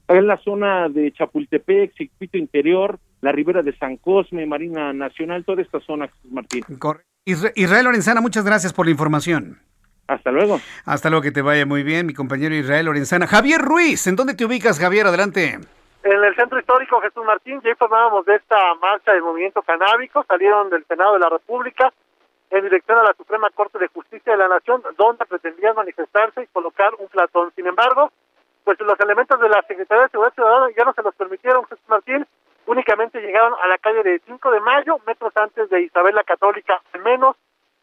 [0.08, 5.62] en la zona de Chapultepec, Circuito Interior, la ribera de San Cosme, Marina Nacional, toda
[5.62, 6.62] esta zona, Martín.
[7.24, 9.58] Israel Lorenzana, muchas gracias por la información.
[10.08, 10.60] Hasta luego.
[10.84, 13.26] Hasta luego, que te vaya muy bien, mi compañero Israel Lorenzana.
[13.26, 15.06] Javier Ruiz, ¿en dónde te ubicas, Javier?
[15.06, 15.58] Adelante.
[16.04, 20.70] En el centro histórico Jesús Martín, ya informábamos de esta marcha del movimiento canábico, salieron
[20.70, 21.92] del Senado de la República
[22.50, 26.46] en dirección a la Suprema Corte de Justicia de la Nación, donde pretendían manifestarse y
[26.46, 27.50] colocar un platón.
[27.56, 28.12] Sin embargo,
[28.62, 31.84] pues los elementos de la Secretaría de Seguridad Ciudadana ya no se los permitieron, Jesús
[31.88, 32.24] Martín,
[32.66, 36.80] únicamente llegaron a la calle de 5 de mayo, metros antes de Isabel la Católica,
[36.92, 37.36] al menos,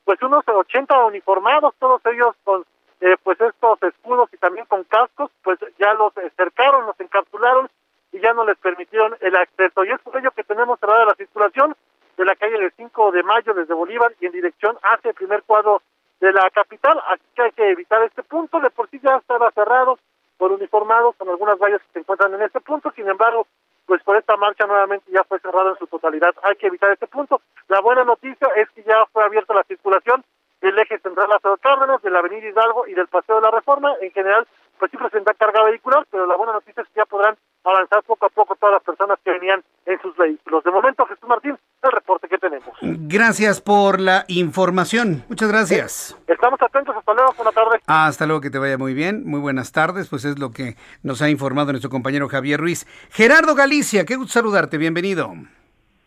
[0.05, 2.65] pues unos 80 uniformados, todos ellos con
[3.01, 7.69] eh, pues estos escudos y también con cascos, pues ya los cercaron, los encapsularon
[8.11, 9.83] y ya no les permitieron el acceso.
[9.83, 11.75] Y es por ello que tenemos cerrada la circulación
[12.17, 15.43] de la calle del 5 de mayo desde Bolívar y en dirección hacia el primer
[15.43, 15.81] cuadro
[16.19, 19.51] de la capital, así que hay que evitar este punto, de por sí ya estaba
[19.51, 19.99] cerrado,
[20.37, 22.91] por uniformados con algunas vallas que se encuentran en este punto.
[22.95, 23.45] Sin embargo,
[23.85, 26.33] pues por esta marcha nuevamente ya fue cerrado en su totalidad.
[26.43, 27.41] Hay que evitar este punto.
[27.67, 30.23] La buena noticia es que ya fue abierta la circulación
[30.61, 33.93] del eje central Lázaro Cárdenas, de la avenida Hidalgo y del Paseo de la Reforma.
[34.01, 34.47] En general,
[34.79, 38.25] pues sí presenta carga vehicular, pero la buena noticia es que ya podrán avanzar poco
[38.25, 40.63] a poco todas las personas que venían en sus vehículos.
[40.63, 42.69] De momento, Jesús Martín, el reporte que tenemos.
[42.81, 45.23] Gracias por la información.
[45.29, 46.17] Muchas gracias.
[46.27, 46.95] Estamos atentos.
[46.95, 47.33] Hasta luego.
[47.35, 47.81] Buenas tardes.
[47.87, 48.41] Hasta luego.
[48.41, 49.23] Que te vaya muy bien.
[49.25, 50.09] Muy buenas tardes.
[50.09, 52.85] Pues es lo que nos ha informado nuestro compañero Javier Ruiz.
[53.11, 54.77] Gerardo Galicia, qué gusto saludarte.
[54.77, 55.33] Bienvenido.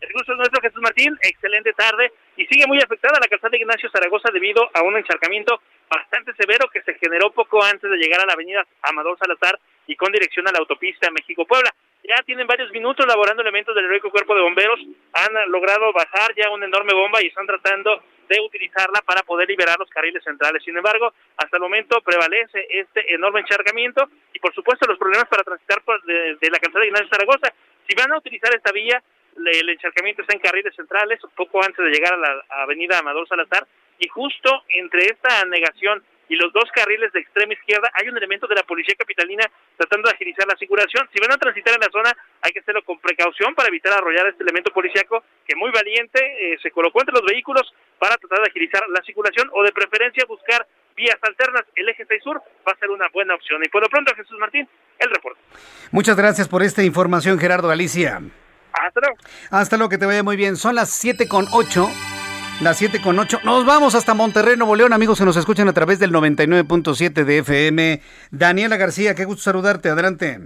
[0.07, 1.17] El gusto es nuestro, Jesús Martín.
[1.21, 2.13] Excelente tarde.
[2.37, 6.69] Y sigue muy afectada la calzada de Ignacio Zaragoza debido a un encharcamiento bastante severo
[6.71, 10.47] que se generó poco antes de llegar a la avenida Amador Salazar y con dirección
[10.47, 11.73] a la autopista México-Puebla.
[12.03, 14.79] Ya tienen varios minutos laborando elementos del heroico cuerpo de bomberos,
[15.11, 19.77] han logrado bajar ya una enorme bomba y están tratando de utilizarla para poder liberar
[19.77, 20.63] los carriles centrales.
[20.63, 25.43] Sin embargo, hasta el momento prevalece este enorme encharcamiento y por supuesto los problemas para
[25.43, 27.53] transitar por de, la calzada de Ignacio Zaragoza.
[27.87, 29.01] Si van a utilizar esta vía,
[29.45, 33.67] el encharcamiento está en carriles centrales, poco antes de llegar a la avenida Amador Salazar,
[33.99, 38.47] y justo entre esta negación y los dos carriles de extrema izquierda hay un elemento
[38.47, 39.45] de la policía capitalina
[39.77, 41.07] tratando de agilizar la circulación.
[41.13, 44.27] Si van a transitar en la zona hay que hacerlo con precaución para evitar arrollar
[44.27, 48.49] este elemento policíaco que muy valiente eh, se colocó entre los vehículos para tratar de
[48.49, 51.63] agilizar la circulación o de preferencia buscar vías alternas.
[51.75, 53.63] El eje 6 sur va a ser una buena opción.
[53.63, 54.67] Y por lo pronto, Jesús Martín,
[54.99, 55.39] el reporte.
[55.91, 58.19] Muchas gracias por esta información, Gerardo Galicia.
[58.85, 59.15] Hasta luego.
[59.51, 60.55] Hasta luego, que te vaya muy bien.
[60.55, 61.89] Son las 7 con 8.
[62.61, 63.39] Las 7 con 8.
[63.43, 67.37] Nos vamos hasta Monterrey, Nuevo León, amigos que nos escuchan a través del 99.7 de
[67.39, 68.01] FM.
[68.31, 69.89] Daniela García, qué gusto saludarte.
[69.89, 70.39] Adelante.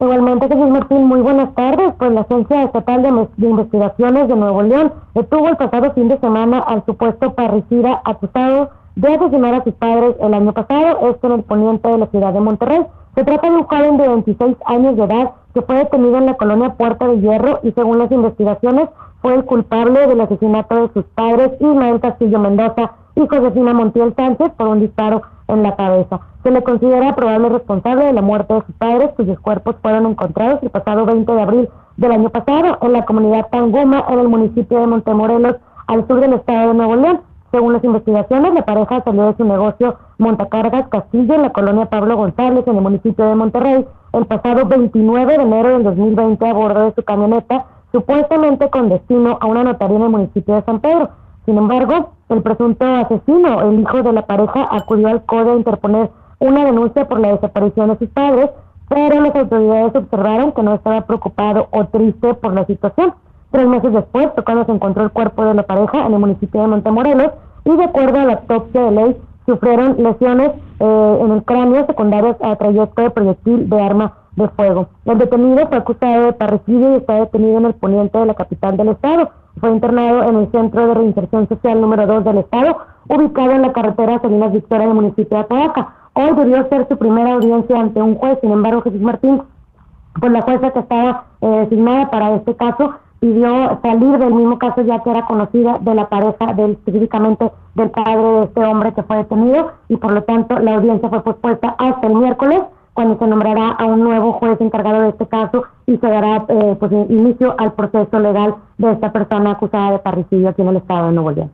[0.00, 1.94] Igualmente, Jesús Martín, muy buenas tardes.
[1.98, 6.18] Pues la Agencia Estatal de, de, Investigaciones de Nuevo León detuvo el pasado fin de
[6.20, 11.32] semana al supuesto parricida acusado de asesinar a sus padres el año pasado, esto en
[11.32, 12.86] el poniente de la ciudad de Monterrey.
[13.14, 16.34] Se trata de un joven de 26 años de edad que fue detenido en la
[16.34, 18.88] colonia Puerta de Hierro y según las investigaciones
[19.22, 24.50] fue el culpable del asesinato de sus padres, Ismael Castillo Mendoza y Josefina Montiel Sánchez,
[24.56, 26.20] por un disparo en la cabeza.
[26.42, 30.62] Se le considera probable responsable de la muerte de sus padres, cuyos cuerpos fueron encontrados
[30.62, 34.80] el pasado 20 de abril del año pasado en la comunidad Tanguma, en el municipio
[34.80, 37.20] de Montemorelos, al sur del estado de Nuevo León.
[37.54, 42.16] Según las investigaciones, la pareja salió de su negocio Montacargas Castillo en la colonia Pablo
[42.16, 46.86] González, en el municipio de Monterrey, el pasado 29 de enero del 2020 a bordo
[46.86, 51.10] de su camioneta supuestamente con destino a una notaría en el municipio de San Pedro.
[51.46, 56.10] Sin embargo, el presunto asesino, el hijo de la pareja, acudió al CODE a interponer
[56.40, 58.50] una denuncia por la desaparición de sus padres,
[58.88, 63.14] pero las autoridades observaron que no estaba preocupado o triste por la situación.
[63.54, 66.60] Tres meses después fue cuando se encontró el cuerpo de la pareja en el municipio
[66.60, 67.34] de Montemorelos
[67.64, 70.50] y de acuerdo a la autopsia de ley sufrieron lesiones
[70.80, 74.88] eh, en el cráneo secundarias a trayecto de proyectil de arma de fuego.
[75.04, 78.76] El detenido fue acusado de parricidio y está detenido en el poniente de la capital
[78.76, 79.30] del estado.
[79.60, 82.78] Fue internado en el Centro de Reinserción Social número 2 del estado,
[83.08, 85.94] ubicado en la carretera Salinas Victoria del municipio de Apodaca.
[86.14, 89.42] Hoy debió ser su primera audiencia ante un juez, sin embargo, Jesús Martín,
[90.18, 94.82] pues la jueza que estaba eh, designada para este caso, pidió salir del mismo caso
[94.82, 99.02] ya que era conocida de la pareja del específicamente del padre de este hombre que
[99.02, 102.60] fue detenido y por lo tanto la audiencia fue pospuesta hasta el miércoles
[102.92, 106.76] cuando se nombrará a un nuevo juez encargado de este caso y se dará eh,
[106.78, 111.06] pues, inicio al proceso legal de esta persona acusada de parricidio aquí en el estado
[111.08, 111.52] de Nuevo León.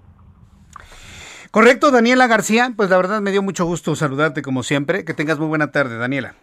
[1.50, 5.04] Correcto, Daniela García, pues la verdad me dio mucho gusto saludarte como siempre.
[5.04, 6.34] Que tengas muy buena tarde, Daniela.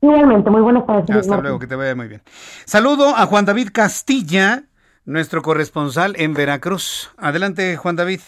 [0.00, 1.10] Igualmente, muy buenas tardes.
[1.10, 2.20] Hasta luego, que te vaya muy bien.
[2.64, 4.62] Saludo a Juan David Castilla,
[5.04, 7.12] nuestro corresponsal en Veracruz.
[7.18, 8.20] Adelante, Juan David.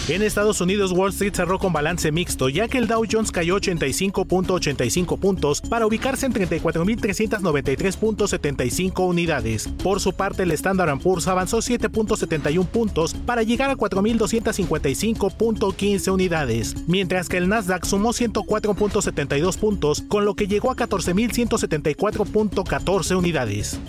[0.09, 3.55] En Estados Unidos, Wall Street cerró con balance mixto, ya que el Dow Jones cayó
[3.57, 9.69] 85.85 puntos para ubicarse en 34.393.75 unidades.
[9.83, 17.29] Por su parte, el Standard Poor's avanzó 7.71 puntos para llegar a 4.255.15 unidades, mientras
[17.29, 23.79] que el Nasdaq sumó 104.72 puntos, con lo que llegó a 14.174.14 unidades.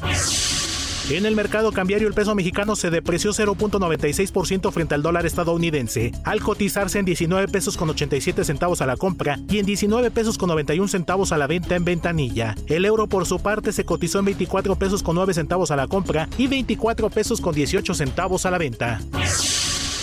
[1.16, 6.40] En el mercado cambiario el peso mexicano se depreció 0.96% frente al dólar estadounidense, al
[6.40, 10.48] cotizarse en 19 pesos con 87 centavos a la compra y en 19 pesos con
[10.50, 12.54] 91 centavos a la venta en ventanilla.
[12.68, 15.88] El euro por su parte se cotizó en 24 pesos con 9 centavos a la
[15.88, 19.00] compra y 24 pesos con 18 centavos a la venta.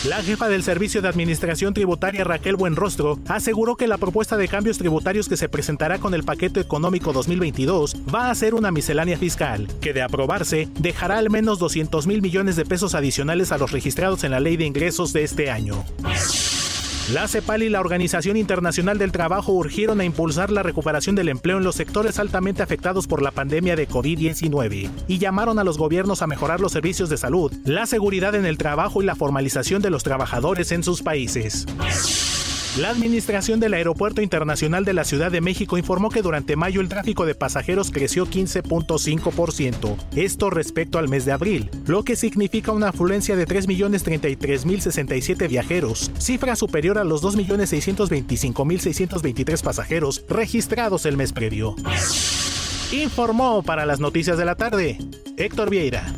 [0.05, 4.77] La jefa del Servicio de Administración Tributaria Raquel Buenrostro aseguró que la propuesta de cambios
[4.77, 9.67] tributarios que se presentará con el paquete económico 2022 va a ser una miscelánea fiscal,
[9.81, 14.23] que de aprobarse dejará al menos 200 mil millones de pesos adicionales a los registrados
[14.23, 15.83] en la ley de ingresos de este año.
[17.13, 21.57] La CEPAL y la Organización Internacional del Trabajo urgieron a impulsar la recuperación del empleo
[21.57, 26.21] en los sectores altamente afectados por la pandemia de COVID-19 y llamaron a los gobiernos
[26.21, 29.89] a mejorar los servicios de salud, la seguridad en el trabajo y la formalización de
[29.89, 31.65] los trabajadores en sus países.
[32.77, 36.89] La Administración del Aeropuerto Internacional de la Ciudad de México informó que durante mayo el
[36.89, 42.89] tráfico de pasajeros creció 15.5%, esto respecto al mes de abril, lo que significa una
[42.89, 51.75] afluencia de 3.033.067 viajeros, cifra superior a los 2.625.623 pasajeros registrados el mes previo.
[52.91, 54.99] Informó para las noticias de la tarde
[55.35, 56.13] Héctor Vieira.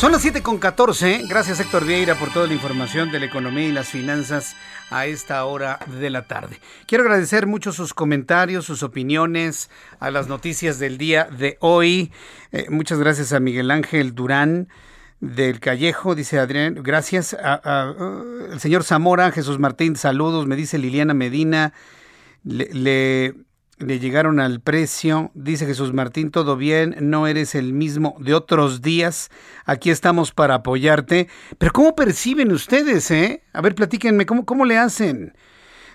[0.00, 1.26] Son las 7 con 14.
[1.28, 4.56] Gracias Héctor Vieira por toda la información de la economía y las finanzas
[4.88, 6.58] a esta hora de la tarde.
[6.86, 12.12] Quiero agradecer mucho sus comentarios, sus opiniones a las noticias del día de hoy.
[12.50, 14.68] Eh, muchas gracias a Miguel Ángel Durán
[15.20, 20.78] del Callejo, dice Adrián, gracias a, uh, el señor Zamora, Jesús Martín, saludos, me dice
[20.78, 21.74] Liliana Medina,
[22.42, 23.34] le
[23.86, 25.30] llegaron al precio.
[25.34, 29.30] Dice Jesús Martín, todo bien, no eres el mismo de otros días.
[29.64, 31.28] Aquí estamos para apoyarte.
[31.58, 33.42] Pero ¿cómo perciben ustedes, eh?
[33.52, 35.34] A ver, platíquenme, ¿cómo, cómo le hacen?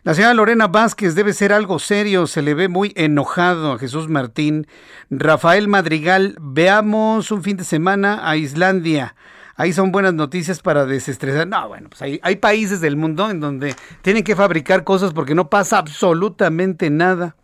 [0.03, 4.07] La señora Lorena Vázquez debe ser algo serio, se le ve muy enojado a Jesús
[4.07, 4.67] Martín.
[5.09, 9.15] Rafael Madrigal, veamos un fin de semana a Islandia.
[9.55, 11.47] Ahí son buenas noticias para desestresar.
[11.47, 13.73] No, bueno, pues hay, hay países del mundo en donde
[14.03, 17.35] tienen que fabricar cosas porque no pasa absolutamente nada.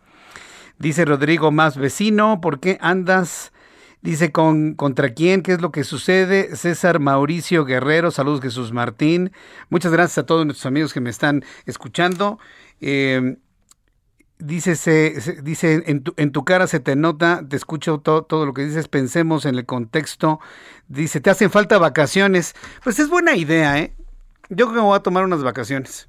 [0.78, 3.52] Dice Rodrigo Más Vecino, ¿por qué andas?
[4.02, 5.42] Dice, ¿con, ¿contra quién?
[5.42, 6.56] ¿Qué es lo que sucede?
[6.56, 9.30] César Mauricio Guerrero, saludos Jesús Martín.
[9.70, 12.40] Muchas gracias a todos nuestros amigos que me están escuchando.
[12.80, 13.36] Eh,
[14.42, 18.88] dice, se, dice en, tu, cara se te nota, te escucho todo lo que dices,
[18.88, 20.40] pensemos en el contexto.
[20.88, 22.54] Dice, te hacen falta vacaciones.
[22.82, 23.94] Pues es buena idea, ¿eh?
[24.48, 26.08] Yo creo que me voy a tomar unas vacaciones.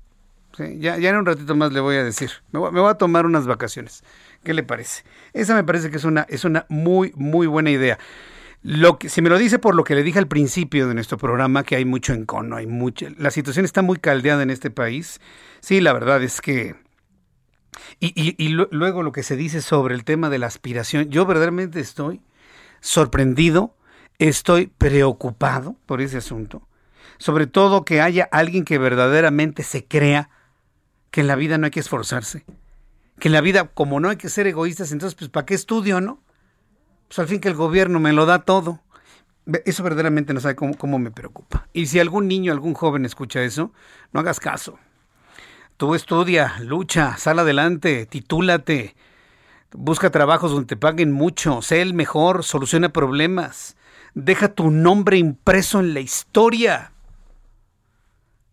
[0.57, 2.31] ya, en un ratito más le voy a decir.
[2.51, 4.03] Me voy a tomar unas vacaciones.
[4.43, 5.03] ¿Qué le parece?
[5.31, 7.97] Esa me parece que es una, es una muy, muy buena idea.
[8.61, 11.17] Lo que, si me lo dice por lo que le dije al principio de nuestro
[11.17, 15.19] programa, que hay mucho encono, hay mucho, la situación está muy caldeada en este país.
[15.59, 16.75] Sí, la verdad es que...
[17.99, 21.25] Y, y, y luego lo que se dice sobre el tema de la aspiración, yo
[21.25, 22.21] verdaderamente estoy
[22.81, 23.75] sorprendido,
[24.19, 26.67] estoy preocupado por ese asunto.
[27.17, 30.29] Sobre todo que haya alguien que verdaderamente se crea
[31.11, 32.45] que en la vida no hay que esforzarse
[33.19, 36.01] que en la vida, como no hay que ser egoístas, entonces, pues, ¿para qué estudio,
[36.01, 36.21] no?
[37.07, 38.79] Pues al fin que el gobierno me lo da todo.
[39.65, 41.67] Eso verdaderamente no sabe cómo, cómo me preocupa.
[41.73, 43.71] Y si algún niño, algún joven escucha eso,
[44.13, 44.79] no hagas caso.
[45.77, 48.95] Tú estudia, lucha, sal adelante, titúlate,
[49.73, 53.75] busca trabajos donde te paguen mucho, sé el mejor, soluciona problemas,
[54.13, 56.92] deja tu nombre impreso en la historia.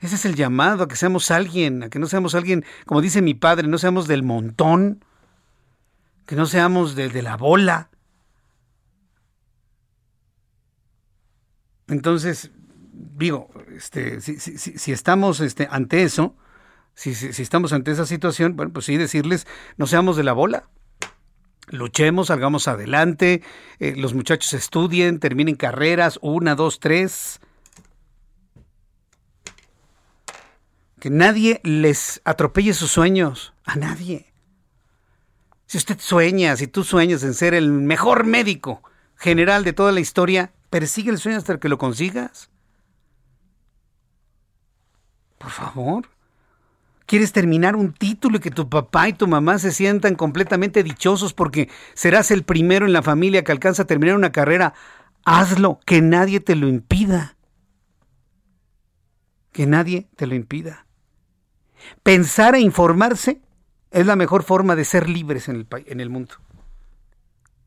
[0.01, 3.20] Ese es el llamado, a que seamos alguien, a que no seamos alguien, como dice
[3.20, 5.05] mi padre, no seamos del montón,
[6.26, 7.90] que no seamos de, de la bola.
[11.88, 12.51] Entonces,
[12.92, 16.34] digo, este, si, estamos este, ante eso,
[16.94, 19.46] si, si, estamos ante esa situación, bueno, pues sí decirles,
[19.76, 20.68] no seamos de la bola.
[21.68, 23.42] Luchemos, salgamos adelante,
[23.78, 27.40] eh, los muchachos estudien, terminen carreras, una, dos, tres
[31.01, 34.26] que nadie les atropelle sus sueños, a nadie.
[35.66, 38.82] Si usted sueña, si tú sueñas en ser el mejor médico
[39.16, 42.51] general de toda la historia, persigue el sueño hasta que lo consigas.
[45.38, 46.09] Por favor.
[47.07, 51.32] ¿Quieres terminar un título y que tu papá y tu mamá se sientan completamente dichosos
[51.34, 54.74] porque serás el primero en la familia que alcanza a terminar una carrera?
[55.24, 57.36] Hazlo, que nadie te lo impida.
[59.51, 60.86] Que nadie te lo impida.
[62.02, 63.40] Pensar e informarse
[63.90, 66.34] es la mejor forma de ser libres en el, en el mundo.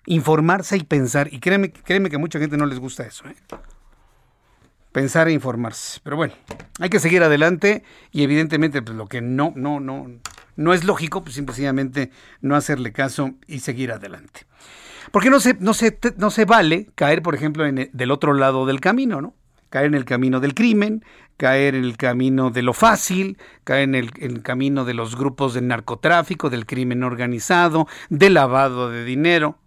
[0.05, 1.33] Informarse y pensar.
[1.33, 3.25] Y créeme, créeme que a mucha gente no les gusta eso.
[3.27, 3.35] ¿eh?
[4.91, 5.99] Pensar e informarse.
[6.03, 6.33] Pero bueno,
[6.79, 10.07] hay que seguir adelante y evidentemente pues, lo que no, no, no,
[10.55, 12.11] no es lógico, pues simplemente
[12.41, 14.45] no hacerle caso y seguir adelante.
[15.11, 18.79] Porque no se, no se, no se vale caer, por ejemplo, del otro lado del
[18.79, 19.35] camino, ¿no?
[19.69, 21.03] Caer en el camino del crimen,
[21.37, 25.61] caer en el camino de lo fácil, caer en el, camino de los grupos de
[25.61, 29.57] narcotráfico, del crimen organizado, del lavado de dinero.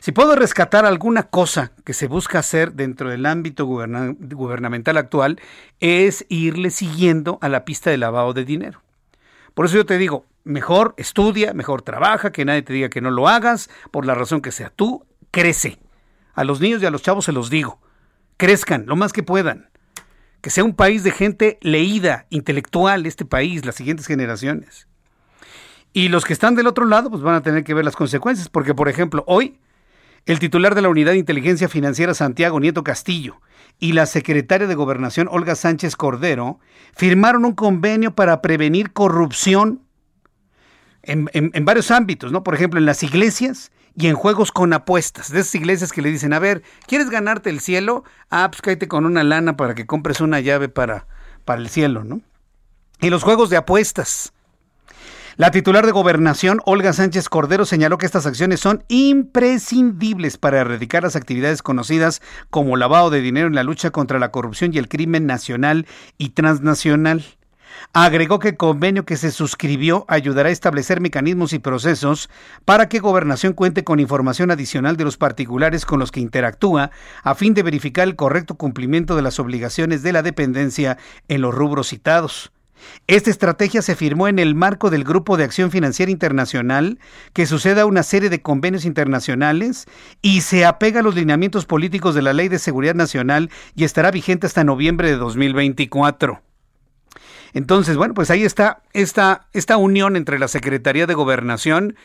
[0.00, 5.40] Si puedo rescatar alguna cosa que se busca hacer dentro del ámbito gubernamental actual,
[5.80, 8.82] es irle siguiendo a la pista de lavado de dinero.
[9.54, 13.10] Por eso yo te digo, mejor estudia, mejor trabaja, que nadie te diga que no
[13.10, 14.70] lo hagas, por la razón que sea.
[14.70, 15.78] Tú crece.
[16.34, 17.80] A los niños y a los chavos se los digo.
[18.36, 19.68] Crezcan lo más que puedan.
[20.40, 24.86] Que sea un país de gente leída, intelectual, este país, las siguientes generaciones.
[25.92, 28.48] Y los que están del otro lado, pues van a tener que ver las consecuencias,
[28.48, 29.58] porque por ejemplo, hoy
[30.26, 33.40] el titular de la Unidad de Inteligencia Financiera Santiago Nieto Castillo
[33.78, 36.58] y la secretaria de Gobernación Olga Sánchez Cordero
[36.94, 39.80] firmaron un convenio para prevenir corrupción
[41.02, 42.42] en, varios ámbitos, ¿no?
[42.42, 45.32] Por ejemplo, en las iglesias y en juegos con apuestas.
[45.32, 48.04] De esas iglesias que le dicen, a ver, ¿quieres ganarte el cielo?
[48.30, 51.06] Ah, pues cállate con una lana para que compres una llave para,
[51.44, 52.20] para el cielo, ¿no?
[53.00, 54.32] Y los juegos de apuestas
[55.38, 61.04] la titular de Gobernación, Olga Sánchez Cordero, señaló que estas acciones son imprescindibles para erradicar
[61.04, 62.20] las actividades conocidas
[62.50, 65.86] como lavado de dinero en la lucha contra la corrupción y el crimen nacional
[66.18, 67.24] y transnacional.
[67.92, 72.28] Agregó que el convenio que se suscribió ayudará a establecer mecanismos y procesos
[72.64, 76.90] para que Gobernación cuente con información adicional de los particulares con los que interactúa
[77.22, 81.54] a fin de verificar el correcto cumplimiento de las obligaciones de la dependencia en los
[81.54, 82.52] rubros citados.
[83.06, 86.98] Esta estrategia se firmó en el marco del Grupo de Acción Financiera Internacional,
[87.32, 89.86] que suceda una serie de convenios internacionales
[90.22, 94.10] y se apega a los lineamientos políticos de la Ley de Seguridad Nacional y estará
[94.10, 96.42] vigente hasta noviembre de 2024.
[97.54, 101.96] Entonces, bueno, pues ahí está esta, esta unión entre la Secretaría de Gobernación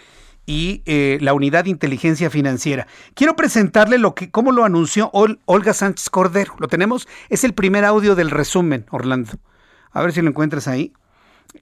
[0.45, 2.87] y eh, la Unidad de Inteligencia Financiera.
[3.13, 5.09] Quiero presentarle lo que, cómo lo anunció
[5.45, 6.55] Olga Sánchez Cordero.
[6.59, 7.07] ¿Lo tenemos?
[7.29, 9.33] Es el primer audio del resumen, Orlando.
[9.91, 10.93] A ver si lo encuentras ahí.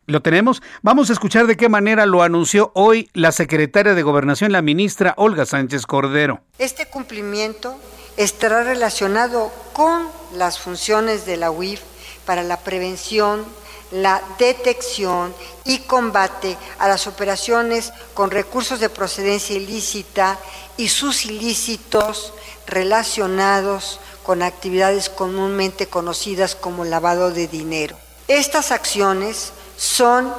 [0.07, 0.63] ¿Lo tenemos?
[0.81, 5.13] Vamos a escuchar de qué manera lo anunció hoy la secretaria de Gobernación, la ministra
[5.17, 6.41] Olga Sánchez Cordero.
[6.57, 7.77] Este cumplimiento
[8.17, 11.81] estará relacionado con las funciones de la UIF
[12.25, 13.43] para la prevención,
[13.91, 15.33] la detección
[15.65, 20.39] y combate a las operaciones con recursos de procedencia ilícita
[20.77, 22.33] y sus ilícitos
[22.65, 27.97] relacionados con actividades comúnmente conocidas como lavado de dinero.
[28.27, 30.33] Estas acciones son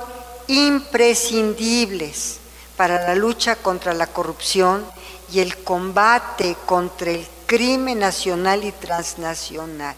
[0.46, 2.38] imprescindibles
[2.76, 4.84] para la lucha contra la corrupción
[5.30, 9.96] y el combate contra el crimen nacional y transnacional.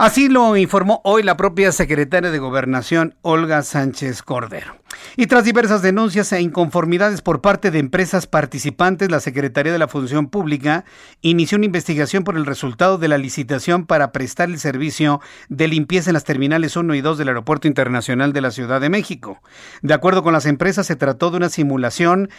[0.00, 4.80] Así lo informó hoy la propia secretaria de Gobernación, Olga Sánchez Cordero.
[5.16, 9.88] Y tras diversas denuncias e inconformidades por parte de empresas participantes, la Secretaría de la
[9.88, 10.86] Función Pública
[11.20, 15.20] inició una investigación por el resultado de la licitación para prestar el servicio
[15.50, 18.88] de limpieza en las terminales 1 y 2 del Aeropuerto Internacional de la Ciudad de
[18.88, 19.42] México.
[19.82, 22.30] De acuerdo con las empresas, se trató de una simulación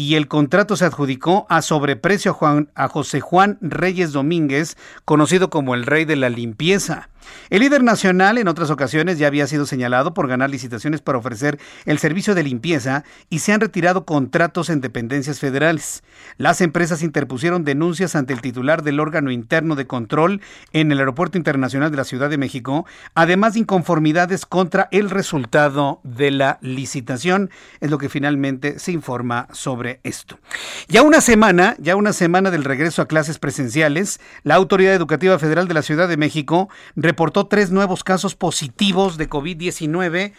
[0.00, 5.50] y el contrato se adjudicó a sobreprecio a, Juan, a José Juan Reyes Domínguez, conocido
[5.50, 7.10] como el Rey de la Limpieza.
[7.50, 11.58] El líder nacional en otras ocasiones ya había sido señalado por ganar licitaciones para ofrecer
[11.84, 16.02] el servicio de limpieza y se han retirado contratos en dependencias federales.
[16.36, 20.40] Las empresas interpusieron denuncias ante el titular del órgano interno de control
[20.72, 26.00] en el Aeropuerto Internacional de la Ciudad de México, además de inconformidades contra el resultado
[26.04, 30.38] de la licitación, es lo que finalmente se informa sobre esto.
[30.88, 35.68] Ya una semana, ya una semana del regreso a clases presenciales, la Autoridad Educativa Federal
[35.68, 36.68] de la Ciudad de México
[37.50, 40.32] tres nuevos casos positivos de COVID-19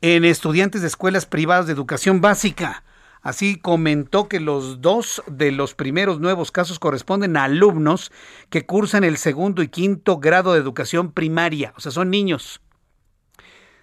[0.00, 2.84] en estudiantes de escuelas privadas de educación básica.
[3.20, 8.12] Así comentó que los dos de los primeros nuevos casos corresponden a alumnos
[8.48, 12.60] que cursan el segundo y quinto grado de educación primaria, o sea, son niños.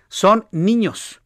[0.07, 1.21] Son niños.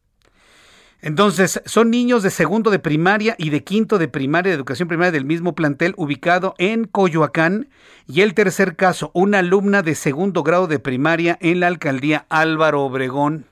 [1.04, 5.10] Entonces, son niños de segundo de primaria y de quinto de primaria de educación primaria
[5.10, 7.68] del mismo plantel ubicado en Coyoacán.
[8.06, 12.82] Y el tercer caso, una alumna de segundo grado de primaria en la alcaldía Álvaro
[12.82, 13.46] Obregón.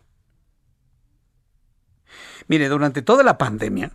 [2.47, 3.91] Mire, durante toda la pandemia,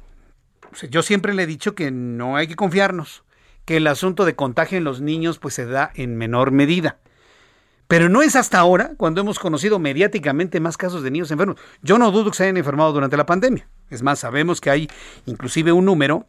[0.90, 3.24] yo siempre le he dicho que no hay que confiarnos,
[3.64, 6.98] que el asunto de contagio en los niños pues se da en menor medida.
[7.88, 11.58] Pero no es hasta ahora cuando hemos conocido mediáticamente más casos de niños enfermos.
[11.82, 13.68] Yo no dudo que se hayan enfermado durante la pandemia.
[13.90, 14.90] Es más, sabemos que hay
[15.26, 16.28] inclusive un número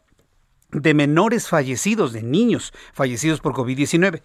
[0.71, 4.21] de menores fallecidos, de niños fallecidos por COVID-19,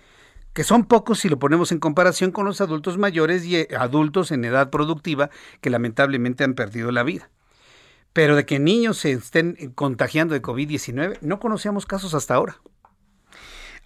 [0.53, 4.31] que son pocos si lo ponemos en comparación con los adultos mayores y eh, adultos
[4.31, 5.31] en edad productiva
[5.61, 7.31] que lamentablemente han perdido la vida.
[8.13, 12.61] Pero de que niños se estén contagiando de COVID-19, no conocíamos casos hasta ahora.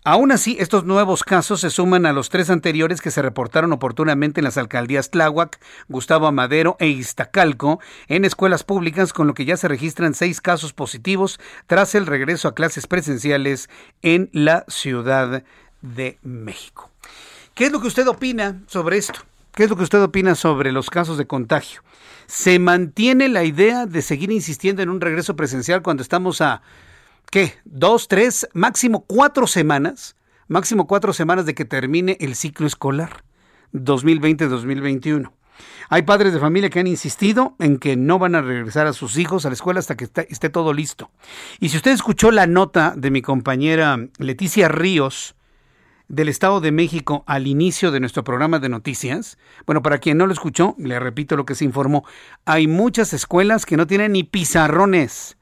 [0.09, 4.39] Aún así, estos nuevos casos se suman a los tres anteriores que se reportaron oportunamente
[4.39, 5.59] en las alcaldías Tláhuac,
[5.89, 10.73] Gustavo Amadero e Iztacalco en escuelas públicas, con lo que ya se registran seis casos
[10.73, 13.69] positivos tras el regreso a clases presenciales
[14.01, 15.43] en la Ciudad
[15.83, 16.89] de México.
[17.55, 19.19] ¿Qué es lo que usted opina sobre esto?
[19.57, 21.83] ¿Qué es lo que usted opina sobre los casos de contagio?
[22.28, 26.62] ¿Se mantiene la idea de seguir insistiendo en un regreso presencial cuando estamos a
[27.31, 27.55] ¿qué?
[27.65, 30.16] Dos, tres, máximo cuatro semanas,
[30.48, 33.24] máximo cuatro semanas de que termine el ciclo escolar
[33.73, 35.31] 2020-2021.
[35.89, 39.16] Hay padres de familia que han insistido en que no van a regresar a sus
[39.16, 41.11] hijos a la escuela hasta que esté, todo listo.
[41.61, 45.35] Y si usted escuchó la nota de mi compañera Leticia Ríos
[46.09, 50.27] del Estado de México al inicio de nuestro programa de noticias, bueno, para quien no
[50.27, 52.05] lo escuchó, le repito lo que se informó,
[52.44, 55.35] hay muchas escuelas que no tienen ni pizarrones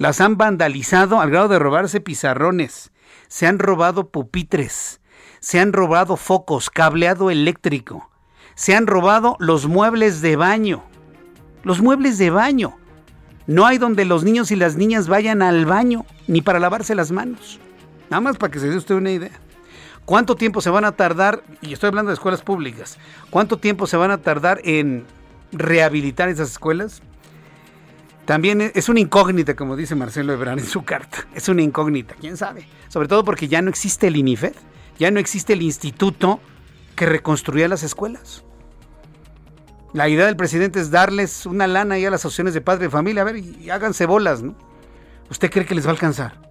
[0.00, 2.90] las han vandalizado al grado de robarse pizarrones.
[3.28, 4.98] Se han robado pupitres.
[5.40, 8.10] Se han robado focos, cableado eléctrico.
[8.54, 10.82] Se han robado los muebles de baño.
[11.64, 12.78] Los muebles de baño.
[13.46, 17.10] No hay donde los niños y las niñas vayan al baño, ni para lavarse las
[17.10, 17.60] manos.
[18.08, 19.38] Nada más para que se dé usted una idea.
[20.06, 22.96] ¿Cuánto tiempo se van a tardar, y estoy hablando de escuelas públicas,
[23.28, 25.04] cuánto tiempo se van a tardar en
[25.52, 27.02] rehabilitar esas escuelas?
[28.30, 31.26] También es una incógnita, como dice Marcelo Ebrard en su carta.
[31.34, 32.64] Es una incógnita, quién sabe.
[32.86, 34.52] Sobre todo porque ya no existe el INIFED,
[35.00, 36.38] ya no existe el instituto
[36.94, 38.44] que reconstruía las escuelas.
[39.92, 42.90] La idea del presidente es darles una lana ahí a las asociaciones de padre de
[42.90, 44.54] familia, a ver, y háganse bolas, ¿no?
[45.28, 46.49] ¿Usted cree que les va a alcanzar?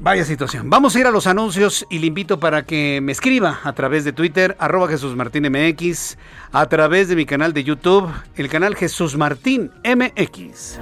[0.00, 0.68] Vaya situación.
[0.70, 4.04] Vamos a ir a los anuncios y le invito para que me escriba a través
[4.04, 6.18] de Twitter, arroba Jesús Martín MX,
[6.52, 10.78] a través de mi canal de YouTube, el canal Jesús Martín MX.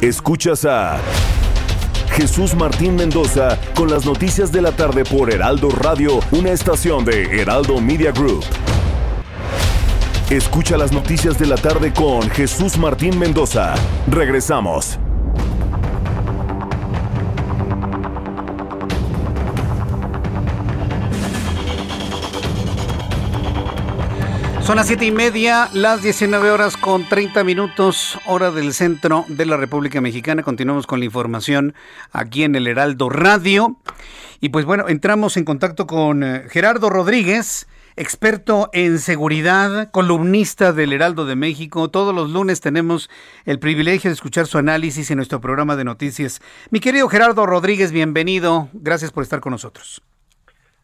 [0.00, 0.98] Escuchas a
[2.12, 7.40] Jesús Martín Mendoza con las noticias de la tarde por Heraldo Radio, una estación de
[7.40, 8.44] Heraldo Media Group.
[10.30, 13.76] Escucha las noticias de la tarde con Jesús Martín Mendoza.
[14.10, 14.98] Regresamos.
[24.62, 29.46] Son las siete y media, las 19 horas con 30 minutos, hora del centro de
[29.46, 30.42] la República Mexicana.
[30.42, 31.72] Continuamos con la información
[32.10, 33.76] aquí en el Heraldo Radio.
[34.40, 40.92] Y pues bueno, entramos en contacto con eh, Gerardo Rodríguez experto en seguridad, columnista del
[40.92, 41.90] Heraldo de México.
[41.90, 43.10] Todos los lunes tenemos
[43.46, 46.40] el privilegio de escuchar su análisis en nuestro programa de noticias.
[46.70, 48.68] Mi querido Gerardo Rodríguez, bienvenido.
[48.74, 50.02] Gracias por estar con nosotros.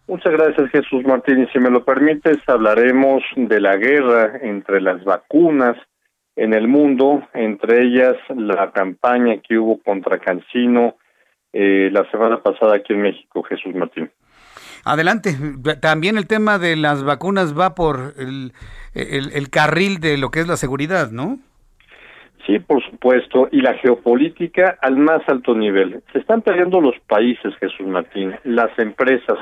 [0.09, 1.43] Muchas gracias Jesús Martín.
[1.43, 5.77] Y si me lo permites, hablaremos de la guerra entre las vacunas
[6.35, 10.97] en el mundo, entre ellas la campaña que hubo contra Cancino
[11.53, 14.11] eh, la semana pasada aquí en México, Jesús Martín.
[14.85, 15.37] Adelante.
[15.81, 18.53] También el tema de las vacunas va por el,
[19.51, 21.39] carril de lo que es la seguridad, ¿no?
[22.47, 26.03] Sí, por supuesto, y la geopolítica al más alto nivel.
[26.13, 29.39] Se están perdiendo los países, Jesús Martín, las empresas,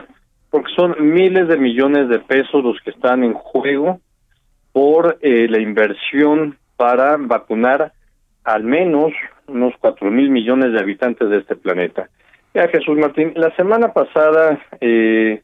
[0.50, 4.00] porque son miles de millones de pesos los que están en juego
[4.72, 7.92] por eh, la inversión para vacunar
[8.44, 9.12] al menos
[9.46, 12.08] unos cuatro mil millones de habitantes de este planeta.
[12.52, 15.40] Ya, Jesús Martín, la semana pasada eh,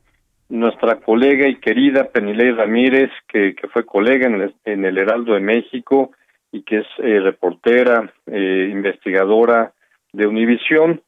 [0.48, 6.12] nuestra colega y querida Penilei Ramírez, que, fue colega en el, en Heraldo de México
[6.52, 9.72] y que es eh, reportera, eh, investigadora
[10.12, 11.02] de Univisión,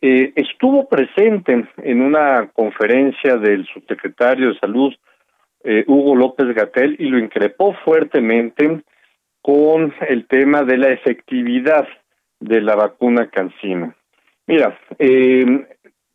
[0.00, 4.92] eh, estuvo presente en una conferencia del subsecretario de Salud,
[5.86, 8.82] Hugo López Gatel, y lo increpó fuertemente
[9.40, 11.88] con el tema de la efectividad
[12.38, 13.94] de la vacuna Cancino.
[14.46, 15.66] Mira, eh,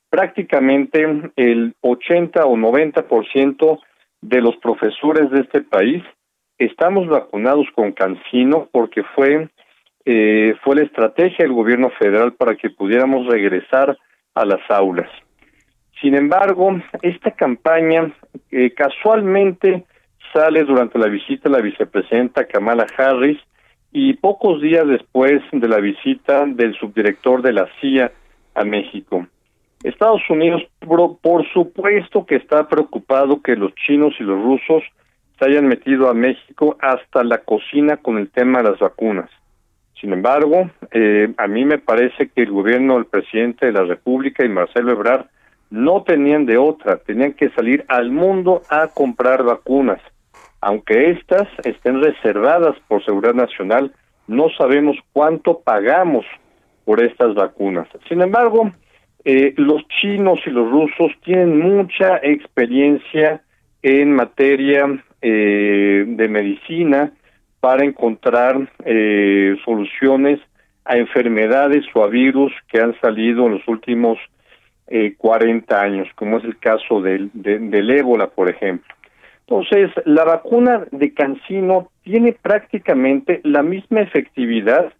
[0.09, 3.79] prácticamente el 80 o 90%
[4.21, 6.03] de los profesores de este país
[6.57, 9.49] estamos vacunados con Cancino porque fue
[10.05, 13.97] eh, fue la estrategia del gobierno federal para que pudiéramos regresar
[14.33, 15.09] a las aulas.
[16.01, 18.11] Sin embargo, esta campaña
[18.49, 19.85] eh, casualmente
[20.33, 23.37] sale durante la visita de la vicepresidenta Kamala Harris
[23.91, 28.11] y pocos días después de la visita del subdirector de la CIA
[28.59, 29.25] a México.
[29.83, 30.61] Estados Unidos,
[31.21, 34.83] por, supuesto que está preocupado que los chinos y los rusos
[35.37, 39.29] se hayan metido a México hasta la cocina con el tema de las vacunas.
[39.99, 44.43] Sin embargo, eh, a mí me parece que el gobierno del presidente de la República
[44.43, 45.27] y Marcelo Ebrard
[45.69, 50.01] no tenían de otra, tenían que salir al mundo a comprar vacunas.
[50.61, 53.93] Aunque estas estén reservadas por seguridad nacional,
[54.27, 56.25] no sabemos cuánto pagamos
[56.89, 57.87] por estas vacunas.
[58.07, 58.71] Sin embargo,
[59.23, 63.43] eh, los chinos y los rusos tienen mucha experiencia
[63.83, 67.11] en materia eh, de medicina
[67.59, 70.39] para encontrar eh, soluciones
[70.83, 74.17] a enfermedades o a virus que han salido en los últimos
[74.87, 78.91] eh, 40 años, como es el caso del, del ébola, por ejemplo.
[79.41, 84.91] Entonces, la vacuna de Cancino tiene prácticamente la misma efectividad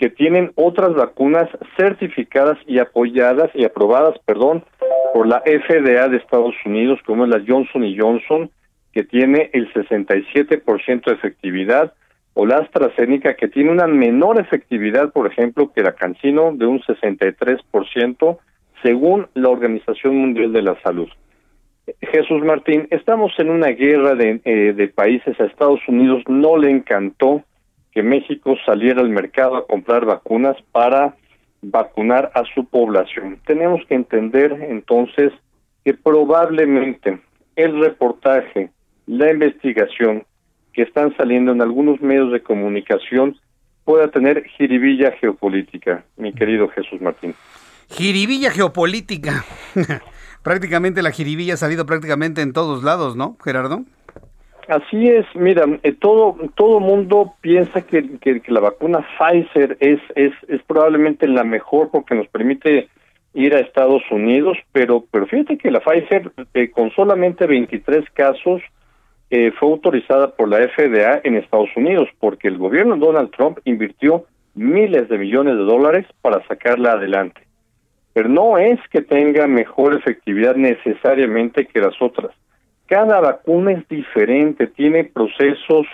[0.00, 1.46] que tienen otras vacunas
[1.76, 4.64] certificadas y apoyadas y aprobadas, perdón,
[5.12, 8.50] por la FDA de Estados Unidos, como es la Johnson Johnson,
[8.94, 11.92] que tiene el 67% de efectividad,
[12.32, 16.80] o la AstraZeneca, que tiene una menor efectividad, por ejemplo, que la Cancino, de un
[16.80, 18.38] 63%,
[18.82, 21.10] según la Organización Mundial de la Salud.
[22.00, 25.38] Jesús Martín, estamos en una guerra de, eh, de países.
[25.38, 27.42] A Estados Unidos no le encantó
[27.92, 31.16] que México saliera al mercado a comprar vacunas para
[31.62, 33.38] vacunar a su población.
[33.46, 35.32] Tenemos que entender entonces
[35.84, 37.20] que probablemente
[37.56, 38.70] el reportaje,
[39.06, 40.24] la investigación
[40.72, 43.36] que están saliendo en algunos medios de comunicación
[43.84, 47.34] pueda tener jiribilla geopolítica, mi querido Jesús Martín.
[47.90, 49.44] Jiribilla geopolítica.
[50.42, 53.84] prácticamente la jiribilla ha salido prácticamente en todos lados, ¿no, Gerardo?
[54.70, 60.32] Así es, mira, eh, todo todo mundo piensa que, que, la vacuna Pfizer es, es
[60.46, 62.88] es probablemente la mejor porque nos permite
[63.34, 68.62] ir a Estados Unidos, pero pero fíjate que la Pfizer eh, con solamente 23 casos
[69.30, 73.58] eh, fue autorizada por la FDA en Estados Unidos porque el gobierno de Donald Trump
[73.64, 77.40] invirtió miles de millones de dólares para sacarla adelante.
[78.12, 82.30] Pero no es que tenga mejor efectividad necesariamente que las otras
[82.90, 85.86] cada vacuna es diferente, tiene procesos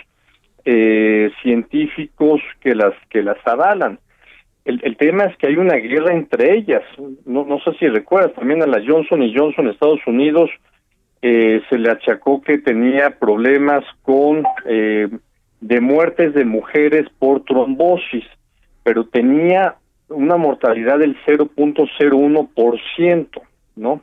[0.65, 3.99] eh, científicos que las que las avalan.
[4.65, 6.81] El, tema es que hay una guerra entre ellas.
[7.25, 10.49] No, no sé si recuerdas, también a la Johnson y Johnson Estados Unidos
[11.21, 15.07] eh, se le achacó que tenía problemas con eh,
[15.61, 18.25] de muertes de mujeres por trombosis,
[18.83, 19.75] pero tenía
[20.09, 23.41] una mortalidad del 0.01%,
[23.77, 24.01] ¿no?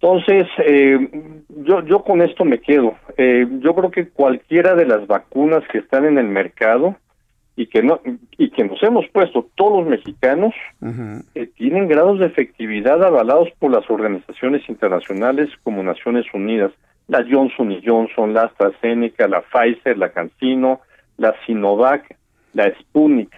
[0.00, 2.96] Entonces, eh, yo, yo con esto me quedo.
[3.16, 6.96] Eh, yo creo que cualquiera de las vacunas que están en el mercado
[7.56, 8.00] y que no
[8.36, 10.54] y que nos hemos puesto todos los mexicanos
[11.34, 16.70] eh, tienen grados de efectividad avalados por las organizaciones internacionales como Naciones Unidas,
[17.08, 20.82] la Johnson y Johnson, la AstraZeneca, la Pfizer, la CanSino,
[21.16, 22.16] la Sinovac,
[22.52, 23.34] la Sputnik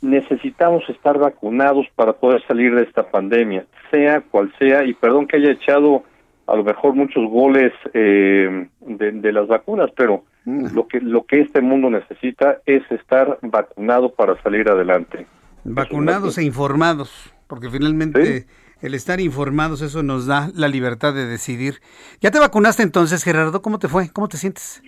[0.00, 5.36] necesitamos estar vacunados para poder salir de esta pandemia, sea cual sea, y perdón que
[5.36, 6.04] haya echado
[6.46, 10.74] a lo mejor muchos goles eh, de, las vacunas, pero mm.
[10.74, 15.26] lo que lo que este mundo necesita es estar vacunado para salir adelante.
[15.64, 18.46] Vacunados e informados, porque finalmente
[18.80, 21.80] el estar informados eso nos da la libertad de decidir.
[22.20, 23.60] ¿Ya te vacunaste entonces, Gerardo?
[23.62, 24.10] ¿Cómo te fue?
[24.10, 24.82] ¿Cómo te sientes?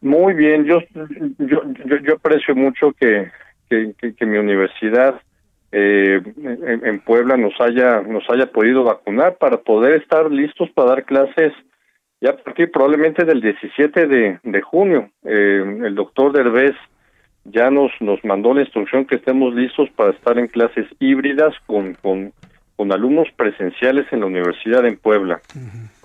[0.00, 0.80] Muy bien, yo
[1.38, 1.62] yo,
[2.00, 3.30] yo aprecio mucho que
[3.72, 5.20] que, mi universidad
[5.70, 11.04] eh, en, Puebla nos haya nos haya podido vacunar para poder estar listos para dar
[11.04, 11.52] clases
[12.20, 15.10] ya a partir probablemente del 17 de, junio.
[15.24, 16.76] Eh, el doctor Derbez
[17.44, 21.94] ya nos nos mandó la instrucción que estemos listos para estar en clases híbridas con,
[21.94, 22.32] con,
[22.76, 25.40] con alumnos presenciales en la universidad en Puebla.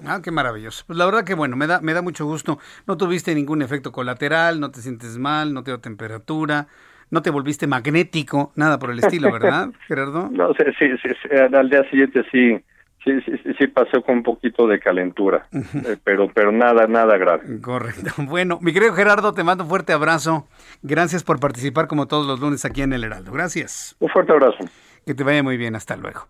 [0.05, 0.85] Ah, qué maravilloso.
[0.87, 2.57] Pues la verdad que bueno, me da me da mucho gusto.
[2.87, 6.67] No tuviste ningún efecto colateral, no te sientes mal, no te dio temperatura
[7.09, 10.29] no te volviste magnético, nada por el estilo, ¿verdad, Gerardo?
[10.31, 12.57] No, sí, sí, sí, al día siguiente sí,
[13.03, 17.61] sí, sí, sí, pasó con un poquito de calentura, eh, pero, pero nada, nada grave.
[17.61, 18.11] Correcto.
[18.25, 20.47] Bueno, mi querido Gerardo, te mando un fuerte abrazo.
[20.81, 23.31] Gracias por participar como todos los lunes aquí en El Heraldo.
[23.31, 23.95] Gracias.
[23.99, 24.57] Un fuerte abrazo.
[25.05, 25.75] Que te vaya muy bien.
[25.75, 26.27] Hasta luego.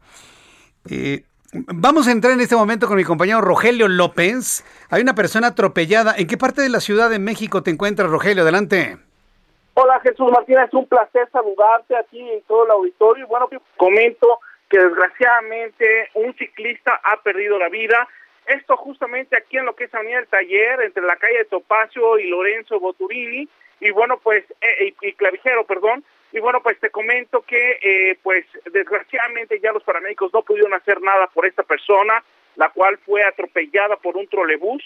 [0.89, 1.23] Eh,
[1.53, 4.65] Vamos a entrar en este momento con mi compañero Rogelio López.
[4.89, 6.13] Hay una persona atropellada.
[6.17, 8.43] ¿En qué parte de la Ciudad de México te encuentras, Rogelio?
[8.43, 8.97] Adelante.
[9.79, 13.25] Hola Jesús Martínez, es un placer saludarte aquí en todo el auditorio.
[13.25, 14.39] Y bueno, comento
[14.71, 18.07] que desgraciadamente un ciclista ha perdido la vida.
[18.47, 22.17] Esto justamente aquí en lo que es Avenida del Taller, entre la calle de Topacio
[22.17, 23.47] y Lorenzo Boturini,
[23.79, 26.03] y bueno, pues, eh, y, Clavijero, perdón.
[26.31, 31.03] Y bueno, pues te comento que, eh, pues, desgraciadamente ya los paramédicos no pudieron hacer
[31.03, 32.23] nada por esta persona,
[32.55, 34.81] la cual fue atropellada por un trolebús.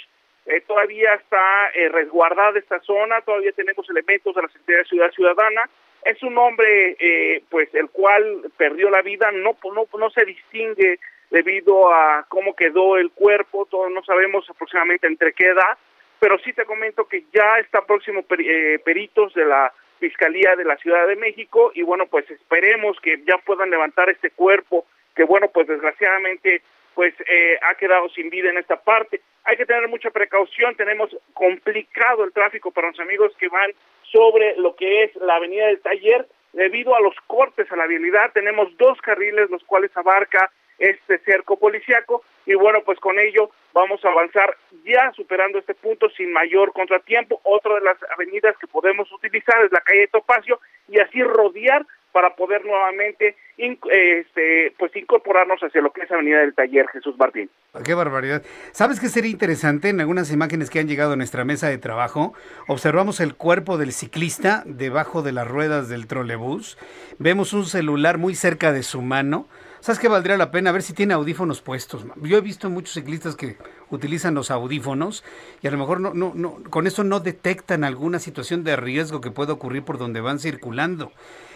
[0.46, 5.12] Eh, todavía está eh, resguardada esta zona, todavía tenemos elementos de la Secretaría de Ciudad
[5.12, 5.70] Ciudadana.
[6.04, 11.00] Es un hombre, eh, pues, el cual perdió la vida, no, no, no se distingue
[11.30, 15.78] debido a cómo quedó el cuerpo, todos no sabemos aproximadamente entre qué edad,
[16.20, 20.76] pero sí te comento que ya está próximo eh, peritos de la Fiscalía de la
[20.78, 24.86] Ciudad de México y bueno, pues esperemos que ya puedan levantar este cuerpo
[25.16, 26.62] que bueno, pues desgraciadamente
[27.02, 29.22] pues eh, ha quedado sin vida en esta parte.
[29.46, 33.72] Hay que tener mucha precaución, tenemos complicado el tráfico para los amigos que van
[34.04, 38.32] sobre lo que es la avenida del taller debido a los cortes a la vialidad.
[38.34, 44.06] Tenemos dos carriles los cuales abarca este cerco policiaco y bueno, pues con ello vamos
[44.06, 44.56] a avanzar
[44.86, 47.42] ya superando este punto sin mayor contratiempo.
[47.46, 52.36] Otra de las avenidas que podemos utilizar es la calle Topacio y así rodear para
[52.36, 57.50] poder nuevamente este, pues incorporarnos hacia lo que es Avenida del Taller Jesús Martín.
[57.84, 58.44] Qué barbaridad.
[58.72, 59.90] ¿Sabes qué sería interesante?
[59.90, 62.34] En algunas imágenes que han llegado a nuestra mesa de trabajo,
[62.68, 66.78] observamos el cuerpo del ciclista debajo de las ruedas del trolebús.
[67.20, 69.48] Vemos un celular muy cerca de su mano.
[69.80, 70.70] ¿Sabes qué valdría la pena?
[70.70, 72.06] A ver si tiene audífonos puestos.
[72.18, 73.58] Yo he visto muchos ciclistas que
[73.90, 75.24] utilizan los audífonos
[75.62, 79.22] y a lo mejor no, no, no, con eso no detectan alguna situación de riesgo
[79.22, 81.12] que pueda ocurrir por donde van circulando.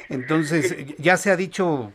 [0.10, 1.92] Entonces, ya se ha dicho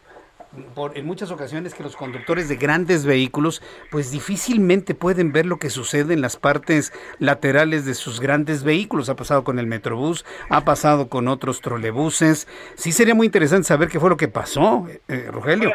[0.75, 5.59] por, en muchas ocasiones que los conductores de grandes vehículos pues difícilmente pueden ver lo
[5.59, 9.09] que sucede en las partes laterales de sus grandes vehículos.
[9.09, 12.49] Ha pasado con el Metrobús, ha pasado con otros trolebuses.
[12.75, 15.73] Sí sería muy interesante saber qué fue lo que pasó, eh, Rogelio.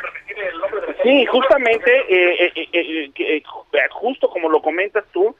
[1.03, 3.43] Sí, justamente, eh, eh,
[3.91, 5.35] justo como lo comentas tú,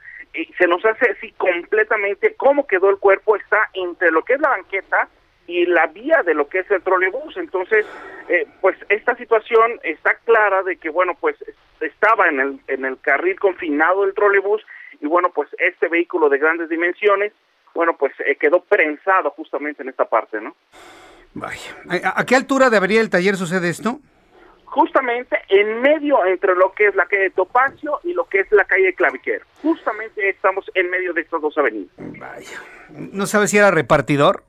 [0.57, 4.49] se nos hace así completamente cómo quedó el cuerpo, está entre lo que es la
[4.49, 5.09] banqueta
[5.47, 7.38] y la vía de lo que es el trolebús.
[7.38, 7.85] Entonces,
[8.30, 11.35] eh, pues esta situación está clara de que, bueno, pues
[11.80, 14.65] estaba en el, en el carril confinado del trolebús
[15.01, 17.34] y, bueno, pues este vehículo de grandes dimensiones,
[17.73, 20.55] bueno, pues eh, quedó prensado justamente en esta parte, ¿no?
[21.34, 21.76] Vaya.
[22.15, 23.99] ¿A qué altura debería el taller sucede esto?
[24.63, 28.51] Justamente en medio entre lo que es la calle de Topacio y lo que es
[28.51, 29.45] la calle de Claviquero.
[29.61, 31.93] Justamente estamos en medio de estas dos avenidas.
[31.97, 32.61] Vaya.
[32.89, 34.43] ¿No sabes si era repartidor?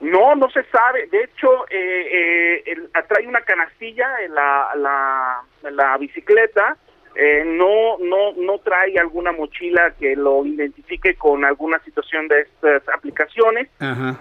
[0.00, 1.06] No, no se sabe.
[1.06, 6.76] De hecho, eh, eh, trae una canastilla en la, la, bicicleta.
[7.14, 12.82] Eh, no, no, no trae alguna mochila que lo identifique con alguna situación de estas
[12.88, 13.68] aplicaciones.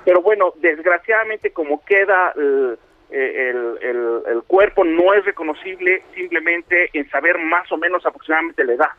[0.06, 2.78] Pero bueno, desgraciadamente como queda el,
[3.10, 8.90] el, el cuerpo no es reconocible simplemente en saber más o menos aproximadamente la edad.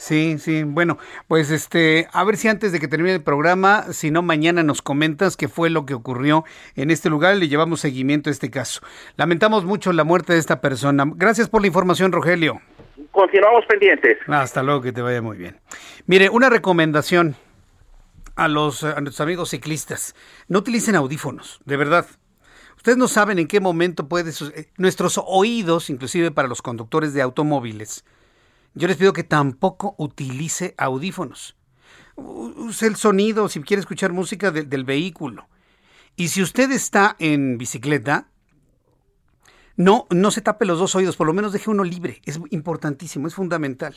[0.00, 0.96] Sí, sí, bueno,
[1.28, 4.80] pues este, a ver si antes de que termine el programa, si no mañana nos
[4.80, 6.42] comentas qué fue lo que ocurrió
[6.74, 8.80] en este lugar, le llevamos seguimiento a este caso.
[9.18, 11.04] Lamentamos mucho la muerte de esta persona.
[11.16, 12.62] Gracias por la información, Rogelio.
[13.10, 14.16] Continuamos pendientes.
[14.26, 15.60] Hasta luego, que te vaya muy bien.
[16.06, 17.36] Mire, una recomendación
[18.36, 20.14] a los a nuestros amigos ciclistas,
[20.48, 22.06] no utilicen audífonos, de verdad.
[22.74, 27.20] Ustedes no saben en qué momento puede eh, nuestros oídos, inclusive para los conductores de
[27.20, 28.06] automóviles,
[28.74, 31.56] yo les pido que tampoco utilice audífonos.
[32.16, 35.48] Use el sonido si quiere escuchar música del vehículo.
[36.16, 38.28] Y si usted está en bicicleta,
[39.76, 42.20] no, no se tape los dos oídos, por lo menos deje uno libre.
[42.26, 43.96] Es importantísimo, es fundamental.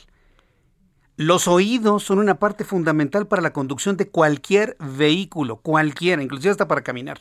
[1.16, 6.66] Los oídos son una parte fundamental para la conducción de cualquier vehículo, cualquiera, inclusive hasta
[6.66, 7.20] para caminar.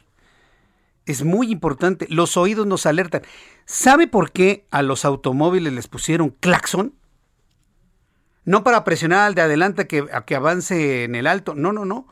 [1.06, 2.08] Es muy importante.
[2.10, 3.24] Los oídos nos alertan.
[3.66, 6.96] ¿Sabe por qué a los automóviles les pusieron claxon?
[8.46, 11.56] No para presionar al de adelante que, a que avance en el alto.
[11.56, 12.08] No, no, no.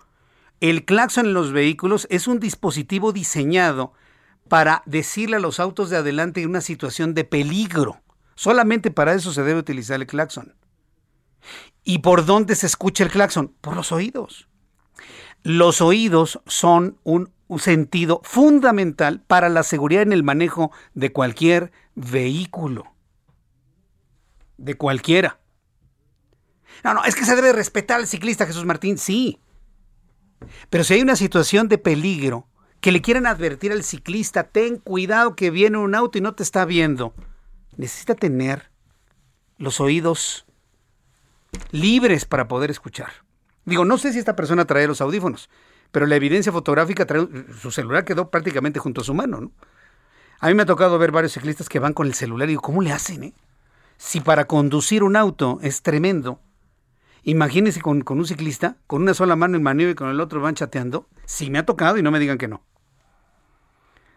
[0.60, 3.94] El claxon en los vehículos es un dispositivo diseñado
[4.48, 8.02] para decirle a los autos de adelante en una situación de peligro.
[8.36, 10.56] Solamente para eso se debe utilizar el claxon.
[11.84, 13.56] ¿Y por dónde se escucha el claxon?
[13.62, 14.48] Por los oídos.
[15.44, 22.94] Los oídos son un, sentido fundamental para la seguridad en el manejo de cualquier vehículo.
[24.58, 25.41] De cualquiera.
[26.84, 29.40] No, no, es que se debe respetar al ciclista Jesús Martín, sí.
[30.70, 32.48] Pero si hay una situación de peligro,
[32.80, 36.44] que le quieren advertir al ciclista, ten cuidado que viene un auto y no te
[36.44, 37.14] está viendo,
[37.78, 38.72] necesita tener
[39.58, 40.46] los oídos
[41.70, 43.12] libres para poder escuchar.
[43.66, 45.50] Digo, no sé si esta persona trae los audífonos,
[45.92, 47.28] pero la evidencia fotográfica trae,
[47.62, 49.52] su celular quedó prácticamente junto a su mano, ¿no?
[50.40, 52.64] A mí me ha tocado ver varios ciclistas que van con el celular y digo,
[52.64, 53.34] ¿cómo le hacen, eh?
[53.98, 56.42] Si para conducir un auto es tremendo,
[57.24, 60.56] Imagínense con, un ciclista, con una sola mano en maniobra y con el otro van
[60.56, 61.08] chateando.
[61.26, 62.64] Sí me ha tocado y no me digan que no.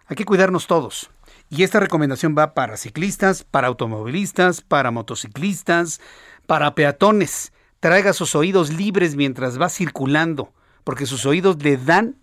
[0.06, 1.10] Hay que cuidarnos todos.
[1.50, 6.00] Y esta recomendación va para ciclistas, para automovilistas, para motociclistas,
[6.46, 7.52] para peatones.
[7.80, 10.52] Traiga sus oídos libres mientras va circulando,
[10.84, 12.16] porque sus oídos le dan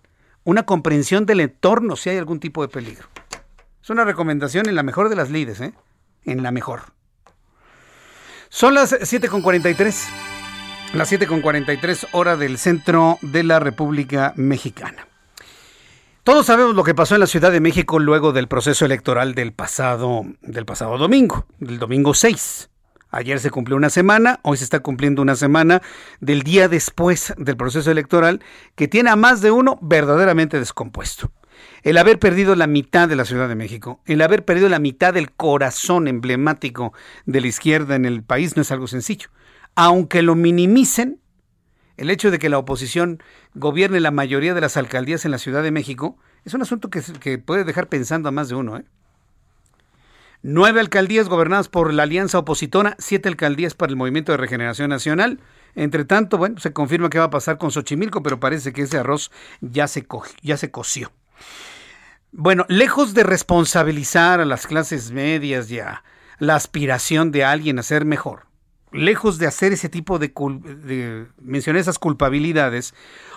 [0.44, 3.08] una comprensión del entorno si hay algún tipo de peligro.
[3.80, 5.72] Es una recomendación en la mejor de las lides, ¿eh?
[6.24, 6.82] En la mejor.
[8.48, 10.41] Son las 7.43.
[10.94, 15.08] Las 7 con 43 hora del centro de la República Mexicana.
[16.22, 19.54] Todos sabemos lo que pasó en la Ciudad de México luego del proceso electoral del
[19.54, 22.68] pasado, del pasado domingo, del domingo 6.
[23.10, 25.80] Ayer se cumplió una semana, hoy se está cumpliendo una semana
[26.20, 28.44] del día después del proceso electoral
[28.74, 31.32] que tiene a más de uno verdaderamente descompuesto.
[31.84, 35.14] El haber perdido la mitad de la Ciudad de México, el haber perdido la mitad
[35.14, 36.92] del corazón emblemático
[37.24, 39.30] de la izquierda en el país no es algo sencillo.
[39.74, 41.20] Aunque lo minimicen,
[41.96, 43.22] el hecho de que la oposición
[43.54, 47.38] gobierne la mayoría de las alcaldías en la Ciudad de México es un asunto que,
[47.38, 48.76] puede dejar pensando a más de uno.
[48.76, 48.84] ¿eh?
[50.42, 55.38] Nueve alcaldías gobernadas por la alianza opositora, siete alcaldías para el Movimiento de Regeneración Nacional.
[55.76, 58.98] Entre tanto, bueno, se confirma que va a pasar con Xochimilco, pero parece que ese
[58.98, 59.30] arroz
[59.60, 60.06] ya se,
[60.42, 61.12] ya se coció.
[62.32, 66.02] Bueno, lejos de responsabilizar a las clases medias y a
[66.38, 68.46] la aspiración de alguien a ser mejor,
[68.92, 72.94] lejos de hacer ese tipo de, de mencionar esas culpabilidades,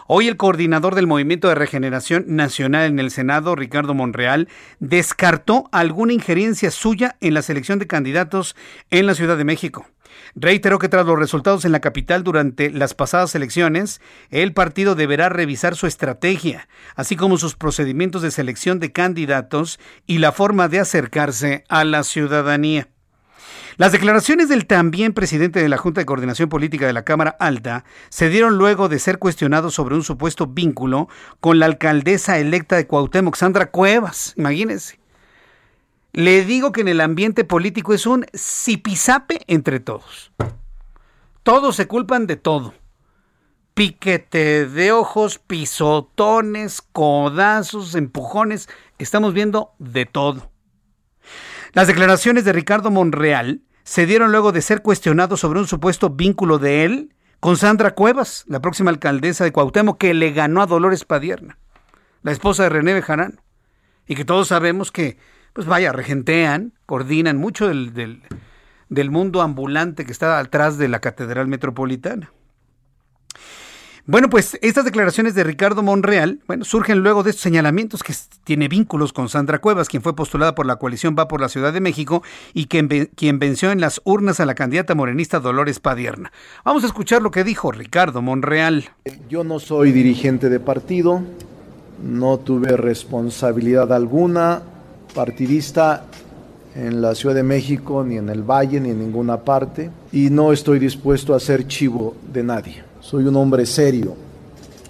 [0.08, 4.48] hoy el coordinador del Movimiento de Regeneración Nacional en el Senado, Ricardo Monreal,
[4.80, 8.56] descartó alguna injerencia suya en la selección de candidatos
[8.92, 9.88] en la Ciudad de México.
[10.34, 15.30] Reiteró que tras los resultados en la capital durante las pasadas elecciones, el partido deberá
[15.30, 20.80] revisar su estrategia, así como sus procedimientos de selección de candidatos y la forma de
[20.80, 22.90] acercarse a la ciudadanía.
[23.78, 27.84] Las declaraciones del también presidente de la Junta de Coordinación Política de la Cámara Alta
[28.08, 31.10] se dieron luego de ser cuestionado sobre un supuesto vínculo
[31.42, 34.34] con la alcaldesa electa de Cuauhtémoc, Sandra Cuevas.
[34.38, 34.98] Imagínense.
[36.14, 40.32] Le digo que en el ambiente político es un zipizape entre todos.
[41.44, 42.74] Todos se culpan de todo.
[43.74, 48.70] Piquete de ojos, pisotones, codazos, empujones.
[49.00, 50.55] Estamos viendo de todo.
[51.76, 56.58] Las declaraciones de Ricardo Monreal se dieron luego de ser cuestionado sobre un supuesto vínculo
[56.58, 61.04] de él con Sandra Cuevas, la próxima alcaldesa de Cuauhtémoc, que le ganó a Dolores
[61.04, 61.58] Padierna,
[62.24, 63.44] la esposa de René Bejarano,
[64.08, 65.18] y que todos sabemos que,
[65.52, 68.24] pues vaya, regentean, coordinan mucho del, del,
[68.88, 72.32] del mundo ambulante que está atrás de la Catedral Metropolitana.
[74.08, 78.14] Bueno, pues estas declaraciones de Ricardo Monreal, bueno, surgen luego de estos señalamientos que
[78.44, 81.74] tiene vínculos con Sandra Cuevas, quien fue postulada por la coalición Va por la Ciudad
[81.74, 82.22] de México
[82.54, 86.32] y quien, quien venció en las urnas a la candidata morenista Dolores Padierna.
[86.64, 88.90] Vamos a escuchar lo que dijo Ricardo Monreal.
[89.28, 91.24] Yo no soy dirigente de partido,
[92.04, 94.62] no tuve responsabilidad alguna
[95.16, 96.06] partidista
[96.76, 100.54] en la Ciudad de México, ni en el Valle, ni en ninguna parte, y no
[100.54, 102.95] estoy dispuesto a ser chivo de nadie.
[103.06, 104.18] Soy un hombre serio,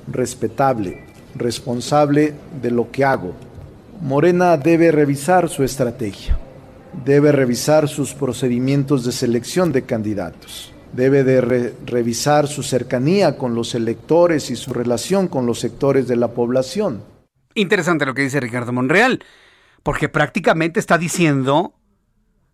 [0.07, 1.03] respetable,
[1.35, 3.33] responsable de lo que hago.
[3.99, 6.39] Morena debe revisar su estrategia,
[7.03, 13.53] debe revisar sus procedimientos de selección de candidatos, debe de re revisar su cercanía con
[13.53, 17.03] los electores y su relación con los sectores de la población.
[17.53, 19.25] Interesante lo que dice Ricardo Monreal,
[19.83, 21.73] porque prácticamente está diciendo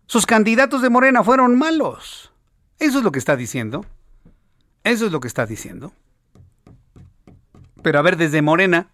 [0.08, 2.32] sus candidatos de Morena fueron malos.
[2.80, 3.86] Eso es lo que está diciendo.
[4.84, 5.92] Eso es lo que está diciendo.
[7.82, 8.88] Pero a ver, desde Morena,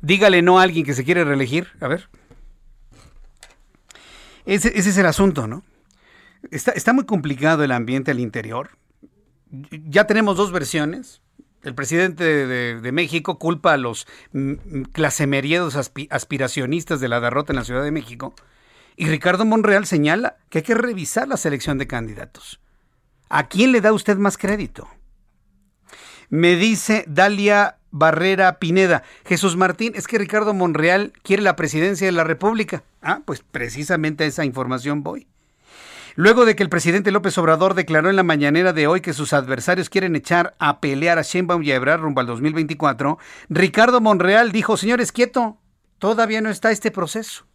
[0.00, 1.68] dígale no a alguien que se quiere reelegir.
[1.80, 2.08] A ver.
[4.46, 5.64] Ese, ese es el asunto, ¿no?
[6.50, 8.70] Está, muy complicado el ambiente al interior.
[9.50, 11.20] Ya tenemos dos versiones.
[11.62, 14.06] El presidente de, de, de México culpa a los
[14.92, 18.34] clasemeriedos aspi, aspiracionistas de la derrota en la Ciudad de México.
[18.96, 22.60] Y Ricardo Monreal señala que hay que revisar la selección de candidatos.
[23.30, 24.88] ¿A quién le da usted más crédito?
[26.30, 29.04] Me dice Dalia Barrera Pineda.
[29.24, 32.82] Jesús Martín, es que Ricardo Monreal quiere la presidencia de la República.
[33.02, 35.28] Ah, pues precisamente a esa información voy.
[36.16, 39.32] Luego de que el presidente López Obrador declaró en la mañanera de hoy que sus
[39.32, 43.16] adversarios quieren echar a pelear a Sheinbaum y a Ebrard rumbo al 2024,
[43.48, 45.56] Ricardo Monreal dijo, señores, quieto,
[46.00, 47.46] todavía no está este proceso.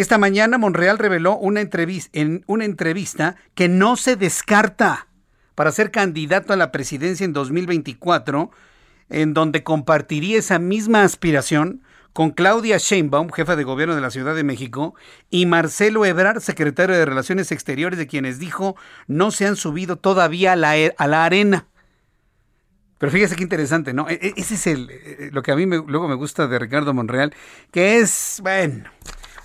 [0.00, 5.08] Esta mañana Monreal reveló una entrevista, en una entrevista que no se descarta
[5.54, 8.50] para ser candidato a la presidencia en 2024,
[9.10, 11.82] en donde compartiría esa misma aspiración
[12.14, 14.94] con Claudia Sheinbaum, jefa de gobierno de la Ciudad de México,
[15.28, 20.54] y Marcelo Ebrard, secretario de Relaciones Exteriores, de quienes dijo no se han subido todavía
[20.54, 21.66] a la, la arena.
[22.96, 24.08] Pero fíjese qué interesante, ¿no?
[24.08, 27.34] Ese es el, lo que a mí me, luego me gusta de Ricardo Monreal,
[27.70, 28.84] que es, bueno,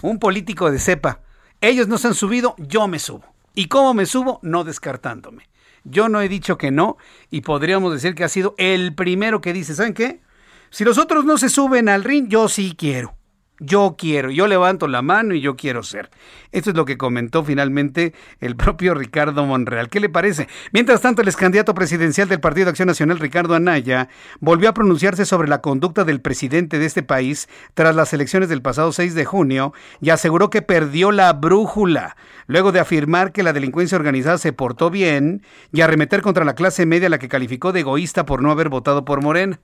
[0.09, 1.21] un político de cepa.
[1.61, 3.25] Ellos no se han subido, yo me subo.
[3.53, 4.39] ¿Y cómo me subo?
[4.43, 5.49] No descartándome.
[5.83, 6.97] Yo no he dicho que no
[7.29, 10.21] y podríamos decir que ha sido el primero que dice, ¿saben qué?
[10.69, 13.14] Si los otros no se suben al ring, yo sí quiero.
[13.59, 16.09] Yo quiero, yo levanto la mano y yo quiero ser.
[16.51, 19.87] Esto es lo que comentó finalmente el propio Ricardo Monreal.
[19.89, 20.49] ¿Qué le parece?
[20.73, 24.09] Mientras tanto, el ex candidato presidencial del Partido de Acción Nacional, Ricardo Anaya,
[24.41, 28.61] volvió a pronunciarse sobre la conducta del presidente de este país tras las elecciones del
[28.61, 32.17] pasado 6 de junio y aseguró que perdió la brújula,
[32.47, 36.85] luego de afirmar que la delincuencia organizada se portó bien y arremeter contra la clase
[36.85, 39.61] media, la que calificó de egoísta por no haber votado por Morena.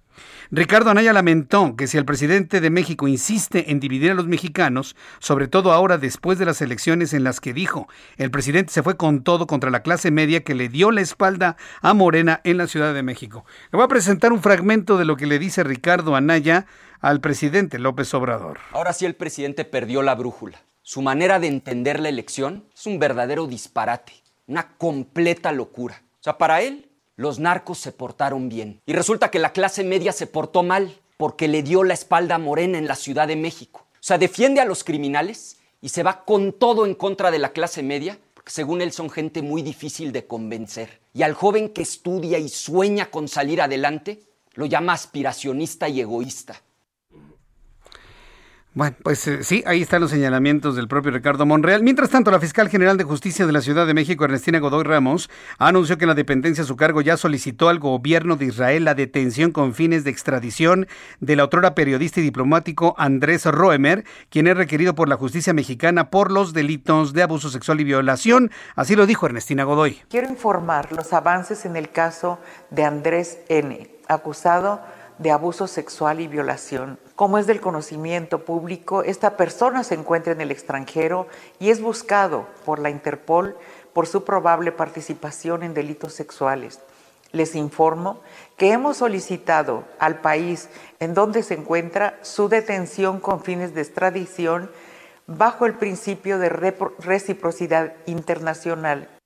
[0.53, 4.97] Ricardo Anaya lamentó que si el presidente de México insiste en dividir a los mexicanos,
[5.19, 7.87] sobre todo ahora después de las elecciones en las que dijo
[8.17, 11.55] el presidente se fue con todo contra la clase media que le dio la espalda
[11.81, 13.45] a Morena en la Ciudad de México.
[13.71, 16.65] Le voy a presentar un fragmento de lo que le dice Ricardo Anaya
[16.99, 18.59] al presidente López Obrador.
[18.73, 20.59] Ahora sí el presidente perdió la brújula.
[20.81, 24.11] Su manera de entender la elección es un verdadero disparate,
[24.47, 26.01] una completa locura.
[26.19, 28.81] O sea, para él los narcos se portaron bien.
[28.85, 32.39] Y resulta que la clase media se portó mal porque le dio la espalda a
[32.39, 33.85] Morena en la Ciudad de México.
[33.93, 37.51] O sea, defiende a los criminales y se va con todo en contra de la
[37.51, 41.01] clase media, porque según él son gente muy difícil de convencer.
[41.13, 44.23] Y al joven que estudia y sueña con salir adelante,
[44.53, 46.61] lo llama aspiracionista y egoísta.
[48.73, 51.83] Bueno, pues eh, sí, ahí están los señalamientos del propio Ricardo Monreal.
[51.83, 55.29] Mientras tanto, la fiscal general de justicia de la Ciudad de México, Ernestina Godoy Ramos,
[55.57, 58.95] anunció que en la dependencia a su cargo ya solicitó al gobierno de Israel la
[58.95, 60.87] detención con fines de extradición
[61.19, 66.31] del autora periodista y diplomático Andrés Roemer, quien es requerido por la justicia mexicana por
[66.31, 68.51] los delitos de abuso sexual y violación.
[68.77, 69.99] Así lo dijo Ernestina Godoy.
[70.09, 72.39] Quiero informar los avances en el caso
[72.69, 74.79] de Andrés N., acusado
[75.17, 76.97] de abuso sexual y violación.
[77.21, 81.27] Como es del conocimiento público, esta persona se encuentra en el extranjero
[81.59, 83.55] y es buscado por la Interpol
[83.93, 86.79] por su probable participación en delitos sexuales.
[87.31, 88.21] Les informo
[88.57, 90.67] que hemos solicitado al país
[90.99, 94.71] en donde se encuentra su detención con fines de extradición
[95.27, 99.20] bajo el principio de reciprocidad internacional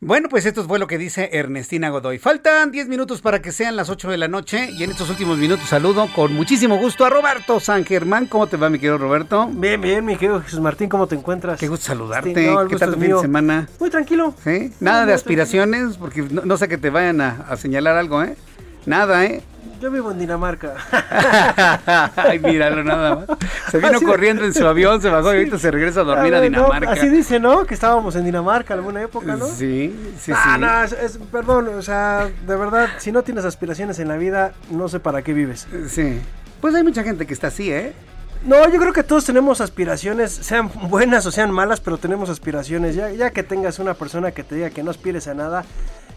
[0.00, 2.18] bueno, pues esto fue lo que dice Ernestina Godoy.
[2.18, 5.38] Faltan 10 minutos para que sean las 8 de la noche y en estos últimos
[5.38, 8.26] minutos saludo con muchísimo gusto a Roberto San Germán.
[8.26, 9.48] ¿Cómo te va, mi querido Roberto?
[9.52, 11.60] Bien, bien, mi querido Jesús Martín, ¿cómo te encuentras?
[11.60, 12.34] Qué gusto saludarte.
[12.34, 13.68] ¿Qué tal tu fin de semana?
[13.78, 14.34] Muy tranquilo.
[14.42, 14.72] ¿Sí?
[14.80, 18.36] Nada de aspiraciones, porque no, sé que te vayan a, a señalar algo, ¿eh?
[18.86, 19.42] Nada, ¿eh?
[19.82, 20.74] Yo vivo en Dinamarca.
[22.14, 23.38] Ay, míralo nada más.
[23.68, 26.40] Se vino corriendo en su avión, se bajó y ahorita se regresa a dormir a,
[26.40, 26.92] Dinamarca.
[26.92, 27.64] así dice, ¿no?
[27.66, 29.44] Que estábamos en Dinamarca alguna época, ¿no?
[29.48, 30.60] Sí, sí, ah, sí.
[30.60, 34.88] No, es, perdón, o sea, de verdad, si no tienes aspiraciones en la vida, no
[34.88, 35.66] sé para qué vives.
[35.88, 36.20] Sí.
[36.60, 37.92] Pues hay mucha gente que está así, ¿eh?
[38.44, 42.94] No, yo creo que todos tenemos aspiraciones, sean buenas o sean malas, pero tenemos aspiraciones.
[42.94, 45.64] Ya, ya que tengas una persona que te diga que no aspires a nada,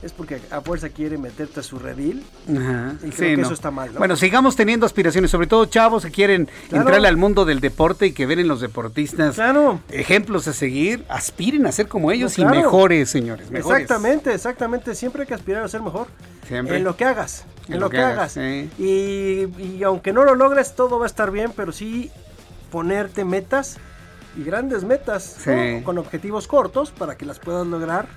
[0.05, 2.23] es porque a fuerza quiere meterte a su redil.
[2.47, 2.95] Ajá.
[3.03, 3.91] Y creo que eso está mal.
[3.91, 3.97] ¿no?
[3.97, 8.11] Bueno, sigamos teniendo aspiraciones, sobre todo chavos que quieren entrarle al mundo del deporte y
[8.11, 9.35] que ven en los deportistas
[9.89, 11.03] ejemplos a seguir.
[11.09, 13.47] Aspiren a ser como ellos y mejores, señores.
[13.51, 14.93] Exactamente, exactamente.
[14.93, 16.07] Siempre hay que aspirar a ser mejor.
[16.47, 16.77] Siempre.
[16.77, 17.45] En lo que hagas.
[17.67, 18.37] En, lo, que, hagas.
[18.37, 22.11] y, y aunque no lo logres, todo va a estar bien, pero sí
[22.69, 23.77] ponerte metas
[24.37, 25.37] y grandes metas
[25.83, 28.07] con objetivos cortos para que las puedas lograr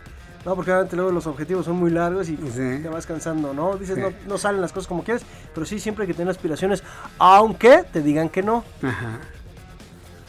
[0.45, 3.77] no, porque obviamente luego los objetivos son muy largos y te vas cansando, ¿no?
[3.77, 6.83] Dices, no, no, salen las cosas como quieres, pero sí siempre hay que tener aspiraciones,
[7.19, 8.65] aunque te digan que no.
[8.83, 9.19] Ajá.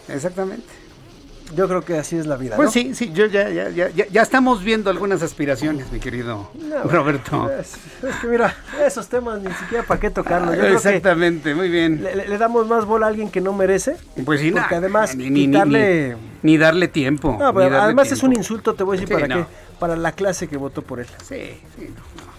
[0.07, 0.79] Exactamente.
[1.55, 2.55] Yo creo que así es la vida.
[2.55, 6.51] Pues sí, sí, yo ya, ya, ya, ya, estamos viendo algunas aspiraciones, mi querido
[6.85, 7.49] Roberto.
[7.49, 7.75] Es,
[8.21, 8.55] que mira,
[8.85, 10.55] esos temas ni siquiera para qué tocarlos.
[10.55, 12.03] Exactamente, muy bien.
[12.03, 13.95] Le, damos más bola a alguien que no merece.
[14.25, 16.17] Pues sí, porque además ni, ni, darle...
[16.43, 17.35] ni, darle tiempo.
[17.39, 19.45] No, pero además es un insulto, te voy a decir para qué.
[19.79, 21.07] Para la clase que votó por él.
[21.23, 21.89] Sí, sí,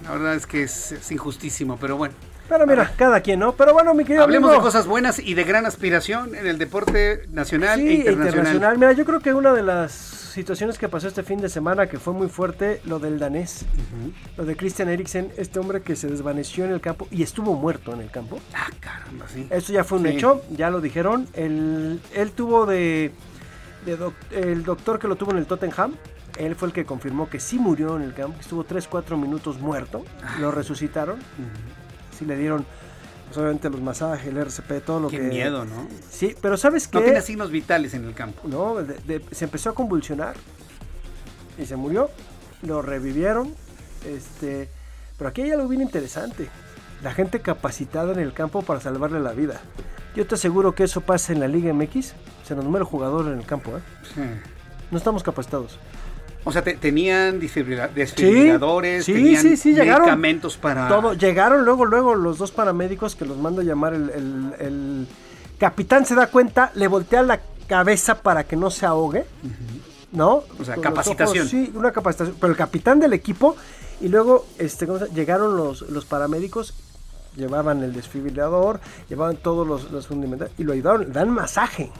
[0.04, 2.14] la verdad es que es, es injustísimo, pero bueno.
[2.50, 3.52] Pero mira, cada quien, ¿no?
[3.52, 7.22] Pero bueno, mi querido Hablemos de cosas buenas y de gran aspiración en el deporte
[7.30, 8.76] nacional e internacional.
[8.76, 12.00] Mira, yo creo que una de las situaciones que pasó este fin de semana que
[12.00, 13.64] fue muy fuerte, lo del danés,
[14.36, 17.92] lo de Christian Eriksen, este hombre que se desvaneció en el campo y estuvo muerto
[17.94, 18.40] en el campo.
[18.52, 19.46] Ah, caramba, sí.
[19.48, 21.28] Eso ya fue un hecho, ya lo dijeron.
[21.34, 22.00] él
[22.34, 23.12] tuvo de,
[24.32, 25.94] el doctor que lo tuvo en el Tottenham,
[26.46, 30.04] él fue el que confirmó que sí murió en el campo, estuvo 3-4 minutos muerto,
[30.40, 31.18] lo resucitaron
[32.24, 32.64] le dieron
[33.26, 35.28] pues, obviamente los masajes, el RCP, todo lo Qué que...
[35.28, 35.86] miedo, ¿no?
[36.10, 36.98] Sí, pero ¿sabes qué?
[36.98, 38.42] No tiene signos vitales en el campo.
[38.48, 38.76] No,
[39.30, 40.34] se empezó a convulsionar
[41.58, 42.10] y se murió,
[42.62, 43.54] lo revivieron,
[44.04, 44.68] este...
[45.16, 46.48] Pero aquí hay algo bien interesante,
[47.02, 49.60] la gente capacitada en el campo para salvarle la vida.
[50.16, 53.26] Yo te aseguro que eso pasa en la Liga MX, se nos muere el jugador
[53.26, 53.80] en el campo, ¿eh?
[54.14, 54.22] Sí.
[54.90, 55.78] No estamos capacitados.
[56.44, 60.88] O sea, tenían desfibriladores, tenían medicamentos para...
[60.88, 61.12] Todo.
[61.12, 65.06] Llegaron luego, luego los dos paramédicos que los manda a llamar el,
[65.58, 69.26] capitán se da cuenta, le voltea la cabeza para que no se ahogue,
[70.12, 70.44] ¿no?
[70.58, 71.46] O sea, Con capacitación.
[71.46, 72.36] ojos, sí, una capacitación.
[72.40, 73.56] Pero el capitán del equipo
[74.00, 76.72] y luego este, llegaron los, los paramédicos,
[77.36, 78.80] llevaban el desfibrilador,
[79.10, 81.92] llevaban todos los, los fundamentales y lo ayudaron, dan masaje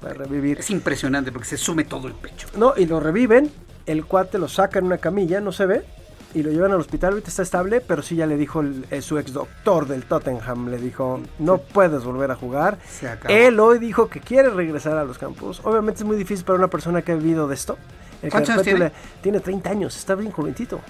[0.00, 0.58] para revivir.
[0.60, 2.48] Es impresionante porque se sume todo el pecho.
[2.56, 3.50] No, y lo reviven,
[3.86, 5.82] el cuate lo saca en una camilla, no se ve,
[6.34, 9.00] y lo llevan al hospital, ahorita está estable, pero sí ya le dijo el- eh,
[9.00, 12.78] su ex doctor del Tottenham, le dijo, no puedes volver a jugar.
[12.88, 13.34] Se acabó.
[13.34, 15.60] Él hoy dijo que quiere regresar a los campos.
[15.64, 17.78] Obviamente es muy difícil para una persona que ha vivido de esto.
[18.22, 18.78] El ¿Cuántos años tiene?
[18.80, 18.92] le-
[19.22, 20.80] tiene 30 años, está bien jovencito.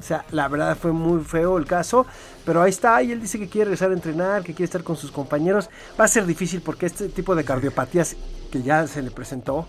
[0.00, 2.06] O sea, la verdad fue muy feo el caso,
[2.44, 4.96] pero ahí está, y él dice que quiere regresar a entrenar, que quiere estar con
[4.96, 5.68] sus compañeros.
[5.98, 8.16] Va a ser difícil porque este tipo de cardiopatías
[8.50, 9.68] que ya se le presentó,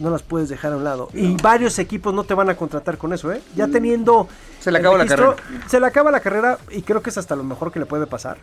[0.00, 1.08] no las puedes dejar a un lado.
[1.12, 3.40] Y varios equipos no te van a contratar con eso, ¿eh?
[3.54, 4.26] Ya teniendo...
[4.58, 5.36] Se le el acabó la carrera.
[5.66, 8.06] Se le acaba la carrera y creo que es hasta lo mejor que le puede
[8.06, 8.38] pasar.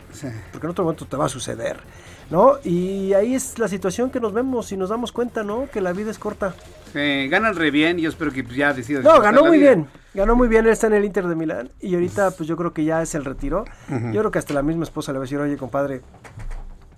[0.52, 1.78] Porque en otro momento te va a suceder,
[2.30, 2.54] ¿no?
[2.64, 5.68] Y ahí es la situación que nos vemos y nos damos cuenta, ¿no?
[5.72, 6.56] Que la vida es corta.
[6.94, 9.02] Eh, ganan re bien y yo espero que ya decida.
[9.02, 9.74] No, ganó muy vida.
[9.74, 9.88] bien.
[10.14, 12.74] Ganó muy bien, él está en el Inter de Milán y ahorita pues yo creo
[12.74, 13.66] que ya es el retiro.
[13.88, 16.02] Yo creo que hasta la misma esposa le va a decir, oye compadre,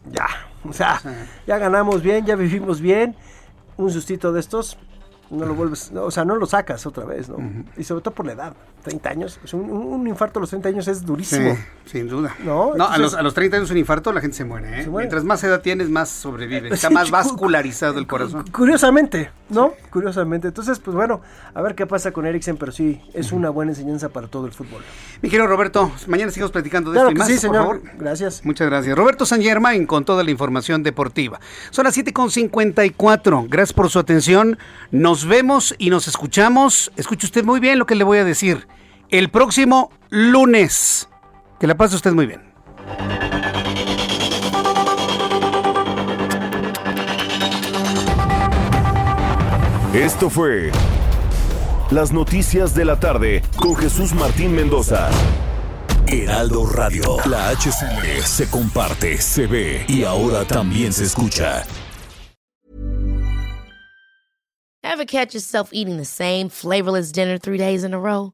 [0.10, 0.28] ya,
[0.64, 1.02] o sea,
[1.46, 3.16] ya ganamos bien, ya vivimos bien,
[3.80, 4.78] un sustito de estos,
[5.30, 7.38] no lo vuelves, no, o sea, no lo sacas otra vez, ¿no?
[7.78, 8.54] Y sobre todo por la edad,
[8.84, 11.56] 30 años, un, un infarto a los 30 años es durísimo.
[11.86, 12.36] Sí, sin duda.
[12.44, 12.74] ¿No?
[12.76, 14.84] No, a, los, a los 30 años un infarto la gente se muere, ¿eh?
[14.84, 15.06] Se muere.
[15.06, 16.70] Mientras más edad tienes, más sobrevive.
[16.74, 18.46] Está más cu- vascularizado el corazón.
[18.52, 19.74] Curiosamente, ¿no?
[19.90, 20.48] Curiosamente.
[20.48, 21.22] Entonces, pues bueno,
[21.54, 24.54] a ver qué pasa con Eriksen, pero sí, es una buena enseñanza para todo el
[24.54, 24.82] fútbol.
[25.22, 27.62] Mi querido Roberto, mañana sigamos platicando de Claro esto y más, sí, por señor.
[27.82, 27.82] favor.
[27.98, 28.46] Gracias.
[28.46, 28.98] Muchas gracias.
[28.98, 31.40] Roberto San Germain con toda la información deportiva.
[31.72, 33.48] Son las 7.54.
[33.50, 34.58] Gracias por su atención.
[34.92, 36.92] Nos vemos y nos escuchamos.
[36.96, 38.68] Escuche usted muy bien lo que le voy a decir.
[39.10, 41.10] El próximo lunes.
[41.60, 42.44] Que la pase usted muy bien.
[49.96, 50.72] Esto fue
[51.90, 55.10] Las Noticias de la Tarde con Jesús Martín Mendoza.
[56.06, 57.18] Heraldo Radio.
[57.26, 61.66] La HCL se comparte, se ve y ahora también se escucha.
[64.84, 68.34] Ever catch yourself eating the same flavorless dinner three days in a row?